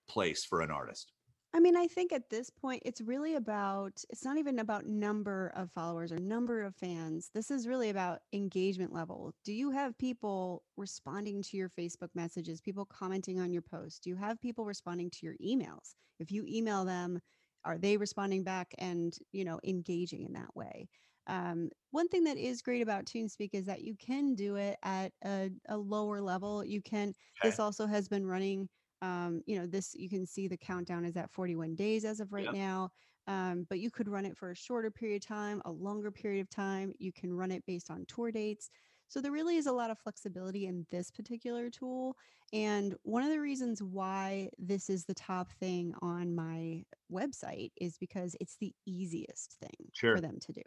place 0.08 0.44
for 0.44 0.60
an 0.60 0.70
artist? 0.70 1.12
I 1.54 1.60
mean, 1.60 1.76
I 1.76 1.86
think 1.86 2.12
at 2.12 2.28
this 2.28 2.50
point, 2.50 2.82
it's 2.84 3.00
really 3.00 3.36
about, 3.36 4.04
it's 4.10 4.24
not 4.24 4.36
even 4.36 4.58
about 4.58 4.86
number 4.86 5.50
of 5.56 5.72
followers 5.72 6.12
or 6.12 6.18
number 6.18 6.62
of 6.62 6.76
fans. 6.76 7.30
This 7.34 7.50
is 7.50 7.66
really 7.66 7.88
about 7.88 8.20
engagement 8.34 8.92
level. 8.92 9.32
Do 9.44 9.54
you 9.54 9.70
have 9.70 9.96
people 9.96 10.62
responding 10.76 11.42
to 11.44 11.56
your 11.56 11.70
Facebook 11.70 12.10
messages, 12.14 12.60
people 12.60 12.84
commenting 12.84 13.40
on 13.40 13.50
your 13.50 13.62
posts? 13.62 13.98
Do 13.98 14.10
you 14.10 14.16
have 14.16 14.40
people 14.40 14.66
responding 14.66 15.10
to 15.10 15.18
your 15.22 15.36
emails? 15.42 15.94
If 16.20 16.30
you 16.30 16.44
email 16.46 16.84
them, 16.84 17.18
are 17.68 17.78
they 17.78 17.96
responding 17.96 18.44
back 18.44 18.74
and, 18.78 19.16
you 19.32 19.44
know, 19.44 19.60
engaging 19.64 20.24
in 20.24 20.32
that 20.32 20.54
way? 20.56 20.88
Um, 21.26 21.70
one 21.90 22.08
thing 22.08 22.24
that 22.24 22.38
is 22.38 22.62
great 22.62 22.80
about 22.82 23.04
TuneSpeak 23.04 23.50
is 23.52 23.66
that 23.66 23.82
you 23.82 23.94
can 23.96 24.34
do 24.34 24.56
it 24.56 24.78
at 24.82 25.12
a, 25.24 25.50
a 25.68 25.76
lower 25.76 26.20
level. 26.22 26.64
You 26.64 26.80
can, 26.80 27.14
Okay. 27.40 27.42
this 27.42 27.58
also 27.58 27.86
has 27.86 28.08
been 28.08 28.26
running 28.26 28.68
um, 29.00 29.42
you 29.46 29.56
know, 29.56 29.64
this 29.64 29.94
you 29.94 30.08
can 30.08 30.26
see 30.26 30.48
the 30.48 30.56
countdown 30.56 31.04
is 31.04 31.16
at 31.16 31.30
41 31.30 31.76
days 31.76 32.04
as 32.04 32.18
of 32.18 32.32
right 32.32 32.50
Yep. 32.50 32.50
now. 32.50 32.90
Um, 33.28 33.64
but 33.68 33.78
you 33.78 33.92
could 33.92 34.08
run 34.08 34.26
it 34.26 34.36
for 34.36 34.50
a 34.50 34.56
shorter 34.56 34.90
period 34.90 35.22
of 35.22 35.26
time, 35.28 35.62
a 35.64 35.70
longer 35.70 36.10
period 36.10 36.40
of 36.40 36.50
time. 36.50 36.92
You 36.98 37.12
can 37.12 37.32
run 37.32 37.52
it 37.52 37.64
based 37.64 37.90
on 37.90 38.06
tour 38.06 38.32
dates. 38.32 38.70
So 39.08 39.20
there 39.22 39.32
really 39.32 39.56
is 39.56 39.66
a 39.66 39.72
lot 39.72 39.90
of 39.90 39.98
flexibility 39.98 40.66
in 40.66 40.86
this 40.90 41.10
particular 41.10 41.70
tool. 41.70 42.16
And 42.52 42.94
one 43.02 43.22
of 43.22 43.30
the 43.30 43.40
reasons 43.40 43.82
why 43.82 44.50
this 44.58 44.90
is 44.90 45.04
the 45.04 45.14
top 45.14 45.50
thing 45.60 45.94
on 46.02 46.34
my 46.34 46.84
website 47.10 47.72
is 47.80 47.96
because 47.98 48.36
it's 48.40 48.56
the 48.60 48.72
easiest 48.86 49.56
thing 49.60 49.90
Sure. 49.94 50.14
for 50.14 50.20
them 50.20 50.38
to 50.40 50.52
do. 50.52 50.62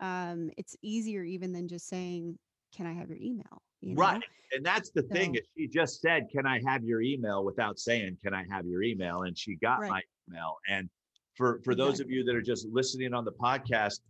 Um, 0.00 0.50
it's 0.56 0.76
easier 0.82 1.24
even 1.24 1.52
than 1.52 1.68
just 1.68 1.88
saying, 1.88 2.38
"Can 2.74 2.86
I 2.86 2.92
have 2.92 3.08
your 3.08 3.18
email?" 3.18 3.62
You 3.80 3.94
know? 3.94 4.00
Right. 4.00 4.22
And 4.52 4.64
that's 4.64 4.90
the 4.90 5.02
thing 5.02 5.34
So- 5.34 5.40
is 5.40 5.46
she 5.56 5.66
just 5.68 6.00
said, 6.00 6.28
Can 6.30 6.46
I 6.46 6.60
have 6.66 6.84
your 6.84 7.00
email 7.00 7.44
without 7.44 7.78
saying, 7.78 8.16
Can 8.22 8.34
I 8.34 8.44
have 8.50 8.66
your 8.66 8.82
email? 8.82 9.22
And 9.22 9.36
she 9.36 9.56
got 9.56 9.80
Right. 9.80 9.90
my 9.90 10.02
email. 10.28 10.56
And 10.68 10.90
for 11.34 11.60
for 11.64 11.74
those 11.74 12.00
of 12.00 12.10
you 12.10 12.24
that 12.24 12.34
are 12.34 12.42
just 12.42 12.66
listening 12.66 13.14
on 13.14 13.24
the 13.24 13.32
podcast, 13.32 14.00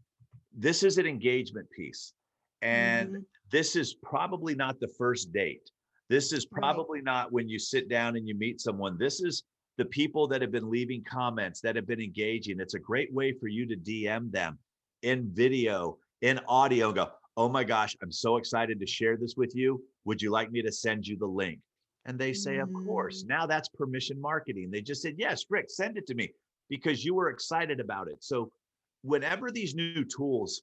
this 0.52 0.83
is 0.83 0.98
an 0.98 1.06
engagement 1.06 1.68
piece. 1.70 2.14
And 2.62 3.16
Mhm. 3.16 3.25
this 3.51 3.77
is 3.77 3.94
probably 3.94 4.55
not 4.55 4.81
the 4.81 4.88
first 4.88 5.33
date. 5.33 5.70
This 6.09 6.33
is 6.33 6.46
Right. 6.51 6.61
probably 6.62 7.01
not 7.01 7.33
when 7.33 7.49
you 7.49 7.59
sit 7.59 7.88
down 7.88 8.16
and 8.16 8.27
you 8.29 8.35
meet 8.35 8.61
someone. 8.61 8.99
This 8.99 9.20
is 9.20 9.44
the 9.77 9.85
people 9.85 10.27
that 10.29 10.42
have 10.42 10.51
been 10.51 10.68
leaving 10.68 11.03
comments, 11.05 11.61
that 11.62 11.77
have 11.77 11.87
been 11.87 12.01
engaging. 12.01 12.61
It's 12.61 12.75
a 12.75 12.79
great 12.79 13.12
way 13.12 13.33
for 13.33 13.49
you 13.49 13.64
to 13.66 13.77
DM 13.77 14.31
them 14.31 14.59
in 15.03 15.31
video, 15.33 15.99
in 16.20 16.38
audio, 16.49 16.88
and 16.88 16.96
go, 16.96 17.12
Oh 17.37 17.49
my 17.49 17.64
gosh, 17.64 17.96
I'm 18.03 18.12
so 18.12 18.37
excited 18.37 18.79
to 18.81 18.87
share 18.87 19.16
this 19.16 19.37
with 19.37 19.55
you. 19.57 19.83
Would 20.05 20.20
you 20.20 20.31
like 20.31 20.51
me 20.51 20.61
to 20.62 20.73
send 20.73 21.07
you 21.07 21.16
the 21.16 21.27
link? 21.27 21.61
And 22.05 22.18
they 22.18 22.33
say, 22.35 22.59
Of 22.59 22.70
course. 22.73 23.23
Mm. 23.23 23.29
Now 23.29 23.46
that's 23.46 23.68
permission 23.68 24.20
marketing. 24.20 24.70
They 24.70 24.83
just 24.83 25.01
said, 25.01 25.14
Yes, 25.16 25.46
Rick, 25.49 25.70
send 25.70 25.96
it 25.96 26.07
to 26.09 26.14
me 26.14 26.35
because 26.68 27.05
you 27.05 27.14
were 27.14 27.31
excited 27.31 27.81
about 27.81 28.09
it. 28.09 28.23
So, 28.23 28.53
whenever 29.03 29.51
these 29.51 29.75
new 29.75 30.05
tools 30.05 30.62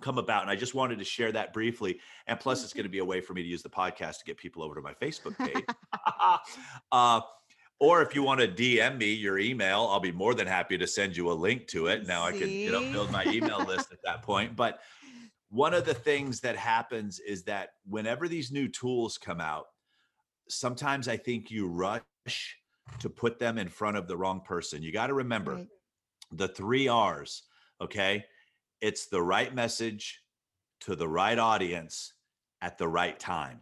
come 0.00 0.18
about, 0.18 0.42
and 0.42 0.50
I 0.50 0.56
just 0.56 0.74
wanted 0.74 0.98
to 0.98 1.04
share 1.04 1.32
that 1.32 1.52
briefly. 1.52 2.00
And 2.26 2.38
plus, 2.38 2.64
it's 2.64 2.72
going 2.72 2.84
to 2.84 2.90
be 2.90 2.98
a 2.98 3.04
way 3.04 3.20
for 3.20 3.34
me 3.34 3.42
to 3.42 3.48
use 3.48 3.62
the 3.62 3.68
podcast 3.68 4.18
to 4.18 4.24
get 4.24 4.36
people 4.36 4.62
over 4.62 4.74
to 4.74 4.80
my 4.80 4.94
Facebook 4.94 5.36
page. 5.38 5.64
uh, 6.92 7.20
or 7.80 8.02
if 8.02 8.14
you 8.14 8.22
want 8.22 8.40
to 8.40 8.48
DM 8.48 8.98
me 8.98 9.12
your 9.12 9.38
email, 9.38 9.88
I'll 9.90 10.00
be 10.00 10.12
more 10.12 10.34
than 10.34 10.46
happy 10.46 10.76
to 10.76 10.86
send 10.86 11.16
you 11.16 11.30
a 11.30 11.32
link 11.32 11.66
to 11.68 11.86
it. 11.86 12.06
Now 12.06 12.24
I 12.24 12.32
can, 12.32 12.50
you 12.50 12.70
know, 12.70 12.92
build 12.92 13.10
my 13.10 13.24
email 13.24 13.64
list 13.64 13.90
at 13.90 13.98
that 14.04 14.22
point. 14.22 14.54
But 14.54 14.80
one 15.48 15.72
of 15.72 15.86
the 15.86 15.94
things 15.94 16.40
that 16.40 16.56
happens 16.56 17.18
is 17.18 17.42
that 17.44 17.70
whenever 17.88 18.28
these 18.28 18.52
new 18.52 18.68
tools 18.68 19.16
come 19.16 19.40
out, 19.40 19.64
sometimes 20.48 21.08
I 21.08 21.16
think 21.16 21.50
you 21.50 21.68
rush 21.68 22.56
to 22.98 23.08
put 23.08 23.38
them 23.38 23.56
in 23.56 23.68
front 23.68 23.96
of 23.96 24.06
the 24.06 24.16
wrong 24.16 24.42
person. 24.42 24.82
You 24.82 24.92
got 24.92 25.06
to 25.06 25.14
remember 25.14 25.54
Right. 25.54 25.68
the 26.32 26.48
three 26.48 26.86
R's, 26.86 27.44
okay? 27.80 28.24
It's 28.80 29.06
the 29.06 29.22
right 29.22 29.54
message 29.54 30.22
to 30.82 30.96
the 30.96 31.08
right 31.08 31.38
audience 31.38 32.14
at 32.62 32.78
the 32.78 32.88
right 32.88 33.18
time. 33.18 33.60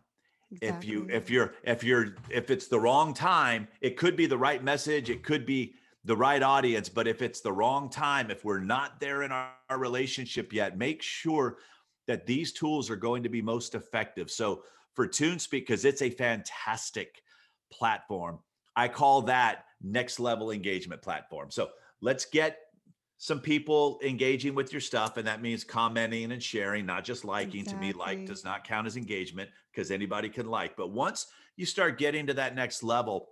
If 0.63 0.83
you 0.85 1.07
if 1.11 1.29
you're 1.29 1.53
if 1.63 1.85
you're 1.85 2.15
if 2.31 2.51
it's 2.51 2.69
the 2.69 2.81
wrong 2.81 3.13
time 3.13 3.69
it 3.83 3.99
could 3.99 4.17
be 4.17 4.25
the 4.25 4.39
right 4.39 4.65
message 4.65 5.11
it 5.11 5.23
could 5.23 5.45
be 5.45 5.75
the 6.07 6.17
right 6.17 6.43
audience 6.43 6.89
but 6.89 7.07
if 7.07 7.21
it's 7.21 7.43
the 7.43 7.53
wrong 7.53 7.91
time 7.91 8.31
if 8.31 8.47
we're 8.47 8.59
not 8.59 8.99
there 8.99 9.25
in 9.25 9.31
our, 9.31 9.51
our 9.69 9.79
relationship 9.79 10.51
yet 10.51 10.79
make 10.79 11.03
sure 11.03 11.59
that 12.07 12.25
these 12.25 12.55
tools 12.55 12.89
are 12.89 12.97
going 12.97 13.23
to 13.25 13.29
be 13.29 13.43
most 13.43 13.75
effective. 13.75 14.31
So 14.31 14.63
for 14.95 15.07
tunespeak 15.07 15.51
because 15.51 15.85
it's 15.85 16.01
a 16.01 16.09
fantastic 16.09 17.21
platform 17.71 18.39
i 18.75 18.89
call 18.89 19.21
that 19.23 19.67
next 19.83 20.21
level 20.21 20.51
engagement 20.51 21.03
platform. 21.03 21.51
So 21.51 21.71
let's 22.01 22.25
get 22.25 22.59
some 23.19 23.41
people 23.41 23.99
engaging 24.03 24.55
with 24.55 24.73
your 24.73 24.81
stuff 24.81 25.17
and 25.17 25.27
that 25.27 25.43
means 25.43 25.65
commenting 25.65 26.31
and 26.33 26.43
sharing 26.43 26.87
not 26.87 27.05
just 27.05 27.25
liking 27.25 27.65
to 27.67 27.77
me 27.77 27.93
like 27.93 28.25
does 28.25 28.45
not 28.45 28.65
count 28.65 28.87
as 28.87 28.97
engagement 28.97 29.51
because 29.73 29.91
anybody 29.91 30.29
can 30.29 30.47
like 30.47 30.77
but 30.77 30.89
once 30.93 31.27
you 31.57 31.67
start 31.67 31.99
getting 31.99 32.27
to 32.27 32.35
that 32.35 32.55
next 32.55 32.83
level 32.83 33.31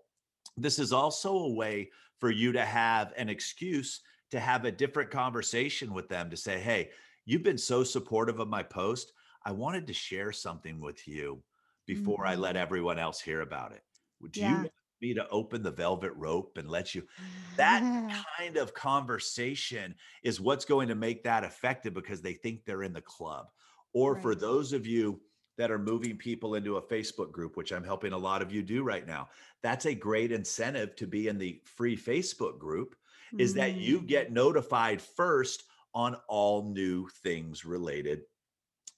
this 0.57 0.79
is 0.79 0.93
also 0.93 1.33
a 1.39 1.53
way 1.53 1.91
for 2.19 2.31
you 2.31 2.53
to 2.53 2.65
have 2.65 3.13
an 3.17 3.29
excuse 3.29 4.01
to 4.31 4.41
have 4.41 4.65
a 4.65 4.73
different 4.73 5.11
conversation 5.11 5.93
with 5.95 6.09
them 6.09 6.31
to 6.31 6.37
say 6.37 6.59
hey 6.59 6.91
you've 7.25 7.43
been 7.45 7.59
so 7.59 7.85
supportive 7.85 8.41
of 8.41 8.49
my 8.49 8.63
post 8.63 9.13
i 9.45 9.53
wanted 9.53 9.87
to 9.87 9.93
share 9.93 10.33
something 10.33 10.81
with 10.81 11.07
you 11.07 11.43
before 11.87 12.27
I 12.27 12.35
Mhm. 12.35 12.41
let 12.41 12.57
everyone 12.57 12.99
else 12.99 13.21
hear 13.21 13.43
about 13.43 13.71
it. 13.71 13.85
Would 14.21 14.41
you 14.41 14.57
Yeah. 14.57 14.63
want 14.63 14.73
me 15.09 15.15
to 15.15 15.29
open 15.29 15.63
the 15.63 15.71
velvet 15.71 16.13
rope 16.15 16.57
and 16.59 16.69
let 16.71 16.95
you? 16.95 17.07
That 17.57 17.87
kind 18.39 18.57
of 18.57 18.75
conversation 18.75 19.95
is 20.23 20.41
what's 20.41 20.65
going 20.65 20.89
to 20.89 20.95
make 20.95 21.25
that 21.25 21.45
effective 21.45 21.95
because 21.95 22.23
they 22.23 22.35
think 22.35 22.65
they're 22.65 22.83
in 22.83 22.93
the 22.93 23.01
club. 23.01 23.51
Or 23.93 24.15
for 24.17 24.35
those 24.35 24.73
of 24.73 24.87
you 24.87 25.23
that 25.57 25.71
are 25.71 25.79
moving 25.79 26.19
people 26.19 26.55
into 26.55 26.77
a 26.77 26.83
Facebook 26.83 27.33
group, 27.33 27.57
which 27.57 27.73
I'm 27.73 27.85
helping 27.85 28.13
a 28.13 28.19
lot 28.19 28.43
of 28.43 28.53
you 28.53 28.63
do 28.63 28.83
right 28.83 29.07
now, 29.07 29.29
that's 29.63 29.87
a 29.87 29.95
great 29.95 30.33
incentive 30.33 30.95
to 30.97 31.07
be 31.07 31.29
in 31.29 31.39
the 31.39 31.63
free 31.65 31.97
Facebook 31.97 32.59
group 32.59 32.95
is 33.39 33.55
that 33.55 33.77
you 33.77 34.03
Mm. 34.03 34.07
get 34.07 34.33
notified 34.33 35.01
first 35.01 35.65
on 35.95 36.17
all 36.29 36.71
new 36.71 37.09
things 37.09 37.65
related 37.65 38.23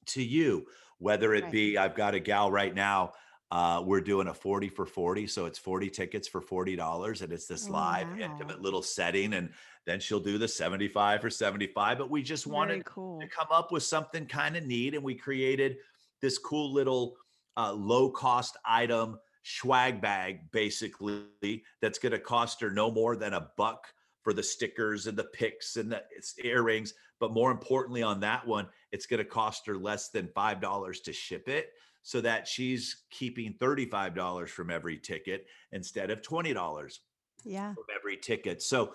to 0.07 0.23
you, 0.23 0.67
whether 0.99 1.35
it 1.35 1.45
Right. 1.45 1.53
be 1.53 1.77
I've 1.79 1.95
got 1.95 2.15
a 2.15 2.21
gal 2.21 2.51
right 2.51 2.75
now. 2.75 3.13
Uh, 3.51 3.83
we're 3.85 4.01
doing 4.01 4.29
a 4.29 4.35
40 4.35 4.69
for 4.69 4.85
40. 4.85 5.27
So 5.27 5.47
it's 5.47 5.59
40 5.59 5.89
tickets 5.91 6.29
for 6.29 6.41
$40. 6.41 7.23
And 7.23 7.33
it's 7.33 7.47
this 7.47 7.67
Oh, 7.69 7.73
live, 7.73 8.09
wow. 8.09 8.17
intimate 8.19 8.61
little 8.61 8.83
setting. 8.83 9.35
And 9.35 9.51
then 9.87 10.01
she'll 10.01 10.21
do 10.21 10.37
the 10.37 10.49
75 10.49 11.23
for 11.23 11.31
75. 11.31 11.99
But 11.99 12.11
we 12.11 12.23
just 12.23 12.47
wanted 12.47 12.85
cool. 12.85 13.21
to 13.21 13.27
come 13.27 13.49
up 13.51 13.73
with 13.73 13.83
something 13.83 14.27
kind 14.27 14.57
of 14.57 14.65
neat. 14.67 14.95
And 14.95 15.03
we 15.03 15.15
created 15.15 15.79
this 16.21 16.37
cool 16.37 16.73
little 16.73 17.17
uh, 17.57 17.73
low 17.73 18.11
cost 18.11 18.57
item 18.65 19.19
swag 19.45 20.01
bag, 20.03 20.51
basically, 20.53 21.63
that's 21.81 21.99
going 21.99 22.13
to 22.13 22.19
cost 22.19 22.61
her 22.61 22.71
no 22.71 22.91
more 22.91 23.17
than 23.17 23.33
a 23.33 23.49
buck 23.57 23.87
for 24.23 24.35
the 24.35 24.43
stickers 24.43 25.07
and 25.07 25.17
the 25.17 25.25
picks 25.25 25.77
and 25.77 25.91
the 25.91 26.03
earrings. 26.45 26.93
But 27.19 27.33
more 27.33 27.51
importantly, 27.51 28.03
on 28.03 28.21
that 28.21 28.47
one, 28.47 28.67
it's 28.93 29.07
going 29.07 29.19
to 29.19 29.25
cost 29.25 29.67
her 29.67 29.77
less 29.79 30.11
than 30.11 30.29
$5 30.29 31.03
to 31.03 31.13
ship 31.13 31.49
it 31.49 31.71
so 32.09 32.23
that 32.23 32.49
she's 32.49 33.05
keeping 33.11 33.53
$35 33.59 34.49
from 34.49 34.71
every 34.71 34.99
ticket 34.99 35.45
instead 35.73 36.11
of 36.11 36.23
$20 36.23 37.03
Yeah. 37.45 37.77
from 37.77 37.85
every 37.95 38.17
ticket. 38.17 38.63
So 38.63 38.95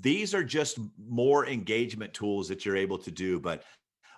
these 0.00 0.34
are 0.34 0.42
just 0.42 0.78
more 0.98 1.46
engagement 1.46 2.14
tools 2.14 2.48
that 2.48 2.64
you're 2.64 2.78
able 2.78 2.96
to 3.00 3.10
do. 3.10 3.38
But 3.38 3.64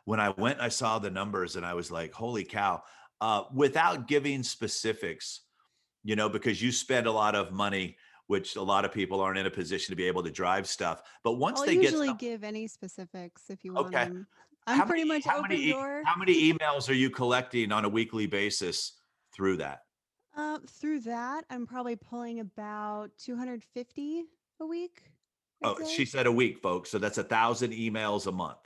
when 0.04 0.20
I 0.20 0.28
went, 0.30 0.60
I 0.60 0.68
saw 0.68 1.00
the 1.00 1.10
numbers 1.10 1.56
and 1.56 1.66
I 1.66 1.74
was 1.74 1.90
like, 1.90 2.12
holy 2.12 2.44
cow, 2.44 2.84
uh, 3.20 3.46
without 3.52 4.06
giving 4.06 4.44
specifics, 4.44 5.42
you 6.04 6.14
know, 6.14 6.28
because 6.28 6.62
you 6.62 6.70
spend 6.70 7.08
a 7.08 7.12
lot 7.12 7.34
of 7.34 7.52
money, 7.52 7.96
which 8.28 8.54
a 8.54 8.62
lot 8.62 8.84
of 8.84 8.92
people 8.92 9.20
aren't 9.20 9.38
in 9.38 9.46
a 9.46 9.50
position 9.50 9.90
to 9.90 9.96
be 9.96 10.06
able 10.06 10.22
to 10.22 10.30
drive 10.30 10.68
stuff. 10.68 11.02
But 11.24 11.32
once 11.34 11.58
I'll 11.60 11.64
they 11.64 11.76
get 11.76 11.94
usually 11.94 12.12
give 12.12 12.44
any 12.44 12.66
specifics 12.66 13.50
if 13.50 13.64
you 13.64 13.74
want 13.74 13.94
Okay. 13.94 13.96
them. 13.96 14.26
I'm 14.66 14.78
how 14.78 14.84
pretty 14.84 15.04
many- 15.04 15.20
much 15.20 15.24
how 15.26 15.38
open 15.38 15.50
many, 15.50 15.70
door. 15.70 16.02
How 16.04 16.16
many 16.16 16.52
emails 16.52 16.88
are 16.88 16.94
you 16.94 17.10
collecting 17.10 17.72
on 17.72 17.84
a 17.84 17.88
weekly 17.88 18.26
basis 18.26 18.92
through 19.32 19.58
that? 19.58 19.82
Uh, 20.36 20.58
through 20.68 21.00
that, 21.00 21.44
I'm 21.50 21.66
probably 21.66 21.96
pulling 21.96 22.40
about 22.40 23.10
250 23.18 24.24
a 24.60 24.66
week. 24.66 25.02
Oh, 25.62 25.78
she 25.86 26.04
said 26.04 26.26
a 26.26 26.32
week, 26.32 26.58
folks. 26.60 26.90
So 26.90 26.98
that's 26.98 27.16
a 27.18 27.22
thousand 27.24 27.72
emails 27.72 28.26
a 28.26 28.32
month. 28.32 28.58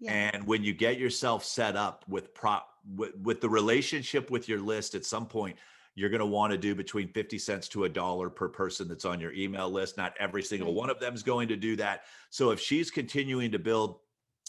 yeah. 0.00 0.30
And 0.34 0.44
when 0.44 0.64
you 0.64 0.72
get 0.72 0.98
yourself 0.98 1.44
set 1.44 1.76
up 1.76 2.04
with 2.08 2.34
prop 2.34 2.68
with, 2.96 3.14
with 3.22 3.40
the 3.40 3.48
relationship 3.48 4.30
with 4.30 4.48
your 4.48 4.58
list, 4.58 4.96
at 4.96 5.04
some 5.04 5.26
point 5.26 5.56
you're 5.94 6.10
going 6.10 6.20
to 6.20 6.26
want 6.26 6.50
to 6.50 6.58
do 6.58 6.74
between 6.74 7.06
50 7.06 7.38
cents 7.38 7.68
to 7.68 7.84
a 7.84 7.88
dollar 7.88 8.28
per 8.30 8.48
person 8.48 8.88
that's 8.88 9.04
on 9.04 9.20
your 9.20 9.32
email 9.34 9.70
list. 9.70 9.96
Not 9.98 10.14
every 10.18 10.42
single 10.42 10.74
one 10.74 10.88
of 10.90 10.98
them 10.98 11.14
is 11.14 11.22
going 11.22 11.48
to 11.48 11.56
do 11.56 11.76
that. 11.76 12.04
So 12.30 12.50
if 12.50 12.58
she's 12.58 12.90
continuing 12.90 13.52
to 13.52 13.58
build 13.58 14.00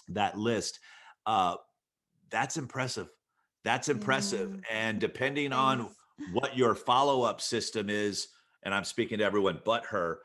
that 0.10 0.38
list, 0.38 0.80
uh, 1.26 1.58
that's 2.30 2.58
impressive. 2.58 3.10
That's 3.64 3.90
impressive. 3.90 4.60
Yeah. 4.70 4.78
And 4.90 5.00
depending 5.00 5.54
on 5.54 5.90
what 6.34 6.58
your 6.58 6.76
follow-up 6.76 7.42
system 7.42 7.90
is, 7.90 8.30
and 8.64 8.74
I'm 8.74 8.84
speaking 8.84 9.20
to 9.20 9.24
everyone 9.24 9.62
but 9.64 9.86
her 9.86 10.22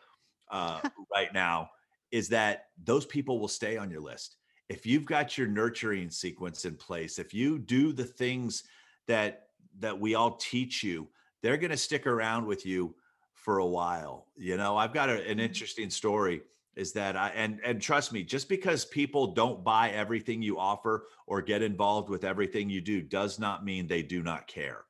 uh, 0.51 0.81
right 1.15 1.33
now, 1.33 1.71
is 2.11 2.29
that 2.31 2.67
those 2.83 3.05
people 3.07 3.39
will 3.39 3.49
stay 3.49 3.77
on 3.77 3.91
your 3.91 4.01
list. 4.01 4.37
If 4.69 4.87
you've 4.87 5.05
got 5.07 5.39
your 5.39 5.47
nurturing 5.47 6.11
sequence 6.11 6.65
in 6.65 6.77
place, 6.77 7.19
if 7.19 7.33
you 7.33 7.59
do 7.59 7.93
the 7.93 8.05
things 8.05 8.65
that 9.07 9.45
that 9.81 9.99
we 9.99 10.15
all 10.15 10.37
teach 10.37 10.83
you, 10.83 11.09
they're 11.43 11.57
going 11.57 11.71
to 11.71 11.77
stick 11.77 12.07
around 12.07 12.47
with 12.47 12.67
you 12.67 12.97
for 13.35 13.59
a 13.59 13.67
while. 13.67 14.27
You 14.37 14.57
know, 14.57 14.77
I've 14.77 14.93
got 14.93 15.09
a, 15.09 15.25
an 15.29 15.39
Mhm. 15.39 15.43
interesting 15.43 15.91
story 15.91 16.43
is 16.79 16.93
that 16.93 17.17
I 17.17 17.31
and 17.31 17.61
and 17.65 17.83
trust 17.83 18.13
me, 18.13 18.23
just 18.23 18.49
because 18.49 18.85
people 18.85 19.35
don't 19.35 19.65
buy 19.65 19.91
everything 19.91 20.41
you 20.41 20.59
offer 20.59 21.09
or 21.27 21.43
get 21.43 21.61
involved 21.61 22.09
with 22.09 22.25
everything 22.25 22.71
you 22.71 22.81
do 22.81 23.03
does 23.03 23.39
not 23.39 23.65
mean 23.65 23.87
they 23.87 24.03
do 24.03 24.23
not 24.23 24.47
care. 24.47 24.85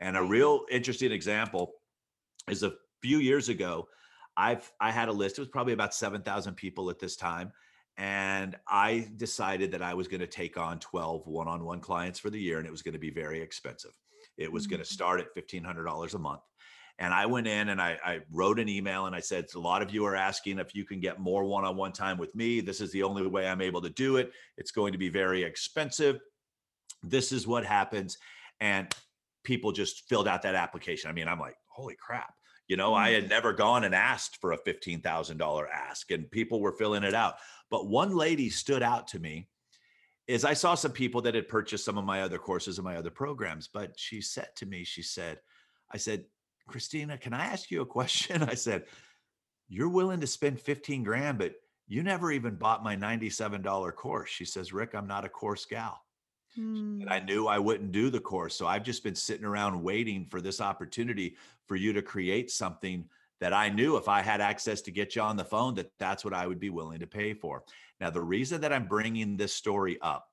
And 0.00 0.16
a 0.16 0.20
mm-hmm. 0.20 0.30
real 0.30 0.64
interesting 0.70 1.12
example 1.12 1.74
is 2.48 2.62
a 2.62 2.72
few 3.02 3.18
years 3.18 3.50
ago, 3.50 3.86
I've 4.36 4.72
I 4.80 4.90
had 4.90 5.08
a 5.08 5.12
list. 5.12 5.38
It 5.38 5.42
was 5.42 5.50
probably 5.50 5.74
about 5.74 5.94
7,000 5.94 6.54
people 6.54 6.88
at 6.88 6.98
this 6.98 7.14
time. 7.14 7.52
And 7.96 8.56
I 8.66 9.08
decided 9.16 9.70
that 9.72 9.82
I 9.82 9.94
was 9.94 10.08
going 10.08 10.20
to 10.20 10.26
take 10.26 10.58
on 10.58 10.80
12 10.80 11.28
one-on-one 11.28 11.80
clients 11.80 12.18
for 12.18 12.28
the 12.28 12.40
year, 12.40 12.58
and 12.58 12.66
it 12.66 12.72
was 12.72 12.82
going 12.82 12.94
to 12.94 12.98
be 12.98 13.10
very 13.10 13.40
expensive. 13.40 13.92
It 14.36 14.50
was 14.50 14.66
going 14.66 14.80
to 14.80 14.86
mm-hmm. 14.86 14.94
start 14.94 15.20
at 15.20 15.34
$1,500 15.36 16.14
a 16.14 16.18
month. 16.18 16.40
And 16.98 17.12
I 17.12 17.26
went 17.26 17.46
in 17.48 17.70
and 17.70 17.82
I, 17.82 17.98
I 18.04 18.20
wrote 18.30 18.60
an 18.60 18.68
email 18.68 19.06
and 19.06 19.16
I 19.16 19.20
said, 19.20 19.46
a 19.54 19.58
lot 19.58 19.82
of 19.82 19.92
you 19.92 20.04
are 20.04 20.14
asking 20.14 20.58
if 20.58 20.74
you 20.74 20.84
can 20.84 21.00
get 21.00 21.18
more 21.18 21.44
one 21.44 21.64
on 21.64 21.76
one 21.76 21.92
time 21.92 22.18
with 22.18 22.34
me. 22.34 22.60
This 22.60 22.80
is 22.80 22.92
the 22.92 23.02
only 23.02 23.26
way 23.26 23.48
I'm 23.48 23.60
able 23.60 23.82
to 23.82 23.90
do 23.90 24.16
it. 24.16 24.30
It's 24.56 24.70
going 24.70 24.92
to 24.92 24.98
be 24.98 25.08
very 25.08 25.42
expensive. 25.42 26.20
This 27.02 27.32
is 27.32 27.46
what 27.46 27.64
happens. 27.64 28.16
And 28.60 28.94
people 29.42 29.72
just 29.72 30.08
filled 30.08 30.28
out 30.28 30.42
that 30.42 30.54
application. 30.54 31.10
I 31.10 31.12
mean, 31.12 31.26
I'm 31.26 31.40
like, 31.40 31.56
holy 31.68 31.96
crap. 31.96 32.32
You 32.68 32.76
know, 32.76 32.94
I 32.94 33.10
mm. 33.10 33.14
had 33.14 33.28
never 33.28 33.52
gone 33.52 33.84
and 33.84 33.94
asked 33.94 34.40
for 34.40 34.52
a 34.52 34.58
$15,000 34.58 35.66
ask, 35.70 36.10
and 36.10 36.30
people 36.30 36.60
were 36.60 36.72
filling 36.72 37.04
it 37.04 37.14
out. 37.14 37.34
But 37.70 37.88
one 37.88 38.16
lady 38.16 38.48
stood 38.48 38.82
out 38.82 39.08
to 39.08 39.18
me 39.18 39.48
is 40.26 40.44
I 40.44 40.54
saw 40.54 40.74
some 40.74 40.92
people 40.92 41.20
that 41.22 41.34
had 41.34 41.48
purchased 41.48 41.84
some 41.84 41.98
of 41.98 42.04
my 42.04 42.22
other 42.22 42.38
courses 42.38 42.78
and 42.78 42.84
my 42.84 42.96
other 42.96 43.10
programs, 43.10 43.68
but 43.68 43.92
she 43.98 44.22
said 44.22 44.48
to 44.56 44.66
me, 44.66 44.84
she 44.84 45.02
said, 45.02 45.38
I 45.92 45.98
said, 45.98 46.24
Christina, 46.66 47.18
can 47.18 47.32
I 47.32 47.46
ask 47.46 47.70
you 47.70 47.82
a 47.82 47.86
question? 47.86 48.42
I 48.48 48.54
said, 48.54 48.84
You're 49.68 49.88
willing 49.88 50.20
to 50.20 50.26
spend 50.26 50.60
15 50.60 51.02
grand, 51.02 51.38
but 51.38 51.54
you 51.86 52.02
never 52.02 52.32
even 52.32 52.56
bought 52.56 52.82
my 52.82 52.96
$97 52.96 53.94
course. 53.94 54.30
She 54.30 54.44
says, 54.44 54.72
Rick, 54.72 54.94
I'm 54.94 55.06
not 55.06 55.24
a 55.24 55.28
course 55.28 55.64
gal. 55.64 56.00
And 56.56 57.10
I 57.10 57.18
Hmm. 57.18 57.26
knew 57.26 57.46
I 57.46 57.58
wouldn't 57.58 57.92
do 57.92 58.10
the 58.10 58.20
course. 58.20 58.54
So 58.54 58.66
I've 58.66 58.84
just 58.84 59.04
been 59.04 59.14
sitting 59.14 59.44
around 59.44 59.82
waiting 59.82 60.26
for 60.26 60.40
this 60.40 60.60
opportunity 60.60 61.36
for 61.66 61.76
you 61.76 61.92
to 61.92 62.02
create 62.02 62.50
something 62.50 63.08
that 63.40 63.52
I 63.52 63.68
knew 63.68 63.96
if 63.96 64.08
I 64.08 64.22
had 64.22 64.40
access 64.40 64.80
to 64.82 64.92
get 64.92 65.16
you 65.16 65.22
on 65.22 65.36
the 65.36 65.44
phone, 65.44 65.74
that 65.74 65.90
that's 65.98 66.24
what 66.24 66.32
I 66.32 66.46
would 66.46 66.60
be 66.60 66.70
willing 66.70 67.00
to 67.00 67.06
pay 67.06 67.34
for. 67.34 67.64
Now, 68.00 68.10
the 68.10 68.22
reason 68.22 68.60
that 68.62 68.72
I'm 68.72 68.86
bringing 68.86 69.36
this 69.36 69.52
story 69.52 69.98
up 70.00 70.28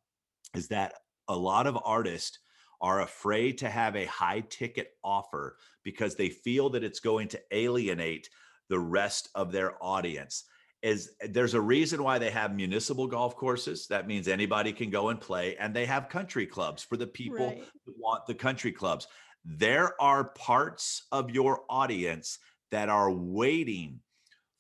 is 0.56 0.68
that 0.70 0.94
a 1.28 1.36
lot 1.36 1.68
of 1.68 1.78
artists 1.84 2.40
are 2.82 3.02
afraid 3.02 3.58
to 3.60 3.70
have 3.70 3.96
a 3.96 4.06
high 4.06 4.42
ticket 4.50 4.94
offer 5.04 5.58
because 5.84 6.16
they 6.16 6.30
feel 6.30 6.70
that 6.70 6.84
it's 6.84 7.00
going 7.00 7.28
to 7.30 7.42
alienate 7.52 8.30
the 8.70 8.80
rest 8.80 9.30
of 9.36 9.52
their 9.52 9.82
audience 9.84 10.46
is 10.82 11.12
there's 11.30 11.54
a 11.54 11.62
reason 11.62 12.02
why 12.04 12.18
they 12.18 12.32
have 12.32 12.56
municipal 12.56 13.06
golf 13.06 13.36
courses 13.36 13.86
that 13.88 14.08
means 14.08 14.28
anybody 14.28 14.74
can 14.74 14.90
go 14.90 15.10
and 15.10 15.22
play 15.22 15.56
and 15.58 15.76
they 15.76 15.86
have 15.86 16.10
country 16.10 16.48
clubs 16.48 16.82
for 16.82 16.98
the 16.98 17.06
people 17.06 17.50
Right. 17.50 17.64
who 17.86 17.94
want 17.98 18.26
the 18.26 18.34
country 18.34 18.72
clubs 18.72 19.08
there 19.46 20.00
are 20.02 20.26
parts 20.30 21.06
of 21.12 21.30
your 21.30 21.64
audience 21.70 22.40
that 22.72 22.90
are 22.90 23.12
waiting 23.12 24.00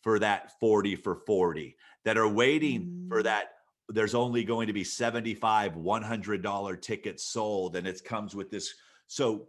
for 0.04 0.20
that 0.20 0.60
40 0.60 0.96
for 0.96 1.16
40 1.16 1.76
that 2.06 2.18
are 2.18 2.28
waiting 2.28 3.06
for 3.10 3.22
Mm. 3.22 3.24
that 3.24 3.54
there's 3.92 4.16
only 4.16 4.44
going 4.44 4.68
to 4.68 4.74
be 4.74 4.84
75 4.84 5.74
$100 5.74 6.82
tickets 6.82 7.26
sold 7.26 7.76
and 7.76 7.88
it 7.88 8.04
comes 8.04 8.36
with 8.36 8.50
this 8.50 8.74
so 9.08 9.48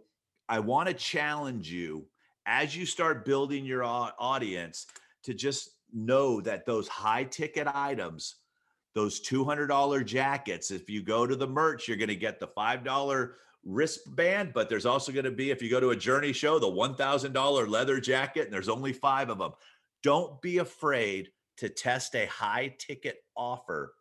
i 0.49 0.59
want 0.59 0.87
to 0.87 0.93
challenge 0.93 1.71
you 1.71 2.05
as 2.45 2.75
you 2.75 2.85
start 2.85 3.25
building 3.25 3.65
your 3.65 3.83
audience 3.83 4.87
to 5.23 5.33
just 5.33 5.71
know 5.93 6.41
that 6.41 6.65
those 6.65 6.87
high 6.87 7.23
ticket 7.23 7.67
items 7.73 8.35
those 8.95 9.21
$200 9.21 10.05
jackets 10.05 10.69
if 10.71 10.89
you 10.89 11.01
go 11.01 11.25
to 11.25 11.35
the 11.35 11.47
merch 11.47 11.87
you're 11.87 11.97
going 11.97 12.07
to 12.07 12.15
get 12.15 12.39
the 12.39 12.47
$5 12.47 13.31
wristband 13.65 14.51
but 14.53 14.69
there's 14.69 14.85
also 14.85 15.11
going 15.11 15.25
to 15.25 15.31
be 15.31 15.51
if 15.51 15.61
you 15.61 15.69
go 15.69 15.79
to 15.79 15.91
a 15.91 15.95
journey 15.95 16.33
show 16.33 16.59
the 16.59 16.67
$1000 16.67 17.69
leather 17.69 17.99
jacket 17.99 18.45
and 18.45 18.53
there's 18.53 18.69
only 18.69 18.91
five 18.91 19.29
of 19.29 19.37
them 19.37 19.53
don't 20.01 20.41
be 20.41 20.57
afraid 20.57 21.29
to 21.57 21.69
test 21.69 22.15
a 22.15 22.25
high 22.25 22.75
ticket 22.77 23.23
offer 23.37 23.93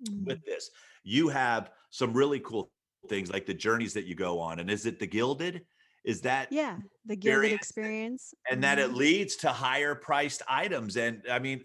Mhm. 0.00 0.26
with 0.26 0.44
this. 0.44 0.70
You 1.04 1.28
have 1.28 1.72
some 1.90 2.12
really 2.14 2.40
cool 2.40 2.72
things 3.08 3.30
like 3.30 3.46
the 3.46 3.54
journeys 3.54 3.94
that 3.94 4.04
you 4.06 4.14
go 4.14 4.40
on. 4.40 4.58
And 4.60 4.70
is 4.70 4.86
it 4.86 4.98
the 4.98 5.06
gilded? 5.06 5.66
Is 6.04 6.22
that 6.22 6.50
Yeah. 6.50 6.80
The 7.04 7.16
gilded 7.16 7.52
experience. 7.52 8.34
and 8.50 8.62
that 8.64 8.78
it 8.78 8.88
Mhm. 8.88 8.94
leads 8.94 9.36
to 9.36 9.52
higher 9.52 9.94
priced 9.94 10.42
items? 10.48 10.96
And 10.96 11.24
I 11.30 11.38
mean, 11.38 11.64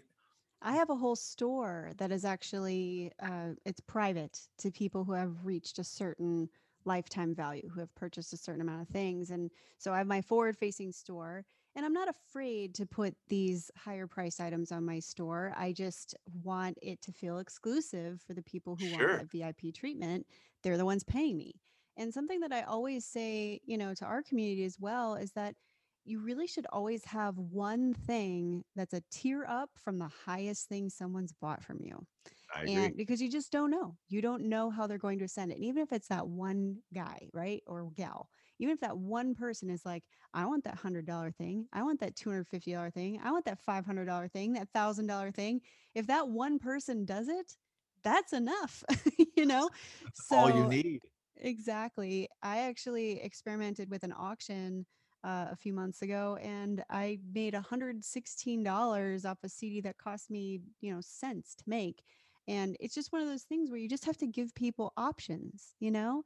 I 0.60 0.74
have 0.76 0.90
a 0.90 0.96
whole 0.96 1.16
store 1.16 1.92
that 1.98 2.12
is 2.12 2.24
actually 2.24 3.12
uh, 3.18 3.54
it's 3.64 3.80
private 3.80 4.48
to 4.58 4.70
people 4.70 5.04
who 5.04 5.12
have 5.12 5.44
reached 5.44 5.78
a 5.78 5.84
certain 5.84 6.48
lifetime 6.84 7.34
value 7.34 7.68
who 7.68 7.80
have 7.80 7.94
purchased 7.94 8.32
a 8.32 8.36
certain 8.36 8.60
amount 8.60 8.82
of 8.82 8.88
things. 8.88 9.30
And 9.30 9.50
so 9.78 9.92
I 9.92 9.98
have 9.98 10.06
my 10.06 10.22
forward 10.22 10.56
facing 10.56 10.92
store 10.92 11.44
and 11.74 11.84
I'm 11.86 11.92
not 11.92 12.08
afraid 12.08 12.74
to 12.76 12.86
put 12.86 13.16
these 13.28 13.70
higher 13.76 14.06
price 14.06 14.40
items 14.40 14.72
on 14.72 14.84
my 14.84 14.98
store. 15.00 15.52
I 15.56 15.72
just 15.72 16.14
want 16.26 16.78
it 16.82 17.00
to 17.02 17.12
feel 17.12 17.38
exclusive 17.38 18.20
for 18.22 18.34
the 18.34 18.42
people 18.42 18.76
who 18.76 18.86
Sure. 18.86 18.86
want 18.86 19.10
that 19.12 19.30
VIP 19.30 19.72
treatment. 19.72 20.26
They're 20.62 20.76
the 20.76 20.84
ones 20.84 21.04
paying 21.04 21.36
me. 21.36 21.54
And 21.96 22.12
something 22.12 22.40
that 22.40 22.52
I 22.52 22.62
always 22.62 23.06
say, 23.06 23.60
you 23.64 23.76
know, 23.78 23.94
to 23.94 24.04
our 24.04 24.22
community 24.22 24.64
as 24.64 24.78
well 24.78 25.14
is 25.14 25.32
that 25.32 25.54
you 26.04 26.20
really 26.20 26.46
should 26.46 26.66
always 26.72 27.04
have 27.06 27.38
one 27.38 27.94
thing 27.94 28.64
that's 28.74 28.92
a 28.94 29.02
tier 29.10 29.44
up 29.46 29.70
from 29.78 29.98
the 29.98 30.08
highest 30.08 30.68
thing 30.68 30.88
someone's 30.90 31.32
bought 31.32 31.62
from 31.62 31.78
you. 31.80 32.06
I 32.54 32.62
agree. 32.64 32.94
Because 32.96 33.20
you 33.20 33.30
just 33.30 33.52
don't 33.52 33.70
know, 33.70 33.96
you 34.08 34.20
don't 34.22 34.44
know 34.44 34.70
how 34.70 34.86
they're 34.86 34.98
going 34.98 35.18
to 35.18 35.24
ascend 35.24 35.52
it. 35.52 35.56
And 35.56 35.64
even 35.64 35.82
if 35.82 35.92
it's 35.92 36.08
that 36.08 36.28
one 36.28 36.82
guy, 36.94 37.28
right, 37.32 37.62
or 37.66 37.90
gal, 37.90 38.28
even 38.62 38.74
if 38.74 38.80
that 38.80 38.98
one 38.98 39.34
person 39.34 39.70
is 39.70 39.84
like, 39.84 40.04
I 40.34 40.46
want 40.46 40.64
that 40.64 40.74
$100 40.74 41.36
thing, 41.36 41.68
I 41.72 41.82
want 41.82 42.00
that 42.00 42.16
$250 42.16 42.94
thing, 42.94 43.20
I 43.22 43.30
want 43.32 43.44
that 43.46 43.60
$500 43.64 44.32
thing, 44.32 44.52
that 44.54 44.72
$1,000 44.72 45.34
thing. 45.34 45.62
If 45.94 46.06
that 46.08 46.28
one 46.28 46.58
person 46.58 47.04
does 47.04 47.28
it, 47.28 47.56
that's 48.02 48.32
enough, 48.32 48.82
you 49.36 49.46
know? 49.46 49.70
So 50.14 50.36
all 50.38 50.50
you 50.50 50.66
need. 50.66 51.02
exactly. 51.36 52.28
I 52.42 52.60
actually 52.60 53.20
experimented 53.22 53.90
with 53.90 54.04
an 54.04 54.12
auction 54.16 54.86
uh, 55.24 55.48
a 55.50 55.56
few 55.56 55.72
months 55.72 56.02
ago 56.02 56.36
and 56.42 56.84
I 56.90 57.18
made 57.32 57.54
$116 57.54 59.24
off 59.24 59.38
a 59.44 59.48
CD 59.48 59.80
that 59.82 59.98
cost 59.98 60.30
me, 60.30 60.60
you 60.80 60.94
know, 60.94 61.00
cents 61.00 61.54
to 61.56 61.64
make. 61.66 62.02
And 62.48 62.76
it's 62.80 62.94
just 62.94 63.12
one 63.12 63.22
of 63.22 63.28
those 63.28 63.44
things 63.44 63.70
where 63.70 63.78
you 63.78 63.88
just 63.88 64.04
have 64.04 64.16
to 64.18 64.26
give 64.26 64.54
people 64.54 64.92
options, 64.96 65.74
you 65.78 65.90
know? 65.92 66.24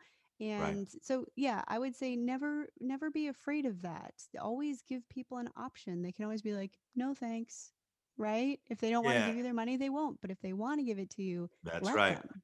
Right. 0.57 0.79
And 0.79 0.89
so 1.03 1.27
yeah, 1.37 1.65
I 1.67 1.79
would 1.79 1.95
say 1.97 2.17
never 2.17 2.69
never 2.81 3.11
be 3.11 3.29
afraid 3.29 3.65
of 3.67 3.83
that. 3.83 4.15
Always 4.41 4.83
give 4.83 5.09
people 5.09 5.39
an 5.39 5.51
option. 5.57 6.03
They 6.03 6.13
can 6.13 6.25
always 6.25 6.43
be 6.43 6.55
like, 6.55 6.79
"No, 6.95 7.15
thanks." 7.15 7.73
Right? 8.19 8.61
If 8.67 8.79
they 8.81 8.91
don't 8.91 9.05
want 9.05 9.17
to 9.19 9.23
give 9.23 9.37
you 9.37 9.43
their 9.43 9.55
money, 9.55 9.77
they 9.77 9.91
won't. 9.91 10.21
But 10.21 10.31
if 10.31 10.41
they 10.41 10.53
want 10.55 10.81
to 10.81 10.85
give 10.85 10.99
it 10.99 11.11
to 11.11 11.23
you, 11.23 11.51
that's 11.63 11.95
right. 11.95 12.21
them. 12.21 12.43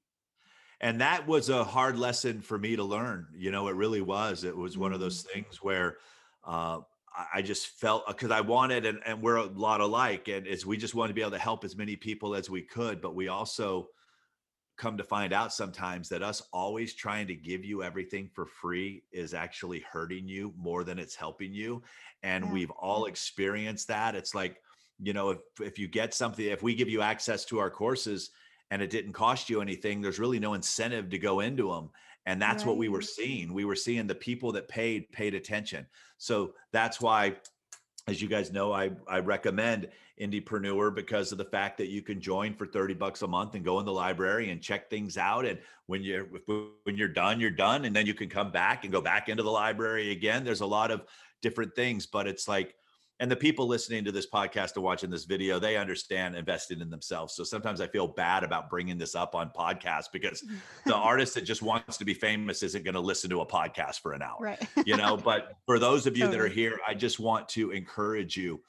And 0.81 1.01
that 1.01 1.27
was 1.27 1.49
a 1.49 1.65
hard 1.65 1.99
lesson 1.99 2.41
for 2.41 2.59
me 2.59 2.77
to 2.77 2.85
learn. 2.85 3.29
You 3.35 3.51
know, 3.51 3.69
it 3.69 3.77
really 3.77 4.01
was. 4.01 4.45
It 4.45 4.57
was 4.57 4.77
one 4.77 4.93
of 4.93 5.01
Mm, 5.01 5.01
those 5.01 5.23
things 5.23 5.63
where 5.63 5.99
uh, 6.45 6.81
I 7.15 7.27
I 7.35 7.43
just 7.43 7.69
felt 7.69 8.07
because 8.07 8.31
I 8.31 8.41
wanted, 8.41 8.85
and, 8.87 9.01
and 9.07 9.23
we're 9.23 9.37
a 9.37 9.45
lot 9.45 9.81
alike, 9.81 10.29
and 10.29 10.47
it's 10.47 10.67
we 10.67 10.77
just 10.77 10.95
wanted 10.95 11.09
to 11.09 11.15
be 11.15 11.21
able 11.21 11.31
to 11.33 11.39
help 11.39 11.65
as 11.65 11.77
many 11.77 11.97
people 11.97 12.35
as 12.35 12.51
we 12.51 12.63
could, 12.63 13.01
but 13.01 13.15
we 13.15 13.29
also 13.29 13.89
come 14.83 14.97
to 14.97 15.05
find 15.05 15.33
out 15.33 15.53
sometimes 15.53 16.09
that 16.09 16.25
us 16.25 16.43
always 16.53 16.93
trying 16.93 17.29
to 17.29 17.35
give 17.37 17.65
you 17.65 17.85
everything 17.85 18.29
for 18.35 18.47
free 18.47 19.05
is 19.13 19.33
actually 19.33 19.79
hurting 19.81 20.27
you 20.27 20.53
more 20.59 20.83
than 20.83 20.99
it's 20.99 21.15
helping 21.15 21.55
you. 21.55 21.81
And 22.25 22.45
yeah. 22.45 22.53
we've 22.53 22.71
all 22.73 23.05
experienced 23.05 23.87
that. 23.89 24.17
It's 24.17 24.35
like, 24.35 24.61
you 25.01 25.13
know, 25.13 25.31
if 25.31 25.39
if 25.61 25.79
you 25.79 25.87
get 25.87 26.15
something, 26.15 26.45
if 26.45 26.65
we 26.65 26.75
give 26.75 26.89
you 26.89 27.01
access 27.01 27.45
to 27.47 27.61
our 27.61 27.71
courses 27.71 28.31
and 28.73 28.83
it 28.83 28.91
didn't 28.91 29.13
cost 29.13 29.49
you 29.49 29.61
anything, 29.61 30.01
there's 30.01 30.19
really 30.19 30.41
no 30.41 30.55
incentive 30.55 31.09
to 31.11 31.19
go 31.19 31.41
into 31.41 31.69
them. 31.69 31.91
And 32.27 32.43
that's 32.43 32.65
what 32.65 32.77
we 32.77 32.89
were 32.89 33.03
seeing. 33.03 33.53
We 33.53 33.65
were 33.65 33.77
seeing 33.77 34.09
the 34.09 34.15
people 34.17 34.51
that 34.53 34.69
paid 34.69 35.11
paid 35.13 35.35
attention. 35.35 35.87
So 36.19 36.55
that's 36.73 37.01
why 37.01 37.37
as 38.07 38.21
you 38.21 38.29
guys 38.29 38.53
know, 38.53 38.73
I 38.73 38.91
I 39.09 39.21
recommend 39.21 39.89
Indepreneur 40.21 40.95
because 40.95 41.33
of 41.33 41.39
the 41.39 41.45
fact 41.45 41.79
that 41.79 41.89
you 41.89 42.03
can 42.03 42.21
join 42.21 42.55
for 42.55 42.67
30 42.67 42.95
bucks 42.95 43.23
a 43.23 43.27
month 43.27 43.55
and 43.55 43.65
go 43.65 43.79
in 43.79 43.87
the 43.87 43.93
library 43.93 44.51
and 44.51 44.61
check 44.61 44.91
things 44.91 45.17
out. 45.17 45.45
And 45.45 45.59
when 45.87 46.03
you're 46.03 46.27
when 46.85 46.97
you're 46.97 47.09
done, 47.09 47.41
you're 47.41 47.51
done. 47.51 47.85
And 47.85 47.95
then 47.95 48.07
you 48.07 48.15
can 48.15 48.29
come 48.29 48.51
back 48.51 48.85
and 48.85 48.93
go 48.93 49.01
back 49.01 49.29
into 49.29 49.43
the 49.43 49.51
library 49.51 50.11
again. 50.11 50.45
There's 50.45 50.61
a 50.61 50.67
lot 50.67 50.91
of 50.91 51.05
different 51.43 51.75
things, 51.75 52.07
but 52.07 52.27
it's 52.27 52.49
like, 52.49 52.75
and 53.23 53.31
the 53.31 53.37
people 53.37 53.69
listening 53.69 54.03
to 54.05 54.11
this 54.11 54.27
podcast 54.29 54.75
and 54.75 54.83
watching 54.83 55.09
this 55.09 55.27
video, 55.27 55.61
they 55.61 55.77
understand 55.77 56.35
investing 56.35 56.81
in 56.81 56.91
themselves. 56.91 57.35
So 57.35 57.45
sometimes 57.45 57.81
I 57.81 57.87
feel 57.87 58.09
bad 58.09 58.43
about 58.43 58.69
bringing 58.69 58.99
this 58.99 59.15
up 59.15 59.37
on 59.37 59.53
podcast 59.57 60.07
because 60.13 60.45
the 60.87 60.97
artist 60.97 61.35
that 61.35 61.43
just 61.43 61.63
wants 61.63 61.97
to 61.99 62.05
be 62.05 62.15
famous 62.15 62.65
isn't 62.65 62.83
going 62.83 62.95
to 62.95 63.01
listen 63.01 63.31
to 63.31 63.41
a 63.41 63.47
podcast 63.47 64.01
for 64.01 64.13
an 64.13 64.23
hour 64.23 64.39
right. 64.41 64.67
you 64.85 64.97
know 64.97 65.17
but 65.25 65.53
for 65.67 65.79
those 65.79 66.09
of 66.09 66.17
you 66.17 66.27
that 66.27 66.41
are 66.41 66.49
here 66.49 66.81
i 66.87 66.95
just 66.95 67.21
want 67.21 67.49
to 67.51 67.71
encourage 67.71 68.37
you 68.37 68.61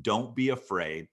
don't 0.00 0.34
be 0.34 0.48
afraid 0.48 1.08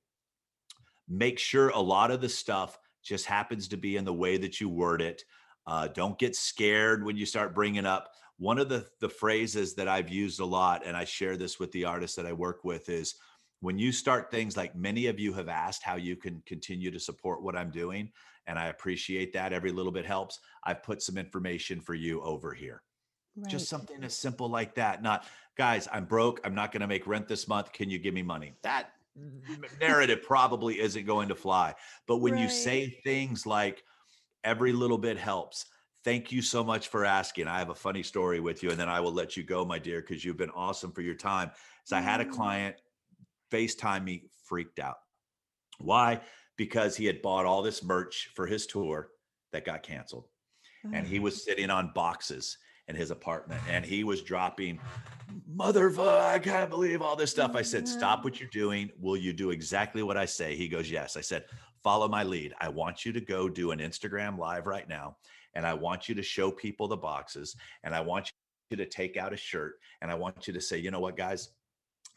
make 1.09 1.37
sure 1.37 1.69
a 1.69 1.79
lot 1.79 2.11
of 2.11 2.21
the 2.21 2.29
stuff 2.29 2.79
just 3.03 3.25
happens 3.25 3.67
to 3.67 3.77
be 3.77 3.97
in 3.97 4.05
the 4.05 4.13
way 4.13 4.37
that 4.37 4.61
you 4.61 4.69
word 4.69 5.01
it 5.01 5.23
uh, 5.67 5.87
don't 5.87 6.19
get 6.19 6.35
scared 6.35 7.03
when 7.03 7.17
you 7.17 7.25
start 7.25 7.55
bringing 7.55 7.85
up 7.85 8.11
one 8.37 8.57
of 8.57 8.69
the 8.69 8.85
the 8.99 9.09
phrases 9.09 9.75
that 9.75 9.87
i've 9.87 10.09
used 10.09 10.39
a 10.39 10.45
lot 10.45 10.85
and 10.85 10.95
i 10.95 11.03
share 11.03 11.37
this 11.37 11.59
with 11.59 11.71
the 11.71 11.85
artists 11.85 12.15
that 12.15 12.25
i 12.25 12.33
work 12.33 12.63
with 12.63 12.89
is 12.89 13.15
when 13.61 13.79
you 13.79 13.91
start 13.91 14.29
things 14.29 14.57
like 14.57 14.75
many 14.75 15.07
of 15.07 15.19
you 15.19 15.33
have 15.33 15.49
asked 15.49 15.83
how 15.83 15.95
you 15.95 16.15
can 16.15 16.41
continue 16.45 16.91
to 16.91 16.99
support 16.99 17.41
what 17.41 17.55
i'm 17.55 17.71
doing 17.71 18.11
and 18.47 18.59
i 18.59 18.67
appreciate 18.67 19.33
that 19.33 19.53
every 19.53 19.71
little 19.71 19.91
bit 19.91 20.05
helps 20.05 20.39
i've 20.63 20.83
put 20.83 21.01
some 21.01 21.17
information 21.17 21.79
for 21.79 21.93
you 21.93 22.21
over 22.21 22.53
here 22.53 22.81
just 23.47 23.67
something 23.67 24.03
as 24.03 24.17
simple 24.17 24.49
like 24.49 24.75
that. 24.75 25.03
Not, 25.03 25.25
guys, 25.57 25.87
I'm 25.91 26.05
broke. 26.05 26.39
I'm 26.45 26.55
not 26.55 26.71
going 26.71 26.81
to 26.81 26.87
make 26.87 27.05
rent 27.05 27.27
this 27.27 27.47
month. 27.47 27.71
Can 27.73 27.89
you 27.89 27.99
give 27.99 28.13
me 28.13 28.23
money? 28.23 28.53
That 28.63 28.91
narrative 29.81 30.23
probably 30.23 30.79
isn't 30.79 31.05
going 31.05 31.27
to 31.29 31.35
fly. 31.35 31.73
But 32.07 32.17
when 32.17 32.37
you 32.37 32.49
say 32.49 32.97
things 33.03 33.45
like, 33.45 33.83
every 34.43 34.71
little 34.71 34.97
bit 34.97 35.17
helps. 35.17 35.65
Thank 36.05 36.31
you 36.31 36.41
so 36.41 36.63
much 36.63 36.87
for 36.87 37.03
asking. 37.03 37.47
I 37.47 37.59
have 37.59 37.69
a 37.69 37.75
funny 37.75 38.03
story 38.03 38.39
with 38.39 38.63
you, 38.63 38.69
and 38.69 38.79
then 38.79 38.87
I 38.87 39.01
will 39.01 39.11
let 39.11 39.35
you 39.35 39.43
go, 39.43 39.65
my 39.65 39.79
dear, 39.79 39.99
because 39.99 40.23
you've 40.23 40.37
been 40.37 40.51
awesome 40.51 40.93
for 40.93 41.01
your 41.01 41.15
time. 41.15 41.51
So 41.83 41.97
I 41.97 42.01
had 42.01 42.21
a 42.21 42.23
mm-hmm. 42.23 42.33
client 42.33 42.75
FaceTime 43.51 44.03
me, 44.05 44.23
freaked 44.45 44.79
out. 44.79 44.99
Why? 45.79 46.21
Because 46.55 46.95
he 46.95 47.05
had 47.05 47.21
bought 47.21 47.45
all 47.45 47.61
this 47.61 47.83
merch 47.83 48.29
for 48.33 48.47
his 48.47 48.65
tour 48.65 49.09
that 49.51 49.65
got 49.65 49.83
canceled 49.83 50.27
and 50.93 51.07
he 51.07 51.19
oh. 51.19 51.23
was 51.23 51.43
sitting 51.43 51.69
on 51.69 51.91
boxes 51.93 52.57
in 52.87 52.95
his 52.95 53.11
apartment 53.11 53.61
and 53.69 53.85
he 53.85 54.03
was 54.03 54.21
dropping 54.21 54.79
mother 55.47 55.91
i 55.99 56.37
can't 56.37 56.69
believe 56.69 57.01
all 57.01 57.15
this 57.15 57.31
stuff 57.31 57.55
i 57.55 57.61
said 57.61 57.87
stop 57.87 58.23
what 58.23 58.39
you're 58.39 58.49
doing 58.49 58.89
will 58.99 59.17
you 59.17 59.33
do 59.33 59.49
exactly 59.49 60.03
what 60.03 60.17
i 60.17 60.25
say 60.25 60.55
he 60.55 60.67
goes 60.67 60.89
yes 60.89 61.17
i 61.17 61.21
said 61.21 61.45
follow 61.83 62.07
my 62.07 62.23
lead 62.23 62.53
i 62.59 62.69
want 62.69 63.05
you 63.05 63.11
to 63.11 63.21
go 63.21 63.49
do 63.49 63.71
an 63.71 63.79
instagram 63.79 64.37
live 64.37 64.67
right 64.67 64.87
now 64.87 65.15
and 65.55 65.65
i 65.65 65.73
want 65.73 66.07
you 66.07 66.15
to 66.15 66.23
show 66.23 66.51
people 66.51 66.87
the 66.87 66.97
boxes 66.97 67.55
and 67.83 67.95
i 67.95 68.01
want 68.01 68.31
you 68.69 68.77
to 68.77 68.85
take 68.85 69.17
out 69.17 69.33
a 69.33 69.37
shirt 69.37 69.75
and 70.01 70.11
i 70.11 70.15
want 70.15 70.47
you 70.47 70.53
to 70.53 70.61
say 70.61 70.77
you 70.77 70.91
know 70.91 70.99
what 70.99 71.17
guys 71.17 71.49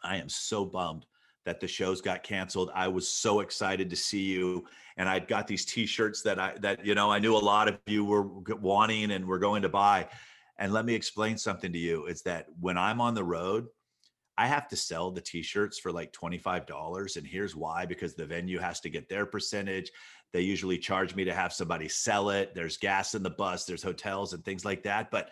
I 0.03 0.17
am 0.17 0.29
so 0.29 0.65
bummed 0.65 1.07
that 1.45 1.61
the 1.61 1.69
shows 1.69 2.01
got 2.01 2.23
canceled. 2.23 2.71
I 2.75 2.89
was 2.89 3.09
so 3.09 3.41
excited 3.41 3.89
to 3.91 3.97
see 3.97 4.23
you, 4.23 4.67
and 4.97 5.09
I'd 5.09 5.29
got 5.29 5.47
these 5.47 5.65
T-shirts 5.65 6.23
that 6.23 6.39
I 6.39 6.55
that 6.61 6.85
you 6.85 6.95
know 6.95 7.11
I 7.11 7.19
knew 7.19 7.35
a 7.35 7.39
lot 7.39 7.69
of 7.69 7.79
you 7.87 8.05
were 8.05 8.23
wanting 8.23 9.11
and 9.13 9.27
were 9.27 9.39
going 9.39 9.63
to 9.63 9.69
buy. 9.69 10.09
And 10.59 10.73
let 10.73 10.85
me 10.85 10.95
explain 10.95 11.39
something 11.39 11.73
to 11.73 11.79
you: 11.79 12.07
is 12.07 12.23
that 12.23 12.47
when 12.61 12.77
I'm 12.77 13.01
on 13.01 13.15
the 13.15 13.25
road, 13.25 13.67
I 14.37 14.47
have 14.47 14.69
to 14.69 14.77
sell 14.77 15.11
the 15.11 15.21
T-shirts 15.21 15.79
for 15.79 15.91
like 15.91 16.13
twenty 16.13 16.39
five 16.39 16.67
dollars, 16.67 17.17
and 17.17 17.27
here's 17.27 17.57
why: 17.57 17.87
because 17.87 18.15
the 18.15 18.27
venue 18.27 18.59
has 18.59 18.81
to 18.81 18.91
get 18.91 19.09
their 19.09 19.27
percentage. 19.27 19.91
They 20.33 20.43
usually 20.43 20.79
charge 20.79 21.15
me 21.15 21.25
to 21.25 21.35
have 21.35 21.53
somebody 21.53 21.89
sell 21.89 22.31
it. 22.31 22.55
There's 22.55 22.77
gas 22.77 23.15
in 23.15 23.23
the 23.23 23.31
bus. 23.31 23.65
There's 23.65 23.83
hotels 23.83 24.33
and 24.33 24.45
things 24.45 24.65
like 24.65 24.83
that. 24.83 25.11
But 25.11 25.31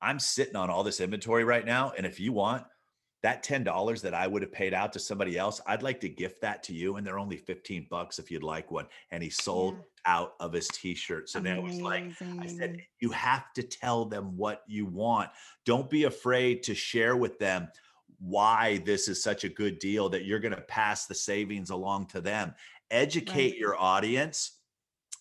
I'm 0.00 0.18
sitting 0.18 0.56
on 0.56 0.70
all 0.70 0.82
this 0.82 1.00
inventory 1.00 1.44
right 1.44 1.64
now, 1.64 1.92
and 1.96 2.06
if 2.06 2.18
you 2.18 2.32
want 2.32 2.64
that 3.22 3.44
$10 3.44 4.00
that 4.00 4.14
I 4.14 4.26
would 4.26 4.40
have 4.40 4.50
paid 4.50 4.72
out 4.72 4.94
to 4.94 4.98
somebody 4.98 5.36
else, 5.36 5.60
I'd 5.66 5.82
like 5.82 6.00
to 6.00 6.08
gift 6.08 6.40
that 6.40 6.62
to 6.62 6.72
you. 6.72 6.96
And 6.96 7.06
they're 7.06 7.18
only 7.18 7.36
15 7.36 7.86
bucks 7.90 8.18
if 8.18 8.30
you'd 8.30 8.42
like 8.42 8.70
one. 8.70 8.86
And 9.10 9.22
he 9.22 9.28
sold 9.28 9.74
Yeah. 9.74 9.82
out 10.06 10.36
of 10.40 10.54
his 10.54 10.68
t-shirt. 10.68 11.28
So 11.28 11.38
now 11.38 11.66
it's 11.66 11.80
like, 11.82 12.10
I 12.22 12.46
said, 12.46 12.80
you 13.00 13.10
have 13.10 13.52
to 13.52 13.62
tell 13.62 14.06
them 14.06 14.38
what 14.38 14.62
you 14.66 14.86
want. 14.86 15.28
Don't 15.66 15.90
be 15.90 16.04
afraid 16.04 16.62
to 16.62 16.74
share 16.74 17.14
with 17.14 17.38
them 17.38 17.68
why 18.18 18.78
this 18.86 19.06
is 19.06 19.22
such 19.22 19.44
a 19.44 19.50
good 19.50 19.78
deal 19.78 20.08
that 20.08 20.24
you're 20.24 20.40
going 20.40 20.54
to 20.54 20.62
pass 20.62 21.04
the 21.04 21.14
savings 21.14 21.68
along 21.68 22.06
to 22.06 22.22
them. 22.22 22.54
Educate 22.90 23.52
Right. 23.52 23.58
your 23.58 23.80
audience. 23.80 24.58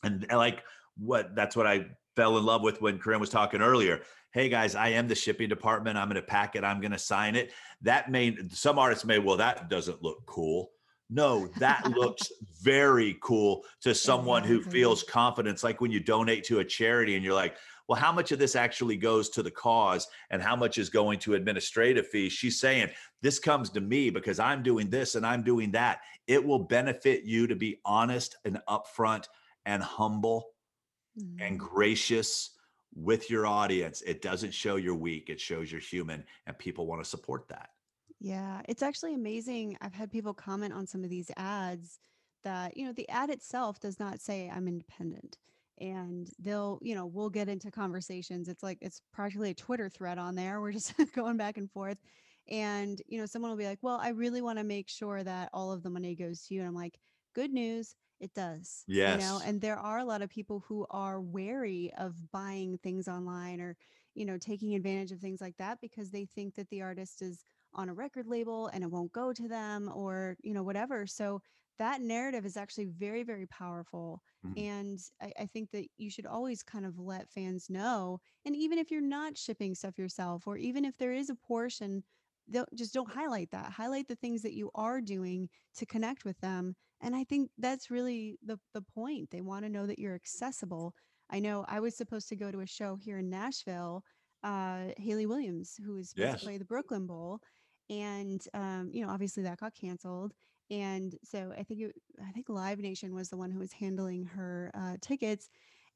And 0.03 0.25
and 0.29 0.37
like 0.37 0.63
what 0.97 1.35
that's 1.35 1.55
what 1.55 1.67
I 1.67 1.87
fell 2.15 2.37
in 2.37 2.45
love 2.45 2.61
with 2.61 2.81
when 2.81 2.99
Corrin 2.99 3.19
was 3.19 3.29
talking 3.29 3.61
earlier. 3.61 4.01
Hey 4.31 4.49
guys, 4.49 4.75
I 4.75 4.89
am 4.89 5.07
the 5.07 5.15
shipping 5.15 5.49
department. 5.49 5.97
I'm 5.97 6.07
going 6.07 6.21
to 6.21 6.21
pack 6.21 6.55
it. 6.55 6.63
I'm 6.63 6.79
going 6.81 6.91
to 6.91 6.99
sign 6.99 7.35
it. 7.35 7.51
That 7.81 8.11
may 8.11 8.37
some 8.49 8.77
artists 8.77 9.05
may, 9.05 9.19
well, 9.19 9.37
that 9.37 9.69
doesn't 9.69 10.03
look 10.03 10.25
cool. 10.25 10.71
No, 11.09 11.47
that 11.57 11.89
looks 11.91 12.31
very 12.61 13.17
cool 13.21 13.63
to 13.81 13.95
someone 13.95 14.43
who 14.43 14.61
feels 14.61 15.01
confidence. 15.01 15.63
Like 15.63 15.81
when 15.81 15.91
you 15.91 15.99
donate 15.99 16.43
to 16.45 16.59
a 16.59 16.65
charity 16.65 17.15
and 17.15 17.25
you're 17.25 17.33
like, 17.33 17.55
well, 17.87 17.99
how 17.99 18.11
much 18.11 18.31
of 18.31 18.37
this 18.37 18.55
actually 18.55 18.97
goes 18.97 19.29
to 19.29 19.41
the 19.41 19.49
cause 19.49 20.07
and 20.29 20.43
how 20.43 20.55
much 20.55 20.77
is 20.77 20.89
going 20.89 21.17
to 21.19 21.33
administrative 21.33 22.07
fees? 22.07 22.31
She's 22.31 22.59
saying, 22.59 22.89
this 23.23 23.39
comes 23.39 23.71
to 23.71 23.81
me 23.81 24.11
because 24.11 24.37
I'm 24.39 24.61
doing 24.61 24.91
this 24.91 25.15
and 25.15 25.25
I'm 25.25 25.41
doing 25.41 25.71
that. 25.71 26.01
It 26.29 26.45
will 26.45 26.61
benefit 26.65 27.25
you 27.25 27.47
to 27.47 27.57
be 27.57 27.81
honest 27.85 28.37
and 28.45 28.61
upfront 28.69 29.27
and 29.65 29.83
humble 29.83 30.53
and 31.39 31.59
Mhm. 31.59 31.59
gracious 31.59 32.57
with 32.93 33.29
your 33.29 33.47
audience. 33.47 34.01
It 34.01 34.21
doesn't 34.21 34.51
show 34.53 34.75
you're 34.77 34.95
weak, 34.95 35.29
it 35.29 35.39
shows 35.41 35.71
you're 35.71 35.81
human, 35.81 36.25
and 36.45 36.57
people 36.59 36.87
want 36.87 37.03
to 37.03 37.09
support 37.09 37.49
that. 37.49 37.71
Yeah, 38.19 38.61
it's 38.67 38.81
actually 38.83 39.13
amazing. 39.13 39.77
I've 39.81 39.93
had 39.93 40.11
people 40.11 40.33
comment 40.33 40.73
on 40.73 40.87
some 40.87 41.03
of 41.03 41.09
these 41.09 41.31
ads 41.37 41.99
that, 42.43 42.75
you 42.75 42.85
know, 42.85 42.93
the 42.93 43.07
ad 43.09 43.29
itself 43.29 43.79
does 43.79 43.99
not 43.99 44.19
say 44.21 44.49
I'm 44.49 44.67
independent. 44.67 45.37
And 45.77 46.29
they'll, 46.37 46.79
you 46.81 46.93
know, 46.95 47.05
we'll 47.05 47.29
get 47.29 47.47
into 47.47 47.71
conversations. 47.71 48.49
It's 48.49 48.63
like 48.63 48.79
it's 48.81 49.01
practically 49.13 49.51
a 49.51 49.53
Twitter 49.53 49.87
thread 49.89 50.17
on 50.17 50.35
there. 50.35 50.59
We're 50.59 50.73
just 50.73 50.93
going 51.15 51.37
back 51.37 51.57
and 51.57 51.71
forth. 51.71 51.97
And, 52.49 53.01
you 53.07 53.19
know, 53.19 53.25
someone 53.25 53.51
will 53.51 53.57
be 53.57 53.65
like, 53.65 53.79
well, 53.83 53.97
I 54.01 54.09
really 54.09 54.41
want 54.41 54.57
to 54.59 54.63
make 54.63 54.89
sure 54.89 55.23
that 55.23 55.49
all 55.53 55.71
of 55.71 55.83
the 55.83 55.89
money 55.89 56.15
goes 56.15 56.45
to 56.45 56.53
you. 56.53 56.61
And 56.61 56.67
I'm 56.69 56.75
like, 56.75 56.99
good 57.35 57.51
news, 57.51 57.95
it 58.19 58.33
does. 58.33 58.85
You 59.03 59.17
know, 59.17 59.39
Yes. 59.39 59.43
and 59.43 59.61
there 59.61 59.77
are 59.77 59.99
a 59.99 60.05
lot 60.05 60.21
of 60.21 60.29
people 60.29 60.61
who 60.67 60.85
are 60.89 61.21
wary 61.21 61.91
of 61.97 62.31
buying 62.31 62.77
things 62.79 63.07
online 63.07 63.61
or, 63.61 63.77
you 64.15 64.25
know, 64.25 64.37
taking 64.37 64.75
advantage 64.75 65.11
of 65.11 65.19
things 65.19 65.41
like 65.41 65.57
that 65.57 65.79
because 65.81 66.11
they 66.11 66.25
think 66.25 66.55
that 66.55 66.69
the 66.69 66.81
artist 66.81 67.21
is 67.21 67.43
on 67.73 67.89
a 67.89 67.93
record 67.93 68.27
label 68.27 68.67
and 68.67 68.83
it 68.83 68.91
won't 68.91 69.11
go 69.11 69.31
to 69.31 69.47
them 69.47 69.89
or, 69.93 70.35
you 70.41 70.53
know, 70.53 70.63
whatever. 70.63 71.05
So 71.07 71.41
that 71.77 72.01
narrative 72.01 72.45
is 72.45 72.57
actually 72.57 72.85
very, 72.85 73.23
very 73.23 73.47
powerful. 73.47 74.21
Mhm. 74.43 74.65
And 74.67 74.99
I, 75.21 75.31
I 75.41 75.45
think 75.45 75.71
that 75.71 75.87
you 75.97 76.09
should 76.09 76.25
always 76.25 76.63
kind 76.63 76.85
of 76.85 76.97
let 76.99 77.29
fans 77.29 77.69
know. 77.69 78.19
And 78.45 78.55
even 78.55 78.77
if 78.79 78.91
you're 78.91 79.01
not 79.01 79.37
shipping 79.37 79.75
stuff 79.75 79.97
yourself, 79.97 80.47
or 80.47 80.57
even 80.57 80.83
if 80.85 80.97
there 80.97 81.13
is 81.13 81.29
a 81.29 81.35
portion, 81.35 82.03
don't 82.51 82.69
just 82.75 82.93
don't 82.93 83.11
highlight 83.11 83.51
that. 83.51 83.71
Highlight 83.71 84.07
the 84.07 84.15
things 84.15 84.41
that 84.43 84.53
you 84.53 84.69
are 84.75 85.01
doing 85.01 85.49
to 85.77 85.85
connect 85.85 86.25
with 86.25 86.39
them. 86.39 86.75
And 87.01 87.15
I 87.15 87.23
think 87.23 87.51
that's 87.57 87.89
really 87.91 88.37
the 88.45 88.59
the 88.73 88.81
point. 88.81 89.29
They 89.31 89.41
want 89.41 89.65
to 89.65 89.69
know 89.69 89.85
that 89.87 89.99
you're 89.99 90.15
accessible. 90.15 90.93
I 91.29 91.39
know 91.39 91.65
I 91.67 91.79
was 91.79 91.95
supposed 91.95 92.29
to 92.29 92.35
go 92.35 92.51
to 92.51 92.61
a 92.61 92.65
show 92.67 92.95
here 92.95 93.19
in 93.19 93.29
Nashville. 93.29 94.03
Uh, 94.43 94.89
Hayley 94.97 95.25
Williams, 95.25 95.75
who 95.85 95.97
is 95.97 96.09
supposed 96.09 96.31
to 96.31 96.39
play 96.39 96.57
the 96.57 96.65
Brooklyn 96.65 97.05
Bowl, 97.05 97.39
and 97.89 98.41
um, 98.53 98.89
you 98.93 99.05
know, 99.05 99.11
obviously 99.11 99.43
that 99.43 99.59
got 99.59 99.73
canceled. 99.75 100.33
And 100.71 101.15
so 101.23 101.51
I 101.57 101.63
think 101.63 101.81
it, 101.81 101.95
I 102.25 102.31
think 102.31 102.47
Live 102.49 102.79
Nation 102.79 103.13
was 103.13 103.29
the 103.29 103.37
one 103.37 103.51
who 103.51 103.59
was 103.59 103.73
handling 103.73 104.25
her 104.25 104.71
uh, 104.73 104.97
tickets. 105.01 105.49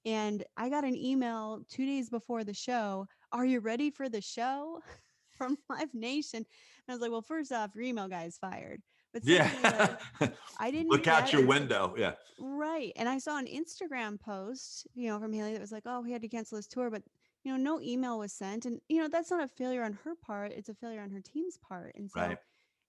And 0.05 0.43
I 0.57 0.69
got 0.69 0.83
an 0.83 0.95
email 0.95 1.61
two 1.69 1.85
days 1.85 2.09
before 2.09 2.43
the 2.43 2.53
show. 2.53 3.07
Are 3.31 3.45
you 3.45 3.59
ready 3.59 3.89
for 3.91 4.09
the 4.09 4.21
show? 4.21 4.81
From 5.35 5.57
Live 5.69 5.93
Nation. 5.93 6.37
And 6.39 6.45
I 6.89 6.93
was 6.93 7.01
like, 7.01 7.11
well, 7.11 7.21
first 7.21 7.51
off, 7.51 7.71
your 7.75 7.83
email 7.83 8.07
guy 8.07 8.23
is 8.25 8.37
fired. 8.37 8.81
But 9.13 9.23
secondly, 9.25 9.69
like, 9.69 9.99
Yeah. 10.21 10.29
I 10.59 10.71
didn't 10.71 10.89
Look 10.89 11.07
out 11.07 11.31
your 11.31 11.43
it. 11.43 11.47
window. 11.47 11.93
Yeah. 11.97 12.13
Right. 12.39 12.91
And 12.95 13.07
I 13.07 13.19
saw 13.19 13.37
an 13.37 13.47
Instagram 13.47 14.19
post, 14.19 14.87
you 14.95 15.07
know, 15.07 15.19
from 15.19 15.33
Hayley 15.33 15.53
that 15.53 15.61
was 15.61 15.71
like, 15.71 15.83
oh, 15.85 16.03
he 16.03 16.11
had 16.11 16.21
to 16.23 16.27
cancel 16.27 16.55
his 16.57 16.67
tour, 16.67 16.89
but, 16.89 17.03
you 17.43 17.51
know, 17.51 17.57
no 17.57 17.79
email 17.81 18.17
was 18.19 18.33
sent. 18.33 18.65
And, 18.65 18.79
you 18.89 19.01
know, 19.01 19.07
that's 19.07 19.29
not 19.31 19.43
a 19.43 19.47
failure 19.47 19.83
on 19.83 19.93
her 20.03 20.15
part. 20.15 20.51
It's 20.51 20.69
a 20.69 20.73
failure 20.73 21.01
on 21.01 21.11
her 21.11 21.21
team's 21.21 21.57
part. 21.57 21.93
And 21.95 22.09
so 22.09 22.21
Right. 22.21 22.37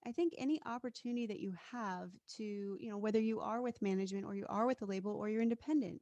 I 0.06 0.12
think 0.12 0.34
any 0.38 0.60
opportunity 0.66 1.26
that 1.26 1.40
you 1.40 1.54
have 1.72 2.10
to, 2.36 2.44
you 2.44 2.90
know, 2.90 2.98
whether 2.98 3.20
you 3.20 3.40
are 3.40 3.62
with 3.62 3.80
management 3.82 4.24
or 4.26 4.34
you 4.34 4.46
are 4.48 4.66
with 4.66 4.82
a 4.82 4.86
label 4.86 5.12
or 5.12 5.28
you're 5.28 5.42
independent, 5.42 6.00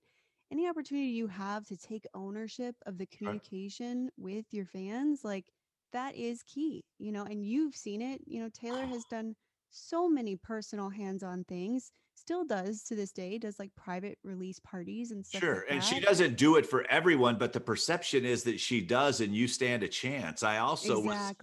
any 0.51 0.68
opportunity 0.68 1.07
you 1.09 1.28
have 1.28 1.66
to 1.68 1.76
take 1.76 2.05
ownership 2.14 2.76
of 2.86 2.99
the 2.99 3.07
communication 3.07 4.11
with 4.16 4.45
your 4.53 4.66
fans, 4.66 5.24
like 5.24 5.47
that 5.93 6.16
is 6.16 6.43
key, 6.43 6.84
you 6.99 7.12
know, 7.12 7.24
and 7.24 7.45
you've 7.45 7.74
seen 7.76 8.03
it. 8.03 8.20
You 8.26 8.40
know, 8.43 8.49
Taylor 8.53 8.84
has 8.86 9.05
done 9.11 9.34
so 9.70 10.09
many 10.09 10.36
personal 10.36 10.90
hands 10.90 11.22
on 11.22 11.45
things, 11.45 11.93
still 12.14 12.45
does 12.45 12.82
to 12.84 12.95
this 12.95 13.11
day, 13.12 13.38
does 13.38 13.59
like 13.59 13.70
private 13.76 14.18
release 14.22 14.59
parties 14.61 15.11
and 15.12 15.24
stuff 15.24 15.40
Sure. 15.40 15.55
like 15.55 15.64
And 15.70 15.82
she 15.82 15.99
doesn't 15.99 16.36
do 16.36 16.57
it 16.57 16.66
for 16.66 16.84
everyone, 16.90 17.38
but 17.38 17.53
the 17.53 17.61
perception 17.61 18.24
is 18.24 18.43
that 18.45 18.61
she 18.61 18.80
does, 18.80 19.20
and 19.20 19.34
you 19.34 19.49
stand 19.49 19.82
a 19.82 19.88
chance. 19.88 20.43
I 20.43 20.59
also 20.59 21.01
was 21.01 21.34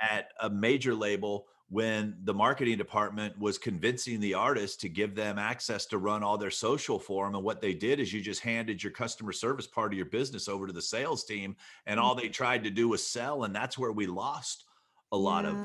at 0.00 0.32
a 0.40 0.50
major 0.50 0.94
label 0.94 1.46
when 1.70 2.16
the 2.24 2.32
marketing 2.32 2.78
department 2.78 3.38
was 3.38 3.58
convincing 3.58 4.20
the 4.20 4.32
artist 4.32 4.80
to 4.80 4.88
give 4.88 5.14
them 5.14 5.38
access 5.38 5.84
to 5.84 5.98
run 5.98 6.22
all 6.22 6.38
their 6.38 6.50
social 6.50 6.98
for 6.98 7.26
them. 7.26 7.34
And 7.34 7.44
what 7.44 7.60
they 7.60 7.74
did 7.74 8.00
is 8.00 8.12
you 8.12 8.22
just 8.22 8.40
handed 8.40 8.82
your 8.82 8.92
customer 8.92 9.32
service 9.32 9.66
part 9.66 9.92
of 9.92 9.96
your 9.96 10.06
business 10.06 10.48
over 10.48 10.66
to 10.66 10.72
the 10.72 10.80
sales 10.80 11.24
team, 11.24 11.56
and 11.86 12.00
all 12.00 12.14
they 12.14 12.28
tried 12.28 12.64
to 12.64 12.70
do 12.70 12.88
was 12.88 13.06
sell. 13.06 13.44
And 13.44 13.54
that's 13.54 13.76
where 13.76 13.92
we 13.92 14.06
lost 14.06 14.64
a 15.12 15.16
lot 15.16 15.44
of 15.44 15.58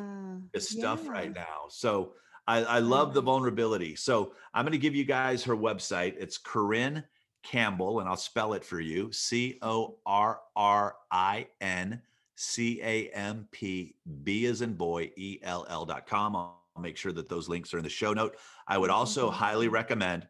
this 0.53 0.69
stuff 0.69 1.03
Yeah. 1.05 1.11
right 1.11 1.33
now. 1.33 1.67
So 1.69 2.13
I, 2.47 2.63
I 2.63 2.79
love 2.79 3.13
the 3.13 3.21
vulnerability. 3.21 3.95
So 3.95 4.33
I'm 4.53 4.65
going 4.65 4.73
to 4.73 4.77
give 4.77 4.95
you 4.95 5.05
guys 5.05 5.43
her 5.45 5.55
website. 5.55 6.15
It's 6.19 6.37
Corrin 6.37 7.05
Campbell, 7.43 8.01
and 8.01 8.09
I'll 8.09 8.17
spell 8.17 8.53
it 8.53 8.65
for 8.65 8.81
you 8.81 9.11
C 9.13 9.57
O 9.61 9.99
R 10.05 10.41
R 10.55 10.95
I 11.11 11.47
N 11.61 12.01
C 12.35 12.81
A 12.81 13.09
M 13.09 13.47
P 13.51 13.95
B 14.23 14.45
as 14.45 14.61
in 14.61 14.73
boy, 14.73 15.11
E 15.15 15.39
L 15.43 15.65
L 15.69 15.85
dot 15.85 16.07
com. 16.07 16.35
I'll 16.35 16.63
make 16.79 16.97
sure 16.97 17.11
that 17.11 17.29
those 17.29 17.47
links 17.49 17.73
are 17.73 17.77
in 17.77 17.83
the 17.83 17.89
show 17.89 18.13
note. 18.13 18.37
I 18.67 18.77
would 18.77 18.89
also 18.89 19.29
highly 19.29 19.67
recommend 19.67 20.27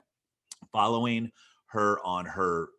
following 0.71 1.31
her 1.67 1.99
on 2.05 2.25
her 2.25 2.69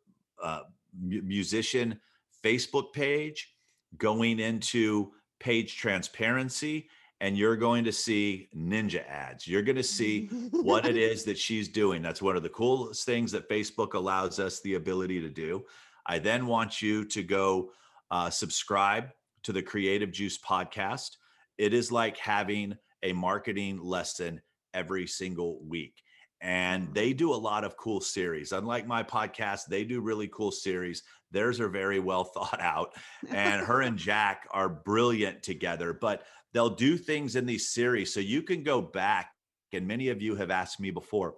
uh, 0.42 0.60
mu- 0.98 1.22
musician 1.22 2.00
Facebook 2.42 2.92
page, 2.92 3.54
going 3.96 4.38
into 4.40 5.12
page 5.40 5.76
transparency, 5.76 6.88
and 7.20 7.38
you're 7.38 7.56
going 7.56 7.84
to 7.84 7.92
see 7.92 8.48
ninja 8.54 9.06
ads. 9.08 9.46
You're 9.46 9.62
going 9.62 9.76
to 9.76 9.82
see 9.82 10.26
what 10.50 10.84
it 10.86 10.96
is 11.10 11.24
that 11.24 11.38
she's 11.38 11.68
doing. 11.68 12.02
That's 12.02 12.20
one 12.22 12.36
of 12.36 12.42
the 12.42 12.48
coolest 12.50 13.06
things 13.06 13.32
that 13.32 13.48
Facebook 13.48 13.94
allows 13.94 14.38
us 14.38 14.60
the 14.60 14.74
ability 14.74 15.20
to 15.20 15.28
do. 15.28 15.64
I 16.06 16.18
then 16.18 16.46
want 16.46 16.82
you 16.82 17.04
to 17.06 17.22
go 17.22 17.70
uh, 18.10 18.30
subscribe 18.30 19.10
to 19.44 19.52
the 19.52 19.62
Creative 19.62 20.10
Juice 20.10 20.38
podcast. 20.38 21.10
It 21.58 21.74
is 21.74 21.92
like 21.92 22.16
having 22.16 22.76
a 23.02 23.12
marketing 23.12 23.80
lesson 23.82 24.40
every 24.72 25.06
single 25.06 25.60
week. 25.64 26.02
And 26.40 26.92
they 26.92 27.12
do 27.12 27.32
a 27.32 27.36
lot 27.36 27.64
of 27.64 27.76
cool 27.76 28.00
series. 28.00 28.52
Unlike 28.52 28.86
my 28.86 29.02
podcast, 29.02 29.62
they 29.68 29.84
do 29.84 30.00
really 30.00 30.28
cool 30.28 30.50
series. 30.50 31.02
Theirs 31.30 31.58
are 31.60 31.68
very 31.68 32.00
well 32.00 32.24
thought 32.34 32.60
out. 32.60 32.90
And 33.30 33.62
her 33.62 33.82
and 33.82 33.96
Jack 33.98 34.46
are 34.50 34.68
brilliant 34.68 35.42
together, 35.42 35.92
but 35.92 36.24
they'll 36.52 36.74
do 36.74 36.98
things 36.98 37.36
in 37.36 37.46
these 37.46 37.70
series. 37.70 38.12
So 38.12 38.20
you 38.20 38.42
can 38.42 38.62
go 38.62 38.82
back. 38.82 39.30
And 39.72 39.88
many 39.88 40.08
of 40.10 40.22
you 40.22 40.36
have 40.36 40.50
asked 40.50 40.78
me 40.78 40.90
before, 40.90 41.34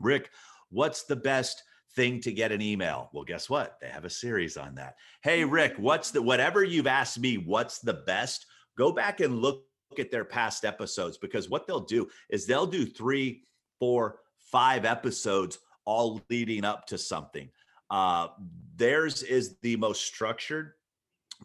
Rick, 0.00 0.30
what's 0.68 1.04
the 1.04 1.16
best 1.16 1.62
thing 1.96 2.20
to 2.20 2.32
get 2.32 2.52
an 2.52 2.62
email? 2.62 3.10
Well, 3.12 3.24
guess 3.24 3.50
what? 3.50 3.78
They 3.80 3.88
have 3.88 4.04
a 4.04 4.10
series 4.10 4.56
on 4.56 4.74
that. 4.76 4.96
Hey, 5.22 5.44
Rick, 5.44 5.74
what's 5.76 6.10
the 6.10 6.22
whatever 6.22 6.64
you've 6.64 6.86
asked 6.86 7.18
me, 7.18 7.36
what's 7.36 7.78
the 7.80 7.94
best? 7.94 8.46
Go 8.76 8.92
back 8.92 9.20
and 9.20 9.40
look 9.40 9.64
at 9.98 10.10
their 10.10 10.24
past 10.24 10.64
episodes 10.64 11.18
because 11.18 11.48
what 11.48 11.66
they'll 11.66 11.80
do 11.80 12.08
is 12.28 12.46
they'll 12.46 12.66
do 12.66 12.86
three, 12.86 13.42
four, 13.78 14.20
five 14.50 14.84
episodes 14.84 15.58
all 15.84 16.20
leading 16.30 16.64
up 16.64 16.86
to 16.86 16.98
something. 16.98 17.48
Uh, 17.90 18.28
theirs 18.76 19.22
is 19.22 19.58
the 19.62 19.76
most 19.76 20.02
structured 20.02 20.72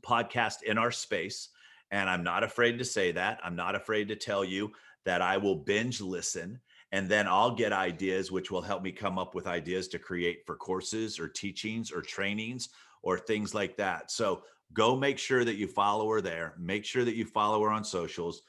podcast 0.02 0.64
in 0.64 0.78
our 0.78 0.92
space. 0.92 1.50
And 1.92 2.10
I'm 2.10 2.24
not 2.24 2.44
afraid 2.44 2.78
to 2.80 2.86
say 2.86 3.12
that. 3.14 3.40
I'm 3.44 3.56
not 3.56 3.76
afraid 3.76 4.10
to 4.10 4.16
tell 4.16 4.44
you 4.44 4.72
that 5.06 5.22
I 5.22 5.38
will 5.38 5.56
binge 5.56 6.02
listen 6.02 6.60
and 6.96 7.10
then 7.10 7.28
I'll 7.28 7.54
get 7.54 7.74
ideas, 7.74 8.32
which 8.32 8.52
will 8.52 8.62
help 8.62 8.82
me 8.82 8.90
come 8.90 9.20
up 9.20 9.36
with 9.36 9.48
ideas 9.48 9.90
to 9.90 10.00
create 10.00 10.46
for 10.46 10.56
courses 10.56 11.20
or 11.20 11.28
teachings 11.28 11.92
or 11.92 12.02
trainings 12.02 12.70
or 13.04 13.20
things 13.20 13.54
like 13.54 13.76
that. 13.76 14.10
So 14.10 14.44
go 14.72 14.96
make 14.96 15.20
sure 15.20 15.44
that 15.44 15.58
you 15.58 15.68
follow 15.68 16.10
her 16.10 16.22
there. 16.22 16.54
Make 16.58 16.86
sure 16.86 17.04
that 17.04 17.18
you 17.18 17.26
follow 17.26 17.62
her 17.64 17.70
on 17.70 17.84
socials. 17.84 18.44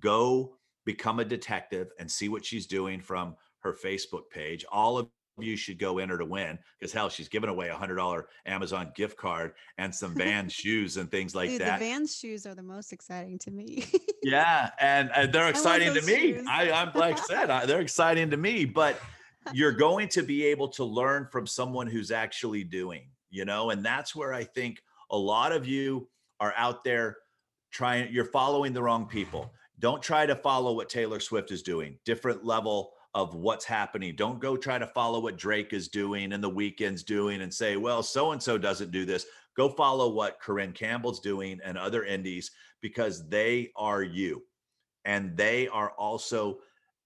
Go 0.00 0.56
become 0.84 1.20
a 1.20 1.24
detective 1.24 1.92
and 2.00 2.10
see 2.10 2.28
what 2.28 2.44
she's 2.44 2.66
doing 2.66 3.00
from 3.00 3.36
her 3.60 3.72
Facebook 3.72 4.28
page. 4.32 4.64
All 4.72 4.98
of 4.98 5.06
you 5.38 5.56
should 5.56 5.78
go 5.78 5.98
enter 5.98 6.18
to 6.18 6.24
win 6.24 6.58
because 6.78 6.92
hell, 6.92 7.08
she's 7.08 7.28
giving 7.28 7.48
away 7.48 7.68
a 7.68 7.74
hundred 7.74 7.96
dollar 7.96 8.28
Amazon 8.46 8.92
gift 8.94 9.16
card 9.16 9.52
and 9.78 9.94
some 9.94 10.14
Vans 10.14 10.52
shoes 10.52 10.96
and 10.96 11.10
things 11.10 11.34
like 11.34 11.50
Dude, 11.50 11.62
that. 11.62 11.78
the 11.78 11.86
Vans 11.86 12.14
shoes 12.16 12.46
are 12.46 12.54
the 12.54 12.62
most 12.62 12.92
exciting 12.92 13.38
to 13.40 13.50
me. 13.50 13.84
Yeah, 14.22 14.70
and, 14.78 15.10
and 15.14 15.32
they're 15.32 15.48
exciting 15.50 15.94
to 15.94 16.02
me. 16.02 16.34
shoes. 16.34 16.46
I, 16.48 16.70
I'm 16.70 16.92
like 16.94 17.18
I 17.18 17.22
said, 17.22 17.50
I, 17.50 17.66
they're 17.66 17.80
exciting 17.80 18.30
to 18.30 18.36
me. 18.36 18.64
But 18.64 19.00
you're 19.52 19.72
going 19.88 20.08
to 20.08 20.22
be 20.22 20.44
able 20.46 20.68
to 20.68 20.84
learn 20.84 21.26
from 21.30 21.46
someone 21.46 21.86
who's 21.86 22.10
actually 22.10 22.64
doing, 22.64 23.08
you 23.30 23.44
know, 23.44 23.70
and 23.70 23.84
that's 23.84 24.14
where 24.14 24.34
I 24.34 24.44
think 24.44 24.82
a 25.10 25.16
lot 25.16 25.52
of 25.52 25.66
you 25.66 26.08
are 26.40 26.52
out 26.56 26.84
there 26.84 27.16
trying. 27.70 28.12
You're 28.12 28.26
following 28.26 28.72
the 28.72 28.82
wrong 28.82 29.06
people. 29.06 29.52
Don't 29.78 30.02
try 30.02 30.26
to 30.26 30.36
follow 30.36 30.74
what 30.74 30.88
Taylor 30.88 31.18
Swift 31.18 31.50
is 31.50 31.62
doing. 31.62 31.98
Different 32.04 32.44
level 32.44 32.92
of 33.14 33.34
what's 33.34 33.64
happening. 33.64 34.14
Don't 34.16 34.40
go 34.40 34.56
try 34.56 34.78
to 34.78 34.86
follow 34.86 35.20
what 35.20 35.36
Drake 35.36 35.72
is 35.72 35.88
doing 35.88 36.32
and 36.32 36.42
the 36.42 36.50
Weeknd's 36.50 37.02
doing 37.02 37.42
and 37.42 37.52
say, 37.52 37.76
well, 37.76 38.02
so 38.02 38.32
and 38.32 38.42
so 38.42 38.56
doesn't 38.56 38.90
do 38.90 39.04
this. 39.04 39.26
Go 39.56 39.68
follow 39.68 40.08
what 40.08 40.40
Corrin 40.40 40.74
Campbell's 40.74 41.20
doing 41.20 41.60
and 41.62 41.76
other 41.76 42.04
indies 42.04 42.50
because 42.80 43.28
they 43.28 43.70
are 43.76 44.02
you 44.02 44.42
and 45.04 45.36
they 45.36 45.68
are 45.68 45.90
also 45.90 46.58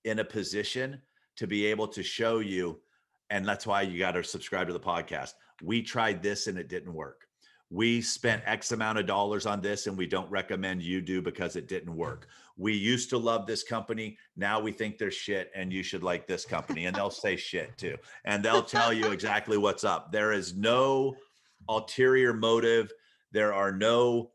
in 0.05 0.19
a 0.21 0.25
position 0.25 1.01
to 1.37 1.47
be 1.47 1.67
able 1.67 1.89
to 1.89 2.03
show 2.03 2.39
you 2.39 2.81
and 3.31 3.47
that's 3.47 3.67
why 3.67 3.83
you 3.83 3.99
got 3.99 4.13
to 4.13 4.23
subscribe 4.23 4.67
to 4.67 4.73
the 4.73 4.81
podcast 4.81 5.33
we 5.63 5.83
tried 5.83 6.23
this 6.23 6.47
and 6.47 6.59
it 6.59 6.69
didn't 6.69 6.93
work 6.93 7.26
we 7.71 8.01
spent 8.01 8.43
X 8.47 8.73
amount 8.73 8.99
of 8.99 9.07
dollars 9.07 9.45
on 9.45 9.61
this 9.61 9.87
and 9.87 9.99
we 9.99 10.07
don't 10.07 10.31
recommend 10.31 10.83
you 10.83 11.01
do 11.01 11.21
because 11.21 11.57
it 11.57 11.67
didn't 11.67 11.95
work. 11.95 12.29
We 12.57 12.73
used 12.73 13.11
to 13.11 13.19
love 13.19 13.47
this 13.47 13.65
company. 13.65 14.19
Now 14.37 14.61
we 14.61 14.73
think 14.73 14.99
they're 14.99 15.11
shit 15.11 15.51
and 15.55 15.73
you 15.73 15.83
should 15.83 16.05
like 16.05 16.27
this 16.27 16.45
company. 16.45 16.87
And 16.87 16.95
they'll 16.95 17.11
say 17.11 17.37
shit 17.37 17.77
too. 17.77 17.97
And 18.25 18.45
they'll 18.45 18.63
tell 18.63 18.93
you 18.93 19.11
exactly 19.11 19.59
what's 19.59 19.85
up. 19.85 20.13
There 20.13 20.33
is 20.33 20.55
no 20.55 21.17
ulterior 21.69 22.33
motive. 22.33 22.93
There 23.33 23.53
are 23.53 23.73
no, 23.73 24.31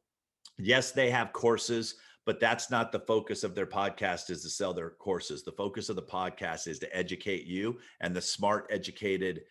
yes, 0.57 0.91
they 0.91 1.09
have 1.09 1.31
courses, 1.31 1.95
but 2.25 2.41
that's 2.41 2.69
not 2.69 2.91
the 2.91 2.99
focus 2.99 3.45
of 3.45 3.55
their 3.55 3.65
podcast 3.65 4.29
is 4.29 4.43
to 4.43 4.49
sell 4.49 4.73
their 4.73 4.89
courses. 4.89 5.41
The 5.43 5.53
focus 5.53 5.87
of 5.87 5.95
the 5.95 6.01
podcast 6.03 6.67
is 6.67 6.79
to 6.79 6.95
educate 6.95 7.45
you 7.45 7.79
and 8.01 8.13
the 8.13 8.21
smart, 8.21 8.67
educated 8.69 9.43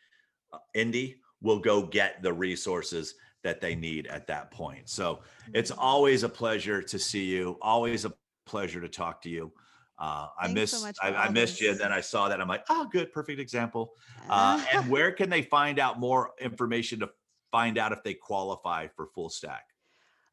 uh, 0.53 0.59
indie 0.77 1.17
will 1.41 1.59
go 1.59 1.83
get 1.83 2.23
the 2.23 2.33
resources 2.33 3.15
that 3.43 3.61
they 3.61 3.75
need 3.75 4.07
at 4.07 4.27
that 4.27 4.51
point. 4.51 4.89
So 4.89 5.21
it's 5.55 5.71
Mm-hmm. 5.71 5.81
always 5.81 6.23
a 6.23 6.29
pleasure 6.29 6.83
to 6.83 6.99
see 6.99 7.25
you. 7.25 7.57
Always 7.63 8.05
a 8.05 8.13
pleasure 8.47 8.81
to 8.81 8.89
talk 8.89 9.23
to 9.23 9.29
you. 9.29 9.53
Uh, 9.99 10.29
I 10.39 10.47
Thanks 10.47 10.55
miss 10.55 10.71
so 10.83 10.91
I, 11.03 11.15
I 11.15 11.29
missed 11.29 11.61
you, 11.61 11.71
and 11.71 11.79
then 11.79 11.93
I 11.93 12.01
saw 12.01 12.29
that. 12.31 12.41
I'm 12.41 12.49
like, 12.49 12.65
oh, 12.71 12.89
good, 12.91 13.13
perfect 13.13 13.41
example. 13.41 13.93
Uh, 14.29 14.63
and 14.73 14.89
where 14.89 15.11
can 15.11 15.29
they 15.29 15.43
find 15.43 15.81
out 15.81 15.99
more 15.99 16.31
information 16.41 17.01
to 17.01 17.11
find 17.51 17.77
out 17.79 17.91
if 17.91 18.01
they 18.05 18.15
qualify 18.15 18.87
for 18.95 19.09
full 19.09 19.29
stack? 19.29 19.65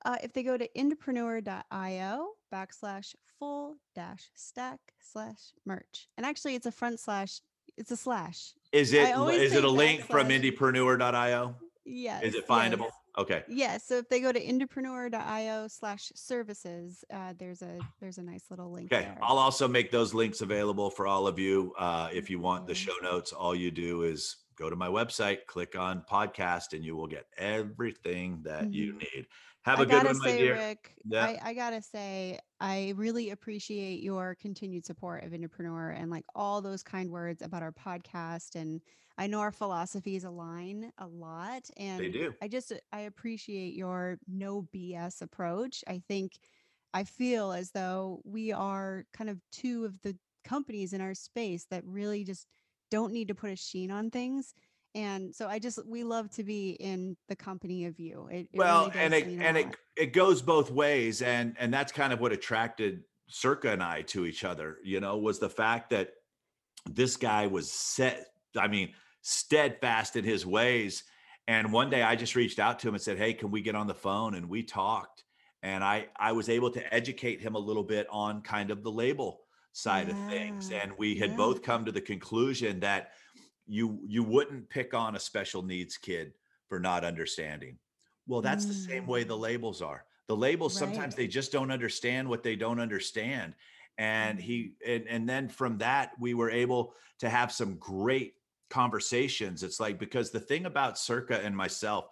Uh, 0.05 0.18
if 0.22 0.32
they 0.34 0.43
go 0.43 0.55
to 0.55 0.68
indepreneur.io 0.78 2.28
backslash 2.53 3.16
full 3.39 3.78
dash 3.95 4.30
stack 4.36 4.80
slash 5.01 5.51
merch. 5.66 6.08
And 6.16 6.26
actually, 6.28 6.53
it's 6.53 6.68
a 6.68 6.72
front 6.72 6.99
slash, 6.99 7.41
it's 7.76 7.89
a 7.89 7.97
slash. 7.97 8.53
Is 8.72 8.93
it 8.93 9.01
is 9.01 9.10
it 9.10 9.16
always 9.16 9.41
is 9.41 9.53
it 9.53 9.62
say 9.62 9.64
a 9.64 9.68
link 9.70 10.01
from 10.01 10.30
indepreneur.io? 10.30 11.55
Yes. 11.88 12.24
Is 12.24 12.36
it 12.36 12.48
findable? 12.48 12.82
Yes. 12.82 12.94
Okay. 13.18 13.44
Yes. 13.48 13.84
So 13.88 13.96
if 13.98 14.10
they 14.10 14.20
go 14.20 14.32
to 14.32 14.40
indepreneur.io 14.44 15.68
slash 15.70 16.12
services, 16.16 17.04
uh, 17.12 17.34
there's 17.38 17.62
a 17.62 17.80
there's 18.00 18.18
a 18.18 18.24
nice 18.24 18.46
little 18.50 18.72
link 18.72 18.92
Okay. 18.94 19.04
there. 19.06 19.18
I'll 19.22 19.38
also 19.40 19.68
make 19.68 19.92
those 19.92 20.14
links 20.14 20.42
available 20.42 20.90
for 20.90 21.08
all 21.08 21.26
of 21.28 21.40
you. 21.40 21.74
Uh, 21.80 22.10
if 22.14 22.30
you 22.30 22.40
want 22.40 22.68
the 22.68 22.76
show 22.76 22.94
notes, 23.02 23.32
all 23.34 23.56
you 23.56 23.72
do 23.72 24.04
is 24.04 24.38
go 24.56 24.70
to 24.70 24.76
my 24.76 24.88
website, 24.88 25.46
click 25.48 25.76
on 25.78 26.04
podcast, 26.12 26.74
and 26.74 26.84
you 26.84 26.96
will 26.96 27.08
get 27.08 27.26
everything 27.38 28.42
that 28.44 28.72
you 28.74 28.94
need. 28.94 29.28
Have 29.64 29.80
a 29.80 29.82
I 29.82 29.86
good 29.86 30.06
one, 30.06 30.18
my 30.20 30.38
dear. 30.38 30.56
Rick, 30.56 30.96
Yeah. 31.06 31.26
I, 31.26 31.40
I 31.50 31.54
gotta 31.54 31.82
say, 31.82 32.40
I 32.60 32.94
really 32.96 33.32
appreciate 33.32 34.02
your 34.02 34.36
continued 34.36 34.86
support 34.86 35.24
of 35.26 35.32
Indepreneur 35.32 36.00
and 36.00 36.10
like 36.10 36.24
all 36.34 36.62
those 36.62 36.84
kind 36.84 37.12
words 37.12 37.42
about 37.42 37.64
our 37.64 37.74
podcast. 37.74 38.56
And 38.56 38.80
I 39.18 39.28
know 39.28 39.39
our 39.39 39.51
philosophies 39.51 40.24
align 40.24 40.91
a 40.97 41.07
lot. 41.07 41.70
And 41.78 41.99
They 41.99 42.09
do. 42.09 42.34
I 42.41 42.47
just 42.47 42.72
uh, 42.72 42.76
I 42.91 43.01
appreciate 43.01 43.74
your 43.74 44.20
no 44.28 44.68
BS 44.74 45.22
approach. 45.22 45.84
I 45.88 46.01
think 46.07 46.34
I 46.93 47.03
feel 47.03 47.51
as 47.51 47.72
though 47.72 48.22
we 48.24 48.51
are 48.51 49.05
kind 49.13 49.30
of 49.30 49.39
two 49.51 49.86
of 49.86 49.99
the 50.01 50.15
companies 50.43 50.93
in 50.93 51.01
our 51.01 51.13
space 51.13 51.65
that 51.72 51.84
really 51.86 52.24
just 52.24 52.47
don't 52.91 53.11
need 53.11 53.28
to 53.28 53.36
put 53.36 53.49
a 53.49 53.55
sheen 53.55 53.91
on 53.91 54.11
things. 54.11 54.53
And 54.95 55.36
so 55.36 55.47
I 55.47 55.59
just 55.59 55.80
we 55.86 56.03
love 56.03 56.30
to 56.32 56.43
be 56.43 56.72
in 56.72 57.18
the 57.28 57.36
company 57.36 57.86
of 57.86 57.99
you. 57.99 58.28
It, 58.32 58.49
it 58.53 58.57
well 58.57 58.88
really 58.88 58.99
and 58.99 59.13
it 59.13 59.28
and 59.28 59.57
it 59.57 59.76
it 59.95 60.13
goes 60.13 60.41
both 60.41 60.72
ways 60.72 61.22
and 61.22 61.55
and 61.59 61.74
that's 61.74 61.91
kind 61.91 62.13
of 62.13 62.20
what 62.20 62.32
attracted 62.32 63.03
circa 63.30 63.72
and 63.72 63.84
i 63.84 64.01
to 64.01 64.26
each 64.26 64.45
other 64.45 64.78
you 64.84 65.01
know 65.01 65.18
was 65.18 65.38
the 65.38 65.49
fact 65.49 65.89
that 65.89 66.11
this 66.89 67.18
guy 67.18 67.45
was 67.45 67.70
set 67.70 68.28
i 68.57 68.68
mean 68.68 68.93
steadfast 69.28 70.15
in 70.15 70.23
his 70.23 70.45
ways. 70.45 71.03
And 71.49 71.73
one 71.73 71.89
day 71.89 72.01
i 72.01 72.15
just 72.15 72.36
reached 72.36 72.59
out 72.59 72.80
to 72.80 72.88
him 72.88 72.93
and 72.93 73.03
said 73.03 73.17
hey 73.17 73.34
can 73.34 73.51
we 73.51 73.61
get 73.61 73.75
on 73.75 73.86
the 73.86 73.93
phone? 73.93 74.36
And 74.36 74.47
we 74.47 74.63
talked. 74.63 75.25
And 75.63 75.84
i 75.84 76.07
i 76.17 76.32
was 76.32 76.47
able 76.47 76.71
to 76.71 76.93
educate 76.93 77.41
him 77.41 77.55
a 77.55 77.59
little 77.59 77.84
bit 77.84 78.07
on 78.09 78.41
kind 78.41 78.71
of 78.71 78.84
the 78.84 78.91
label 78.91 79.41
side 79.73 80.09
of 80.09 80.17
things. 80.30 80.71
And 80.71 80.93
we 80.97 81.15
had 81.15 81.32
yeah. 81.32 81.36
both 81.36 81.61
come 81.61 81.84
to 81.86 81.91
the 81.91 81.99
conclusion 82.01 82.80
that 82.80 83.11
you 83.67 83.99
you 84.07 84.23
wouldn't 84.23 84.69
pick 84.69 84.93
on 84.93 85.17
a 85.17 85.19
special 85.19 85.61
needs 85.61 85.97
kid 85.97 86.32
for 86.69 86.80
not 86.80 87.03
understanding. 87.03 87.78
Well 88.28 88.41
that's 88.41 88.65
the 88.65 88.73
same 88.73 89.05
way 89.07 89.25
the 89.25 89.36
Mm. 89.36 89.41
labels 89.41 89.82
are. 89.82 90.05
The 90.28 90.38
labels 90.38 90.73
sometimes 90.78 91.15
they 91.15 91.28
just 91.28 91.51
don't 91.51 91.71
understand 91.71 92.30
what 92.30 92.43
they 92.43 92.55
don't 92.55 92.80
understand. 92.80 93.55
And 93.97 94.39
he 94.39 94.75
and, 94.86 95.05
and 95.09 95.28
then 95.28 95.49
from 95.49 95.80
that 95.80 96.11
we 96.17 96.34
were 96.34 96.49
able 96.49 96.93
to 97.19 97.30
have 97.30 97.51
some 97.51 97.75
great 97.75 98.37
conversations 98.70 99.63
it's 99.63 99.80
like 99.80 99.97
because 99.97 100.32
the 100.32 100.39
thing 100.39 100.65
about 100.65 100.97
circa 100.97 101.39
and 101.43 101.55
myself 101.55 102.09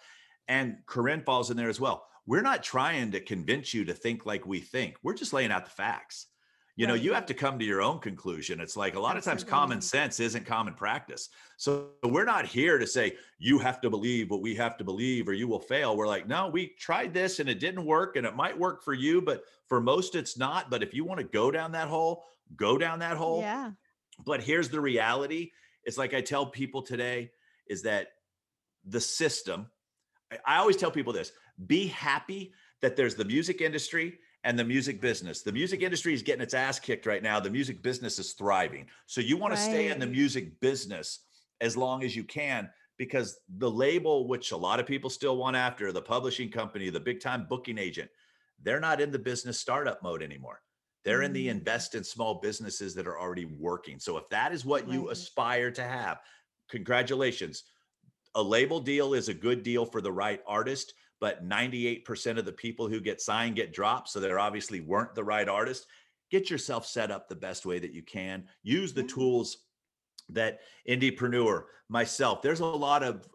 and 0.47 0.77
corrin 0.87 1.23
falls 1.23 1.51
in 1.51 1.57
there 1.57 1.69
as 1.69 1.79
well 1.79 2.07
we're 2.27 2.41
not 2.41 2.63
trying 2.63 3.11
to 3.11 3.19
convince 3.19 3.73
you 3.73 3.85
to 3.85 3.93
think 3.93 4.25
like 4.25 4.45
we 4.45 4.59
think 4.59 4.95
we're 5.03 5.13
just 5.13 5.33
laying 5.33 5.51
out 5.51 5.65
the 5.65 5.71
facts. 5.71 6.27
You 6.77 6.87
know 6.87 6.93
you 6.93 7.13
have 7.13 7.25
to 7.27 7.33
come 7.33 7.57
to 7.57 7.63
your 7.63 7.81
own 7.81 7.99
conclusion 7.99 8.59
it's 8.59 8.75
like 8.75 8.95
a 8.95 8.99
lot 8.99 9.15
of 9.15 9.23
times 9.23 9.45
common 9.45 9.79
sense 9.79 10.19
isn't 10.19 10.45
common 10.45 10.73
practice. 10.73 11.29
So 11.55 11.91
we're 12.03 12.25
not 12.25 12.45
here 12.45 12.77
to 12.77 12.85
say 12.85 13.15
you 13.39 13.59
have 13.59 13.79
to 13.79 13.89
believe 13.89 14.29
what 14.29 14.41
we 14.41 14.55
have 14.55 14.75
to 14.79 14.83
believe 14.83 15.29
or 15.29 15.33
you 15.33 15.47
will 15.47 15.61
fail. 15.61 15.95
We're 15.95 16.07
like 16.07 16.27
no 16.27 16.49
we 16.49 16.73
tried 16.77 17.13
this 17.13 17.39
and 17.39 17.47
it 17.47 17.61
didn't 17.61 17.85
work 17.85 18.17
and 18.17 18.27
it 18.27 18.35
might 18.35 18.59
work 18.59 18.83
for 18.83 18.93
you 18.93 19.21
but 19.21 19.45
for 19.67 19.79
most 19.79 20.15
it's 20.15 20.37
not 20.37 20.69
but 20.69 20.83
if 20.83 20.93
you 20.93 21.05
want 21.05 21.21
to 21.21 21.25
go 21.25 21.49
down 21.49 21.71
that 21.71 21.87
hole 21.87 22.25
go 22.57 22.77
down 22.77 22.99
that 22.99 23.15
hole. 23.15 23.39
Yeah. 23.39 23.71
but 24.25 24.41
here's 24.41 24.67
the 24.67 24.81
reality 24.81 25.51
it's 25.85 25.97
like 25.97 26.13
i 26.13 26.21
tell 26.21 26.45
people 26.45 26.81
today 26.81 27.31
is 27.67 27.81
that 27.83 28.07
the 28.85 29.01
system 29.01 29.67
I- 30.45 30.59
always 30.59 30.77
tell 30.77 30.91
people 30.91 31.13
this 31.13 31.31
be 31.67 31.87
happy 31.87 32.53
that 32.81 32.95
there's 32.95 33.15
the 33.15 33.25
music 33.25 33.61
industry 33.61 34.19
and 34.43 34.59
the 34.59 34.63
music 34.63 35.01
business. 35.01 35.41
The 35.41 35.51
music 35.51 35.81
industry 35.81 36.13
is 36.13 36.21
getting 36.21 36.43
its 36.43 36.53
ass 36.53 36.79
kicked 36.79 37.07
right 37.07 37.23
now. 37.23 37.39
The 37.39 37.49
music 37.49 37.81
business 37.81 38.19
is 38.19 38.33
thriving. 38.33 38.85
So 39.07 39.19
you 39.19 39.37
want 39.37 39.55
to 39.55 39.59
stay 39.59 39.87
in 39.87 39.99
the 39.99 40.05
music 40.05 40.59
business 40.59 41.21
as 41.61 41.75
long 41.75 42.03
as 42.03 42.15
you 42.15 42.23
can 42.23 42.69
because 42.97 43.39
the 43.57 43.69
label 43.69 44.27
which 44.27 44.51
a 44.51 44.57
lot 44.57 44.79
of 44.79 44.85
people 44.85 45.09
still 45.09 45.37
want 45.37 45.55
after 45.55 45.91
the 45.91 46.01
publishing 46.01 46.49
company 46.49 46.89
the 46.89 46.99
big 46.99 47.19
time 47.19 47.45
booking 47.49 47.77
agent 47.77 48.09
they're 48.63 48.79
not 48.79 49.01
in 49.01 49.11
the 49.11 49.19
business 49.19 49.59
startup 49.59 50.01
mode 50.01 50.21
anymore 50.21 50.61
they're 51.05 51.21
in 51.21 51.31
the 51.31 51.47
Mm. 51.47 51.51
invest 51.51 51.95
in 51.95 52.03
small 52.03 52.41
businesses 52.41 52.93
that 52.95 53.07
are 53.07 53.19
already 53.19 53.45
working. 53.45 53.99
So 53.99 54.17
if 54.17 54.27
that 54.29 54.51
is 54.51 54.65
what 54.65 54.89
you 54.89 55.09
aspire 55.11 55.71
to 55.71 55.83
have, 55.83 56.21
congratulations. 56.67 57.63
A 58.33 58.41
label 58.43 58.81
deal 58.81 59.13
is 59.13 59.29
a 59.29 59.33
good 59.33 59.63
deal 59.63 59.85
for 59.85 60.01
the 60.01 60.11
right 60.11 60.41
artist, 60.45 60.95
but 61.21 61.45
98% 61.45 62.37
of 62.37 62.43
the 62.45 62.51
people 62.51 62.87
who 62.89 62.99
get 62.99 63.21
signed 63.21 63.55
get 63.55 63.71
dropped. 63.71 64.09
So 64.09 64.19
there 64.19 64.39
obviously 64.39 64.81
weren't 64.81 65.15
the 65.15 65.23
right 65.23 65.47
artist. 65.47 65.85
Get 66.31 66.49
yourself 66.49 66.85
set 66.85 67.11
up 67.11 67.29
the 67.29 67.35
best 67.35 67.65
way 67.65 67.79
that 67.79 67.93
you 67.93 68.01
can. 68.01 68.49
Use 68.63 68.93
the 68.93 69.01
Yeah. 69.01 69.07
tools 69.07 69.57
that 70.29 70.61
Indepreneur, 70.89 71.67
myself, 71.87 72.41
there's 72.41 72.61
a 72.61 72.65
lot 72.65 73.03
of 73.03 73.29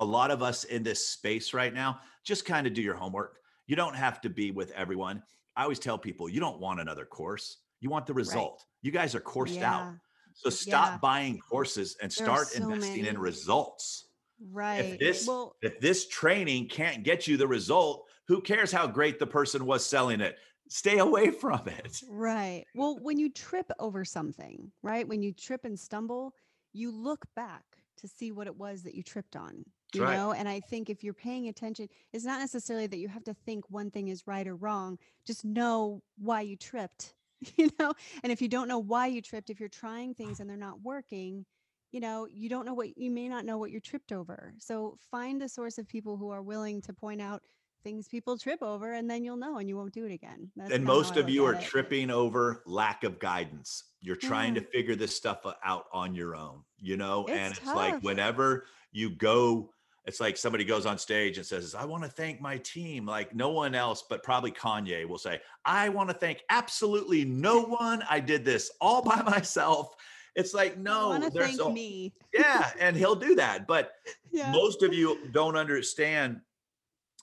a 0.00 0.04
lot 0.04 0.30
of 0.30 0.42
us 0.42 0.64
in 0.64 0.82
this 0.82 1.06
space 1.08 1.54
right 1.54 1.72
now. 1.72 2.00
Just 2.24 2.44
kind 2.44 2.66
of 2.66 2.74
do 2.74 2.82
your 2.82 2.96
homework. 2.96 3.40
You 3.66 3.76
don't 3.76 3.94
have 3.94 4.20
to 4.22 4.28
be 4.30 4.50
with 4.50 4.70
everyone. 4.72 5.22
I 5.56 5.62
always 5.62 5.78
tell 5.78 5.98
people 5.98 6.28
you 6.28 6.40
don't 6.40 6.60
want 6.60 6.80
another 6.80 7.04
course. 7.04 7.58
You 7.80 7.90
want 7.90 8.06
the 8.06 8.14
result. 8.14 8.64
You 8.82 8.90
guys 8.90 9.14
are 9.14 9.20
coursed 9.20 9.60
out. 9.60 9.94
So 10.34 10.50
stop 10.50 10.92
Yeah. 10.92 10.98
buying 10.98 11.38
courses 11.38 11.96
and 12.02 12.12
start 12.12 12.48
so 12.48 12.70
investing 12.72 13.06
in 13.06 13.18
results. 13.18 14.08
Right. 14.50 14.84
If 14.84 14.98
this- 14.98 15.26
well, 15.28 15.56
If 15.62 15.78
this 15.80 16.08
training 16.08 16.68
can't 16.68 17.04
get 17.04 17.26
you 17.28 17.36
the 17.36 17.46
result, 17.46 18.08
who 18.26 18.40
cares 18.40 18.72
how 18.72 18.86
great 18.88 19.18
the 19.18 19.26
person 19.26 19.64
was 19.64 19.86
selling 19.86 20.20
it? 20.20 20.36
Stay 20.68 20.98
away 20.98 21.30
from 21.30 21.68
it. 21.68 22.02
right. 22.08 22.64
Well, 22.74 22.98
when 22.98 23.18
you 23.18 23.30
trip 23.30 23.70
over 23.78 24.04
something, 24.04 24.72
right? 24.82 25.06
When 25.06 25.22
you 25.22 25.32
trip 25.32 25.64
and 25.64 25.78
stumble, 25.78 26.34
you 26.72 26.90
look 26.90 27.26
back 27.36 27.62
to 27.98 28.08
see 28.08 28.32
what 28.32 28.48
it 28.48 28.56
was 28.56 28.82
that 28.82 28.94
you 28.96 29.02
tripped 29.04 29.36
on. 29.36 29.64
You 29.94 30.04
right. 30.04 30.16
know, 30.16 30.32
and 30.32 30.48
I 30.48 30.60
think 30.60 30.90
if 30.90 31.04
you're 31.04 31.14
paying 31.14 31.48
attention, 31.48 31.88
it's 32.12 32.24
not 32.24 32.40
necessarily 32.40 32.86
that 32.88 32.98
you 32.98 33.08
have 33.08 33.24
to 33.24 33.34
think 33.46 33.64
one 33.70 33.90
thing 33.90 34.08
is 34.08 34.26
right 34.26 34.46
or 34.46 34.56
wrong. 34.56 34.98
Just 35.26 35.44
know 35.44 36.02
why 36.18 36.42
you 36.42 36.56
tripped, 36.56 37.14
you 37.56 37.70
know? 37.78 37.92
And 38.22 38.32
if 38.32 38.42
you 38.42 38.48
don't 38.48 38.68
know 38.68 38.78
why 38.78 39.06
you 39.06 39.22
tripped, 39.22 39.50
if 39.50 39.60
you're 39.60 39.68
trying 39.68 40.14
things 40.14 40.40
and 40.40 40.48
they're 40.48 40.56
not 40.56 40.82
working, 40.82 41.44
you 41.92 42.00
know, 42.00 42.26
you 42.28 42.48
don't 42.48 42.66
know 42.66 42.74
what 42.74 42.98
you 42.98 43.10
may 43.10 43.28
not 43.28 43.44
know 43.44 43.56
what 43.58 43.70
you're 43.70 43.80
tripped 43.80 44.10
over. 44.10 44.52
So 44.58 44.98
find 45.10 45.40
a 45.42 45.48
source 45.48 45.78
of 45.78 45.86
people 45.86 46.16
who 46.16 46.30
are 46.30 46.42
willing 46.42 46.82
to 46.82 46.92
point 46.92 47.22
out 47.22 47.42
things 47.84 48.08
people 48.08 48.36
trip 48.36 48.62
over 48.62 48.94
and 48.94 49.08
then 49.08 49.22
you'll 49.22 49.36
know 49.36 49.58
and 49.58 49.68
you 49.68 49.76
won't 49.76 49.92
do 49.92 50.06
it 50.06 50.12
again. 50.12 50.50
That's 50.56 50.72
and 50.72 50.84
most 50.84 51.16
of 51.16 51.28
you 51.28 51.44
are 51.44 51.54
it. 51.54 51.60
tripping 51.60 52.10
over 52.10 52.62
lack 52.66 53.04
of 53.04 53.20
guidance. 53.20 53.84
You're 54.00 54.16
trying 54.16 54.54
to 54.54 54.60
mm. 54.60 54.68
figure 54.70 54.96
this 54.96 55.14
stuff 55.14 55.44
uh, 55.44 55.52
out 55.64 55.84
on 55.92 56.14
your 56.14 56.34
own, 56.34 56.62
you 56.78 56.96
know? 56.96 57.26
and 57.26 57.52
It's 57.52 57.60
it's 57.60 57.74
like 57.74 58.02
whenever 58.02 58.66
you 58.90 59.10
go, 59.10 59.70
it's 60.06 60.20
like 60.20 60.36
somebody 60.36 60.64
goes 60.64 60.84
on 60.84 60.98
stage 60.98 61.38
and 61.38 61.46
says, 61.46 61.74
I 61.74 61.84
want 61.86 62.02
to 62.04 62.10
thank 62.10 62.40
my 62.40 62.58
team. 62.58 63.06
Like 63.06 63.34
no 63.34 63.50
one 63.50 63.74
else, 63.74 64.04
but 64.08 64.22
probably 64.22 64.50
Kanye 64.50 65.06
will 65.08 65.18
say, 65.18 65.40
I 65.64 65.88
want 65.88 66.10
to 66.10 66.14
thank 66.14 66.42
absolutely 66.50 67.24
no 67.24 67.62
one. 67.64 68.02
I 68.08 68.20
did 68.20 68.44
this 68.44 68.70
all 68.80 69.02
by 69.02 69.22
myself. 69.26 69.94
It's 70.36 70.52
like, 70.52 70.76
no, 70.76 71.28
there's 71.32 71.58
me. 71.58 72.12
yeah, 72.32 72.70
and 72.80 72.96
he'll 72.96 73.14
do 73.14 73.34
that. 73.36 73.66
But 73.66 73.92
Yeah. 74.32 74.50
most 74.50 74.82
of 74.82 74.92
you 74.92 75.16
don't 75.32 75.56
understand 75.56 76.40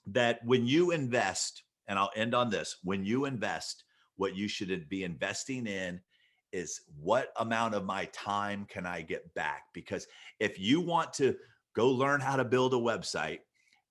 that 0.07 0.39
when 0.45 0.65
you 0.65 0.91
invest, 0.91 1.63
and 1.87 1.99
I'll 1.99 2.11
end 2.15 2.33
on 2.33 2.49
this 2.49 2.77
when 2.83 3.05
you 3.05 3.25
invest, 3.25 3.83
what 4.15 4.35
you 4.35 4.47
should 4.47 4.87
be 4.89 5.03
investing 5.03 5.67
in 5.67 5.99
is 6.51 6.81
what 6.99 7.31
amount 7.37 7.75
of 7.75 7.85
my 7.85 8.05
time 8.05 8.65
can 8.69 8.85
I 8.85 9.01
get 9.01 9.33
back? 9.35 9.63
Because 9.73 10.07
if 10.39 10.59
you 10.59 10.81
want 10.81 11.13
to 11.13 11.35
go 11.75 11.89
learn 11.89 12.21
how 12.21 12.35
to 12.35 12.43
build 12.43 12.73
a 12.73 12.77
website 12.77 13.39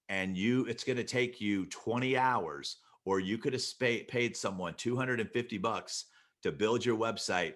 and 0.08 0.36
you 0.36 0.64
it's 0.66 0.84
going 0.84 0.96
to 0.96 1.04
take 1.04 1.40
you 1.40 1.66
20 1.66 2.16
hours 2.16 2.78
or 3.04 3.20
you 3.20 3.38
could 3.38 3.52
have 3.52 3.62
paid 3.78 4.36
someone 4.36 4.74
250 4.74 5.58
bucks 5.58 6.06
to 6.42 6.52
build 6.52 6.84
your 6.84 6.96
website 6.96 7.54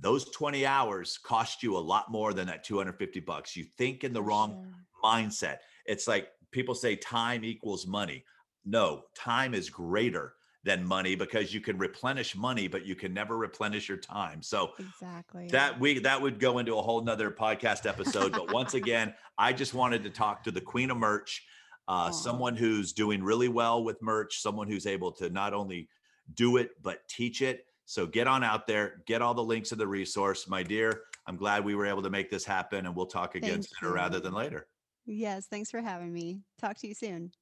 those 0.00 0.30
20 0.30 0.66
hours 0.66 1.18
cost 1.18 1.62
you 1.62 1.76
a 1.76 1.78
lot 1.78 2.10
more 2.10 2.32
than 2.32 2.46
that 2.46 2.64
250 2.64 3.20
bucks 3.20 3.56
you 3.56 3.64
think 3.64 4.04
in 4.04 4.12
the 4.12 4.22
wrong 4.22 4.64
sure. 4.64 5.10
mindset. 5.10 5.58
It's 5.86 6.08
like 6.08 6.28
people 6.50 6.74
say 6.74 6.96
time 6.96 7.44
equals 7.44 7.86
money. 7.86 8.24
No, 8.64 9.02
time 9.14 9.54
is 9.54 9.70
greater 9.70 10.34
than 10.64 10.82
money 10.84 11.14
because 11.14 11.52
you 11.52 11.60
can 11.60 11.76
replenish 11.76 12.34
money, 12.34 12.66
but 12.68 12.86
you 12.86 12.94
can 12.94 13.12
never 13.12 13.36
replenish 13.36 13.88
your 13.88 13.98
time. 13.98 14.42
So 14.42 14.72
Exactly. 14.78 15.48
that 15.48 15.78
we 15.78 15.98
that 16.00 16.20
would 16.20 16.40
go 16.40 16.58
into 16.58 16.76
a 16.76 16.82
whole 16.82 17.02
nother 17.02 17.30
podcast 17.30 17.86
episode. 17.86 18.32
But 18.32 18.52
once 18.52 18.74
again, 18.74 19.14
I 19.38 19.52
just 19.52 19.74
wanted 19.74 20.02
to 20.04 20.10
talk 20.10 20.42
to 20.44 20.50
the 20.50 20.62
queen 20.62 20.90
of 20.90 20.96
merch, 20.96 21.44
uh, 21.86 22.10
someone 22.10 22.56
who's 22.56 22.92
doing 22.92 23.22
really 23.22 23.48
well 23.48 23.84
with 23.84 24.00
merch, 24.00 24.40
someone 24.40 24.66
who's 24.66 24.86
able 24.86 25.12
to 25.12 25.28
not 25.28 25.52
only 25.52 25.88
do 26.34 26.56
it 26.56 26.70
but 26.82 27.06
teach 27.08 27.42
it. 27.42 27.66
So 27.84 28.06
get 28.06 28.26
on 28.26 28.42
out 28.42 28.66
there, 28.66 29.02
get 29.06 29.20
all 29.20 29.34
the 29.34 29.44
links 29.44 29.70
of 29.70 29.76
the 29.76 29.86
resource, 29.86 30.48
my 30.48 30.62
dear. 30.62 31.02
I'm 31.26 31.36
glad 31.36 31.64
we 31.64 31.74
were 31.74 31.86
able 31.86 32.02
to 32.02 32.10
make 32.10 32.30
this 32.30 32.44
happen, 32.44 32.86
and 32.86 32.96
we'll 32.96 33.06
talk 33.06 33.34
again 33.34 33.60
Thank 33.62 33.66
sooner 33.78 33.92
rather 33.92 34.20
than 34.20 34.32
later. 34.32 34.66
Yes. 35.04 35.46
Thanks 35.46 35.70
for 35.70 35.82
having 35.82 36.12
me. 36.12 36.40
Talk 36.58 36.78
to 36.78 36.88
you 36.88 36.94
soon. 36.94 37.32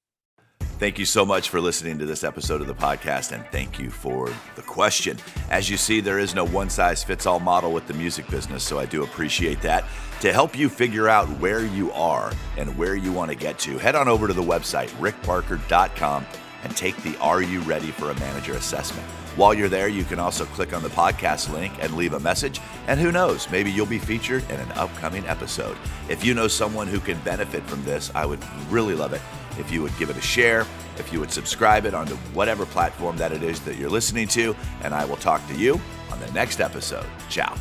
Thank 0.83 0.99
you 0.99 1.05
so 1.05 1.25
much 1.25 1.49
for 1.49 1.61
listening 1.61 1.97
to 2.01 2.07
this 2.07 2.25
episode 2.25 2.61
of 2.61 2.67
the 2.67 2.75
podcast, 2.75 3.31
and 3.31 3.47
thank 3.53 3.79
you 3.79 3.89
for 3.89 4.29
the 4.57 4.63
question. 4.63 5.17
As 5.49 5.71
you 5.71 5.77
see, 5.77 6.01
there 6.01 6.19
is 6.19 6.35
no 6.35 6.45
one 6.45 6.69
size 6.69 7.05
fits 7.05 7.25
all 7.25 7.39
model 7.39 7.73
with 7.73 7.87
the 7.87 7.95
music 7.95 8.29
business, 8.29 8.65
so 8.65 8.81
I 8.81 8.87
do 8.87 9.05
appreciate 9.05 9.63
that. 9.63 9.85
To 10.23 10.33
help 10.33 10.59
you 10.59 10.69
figure 10.69 11.09
out 11.09 11.29
where 11.39 11.65
you 11.65 11.93
are 11.93 12.33
and 12.57 12.77
where 12.77 12.97
you 12.97 13.13
want 13.13 13.31
to 13.31 13.37
get 13.37 13.61
to, 13.61 13.79
head 13.79 13.95
on 13.95 14.09
over 14.09 14.27
to 14.27 14.33
the 14.33 14.43
website, 14.43 14.89
rickbarker.com, 14.99 16.27
and 16.65 16.77
take 16.77 16.97
the 17.05 17.17
Are 17.19 17.43
You 17.43 17.61
Ready 17.61 17.93
for 17.93 18.11
a 18.11 18.19
Manager 18.19 18.55
assessment. 18.55 19.07
While 19.37 19.55
you're 19.55 19.69
there, 19.69 19.87
you 19.87 20.03
can 20.03 20.19
also 20.19 20.47
click 20.47 20.73
on 20.73 20.83
the 20.83 20.89
podcast 20.89 21.53
link 21.53 21.73
and 21.81 21.95
leave 21.95 22.15
a 22.15 22.21
message. 22.21 22.61
And 22.89 22.99
who 22.99 23.13
knows, 23.13 23.49
maybe 23.51 23.71
you'll 23.71 23.87
be 23.87 24.01
featured 24.01 24.43
in 24.51 24.59
an 24.59 24.73
upcoming 24.73 25.25
episode. 25.29 25.77
If 26.09 26.25
you 26.25 26.35
know 26.35 26.49
someone 26.49 26.89
who 26.89 26.99
can 26.99 27.21
benefit 27.21 27.63
from 27.69 27.85
this, 27.85 28.11
I 28.17 28.27
would 28.27 28.41
really 28.69 28.97
love 28.97 29.13
it 29.13 29.23
if 29.59 29.71
you 29.71 29.83
would 29.83 29.97
give 29.99 30.11
it 30.11 30.17
a 30.17 30.21
share, 30.21 30.67
if 30.99 31.13
you 31.13 31.21
would 31.21 31.31
subscribe 31.31 31.85
it 31.85 31.95
onto 31.95 32.15
whatever 32.35 32.67
platform 32.67 33.17
that 33.17 33.33
it 33.33 33.43
is 33.43 33.61
that 33.61 33.77
you're 33.77 33.91
listening 33.91 34.29
to. 34.29 34.55
And 34.83 34.95
I 34.95 35.05
will 35.05 35.17
talk 35.17 35.47
to 35.49 35.55
you 35.55 35.81
on 36.11 36.21
the 36.21 36.31
next 36.33 36.61
episode. 36.61 37.07
Ciao. 37.29 37.55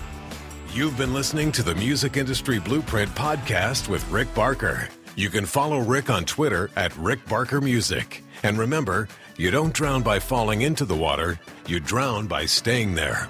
You've 0.74 0.98
been 0.98 1.14
listening 1.14 1.52
to 1.54 1.64
the 1.64 1.76
Music 1.76 2.16
Industry 2.16 2.60
Blueprint 2.60 3.12
podcast 3.12 3.90
with 3.90 4.10
Rick 4.10 4.34
Barker. 4.34 4.88
You 5.16 5.30
can 5.30 5.46
follow 5.46 5.80
Rick 5.80 6.10
on 6.10 6.24
Twitter 6.24 6.70
at 6.78 6.96
Rick 6.96 7.26
Barker 7.28 7.60
Music. 7.60 8.24
And 8.44 8.58
remember, 8.58 9.10
you 9.38 9.52
don't 9.52 9.74
drown 9.74 10.02
by 10.02 10.20
falling 10.20 10.62
into 10.62 10.86
the 10.86 10.96
water, 10.96 11.40
you 11.68 11.80
drown 11.80 12.28
by 12.28 12.46
staying 12.46 12.96
there. 12.96 13.28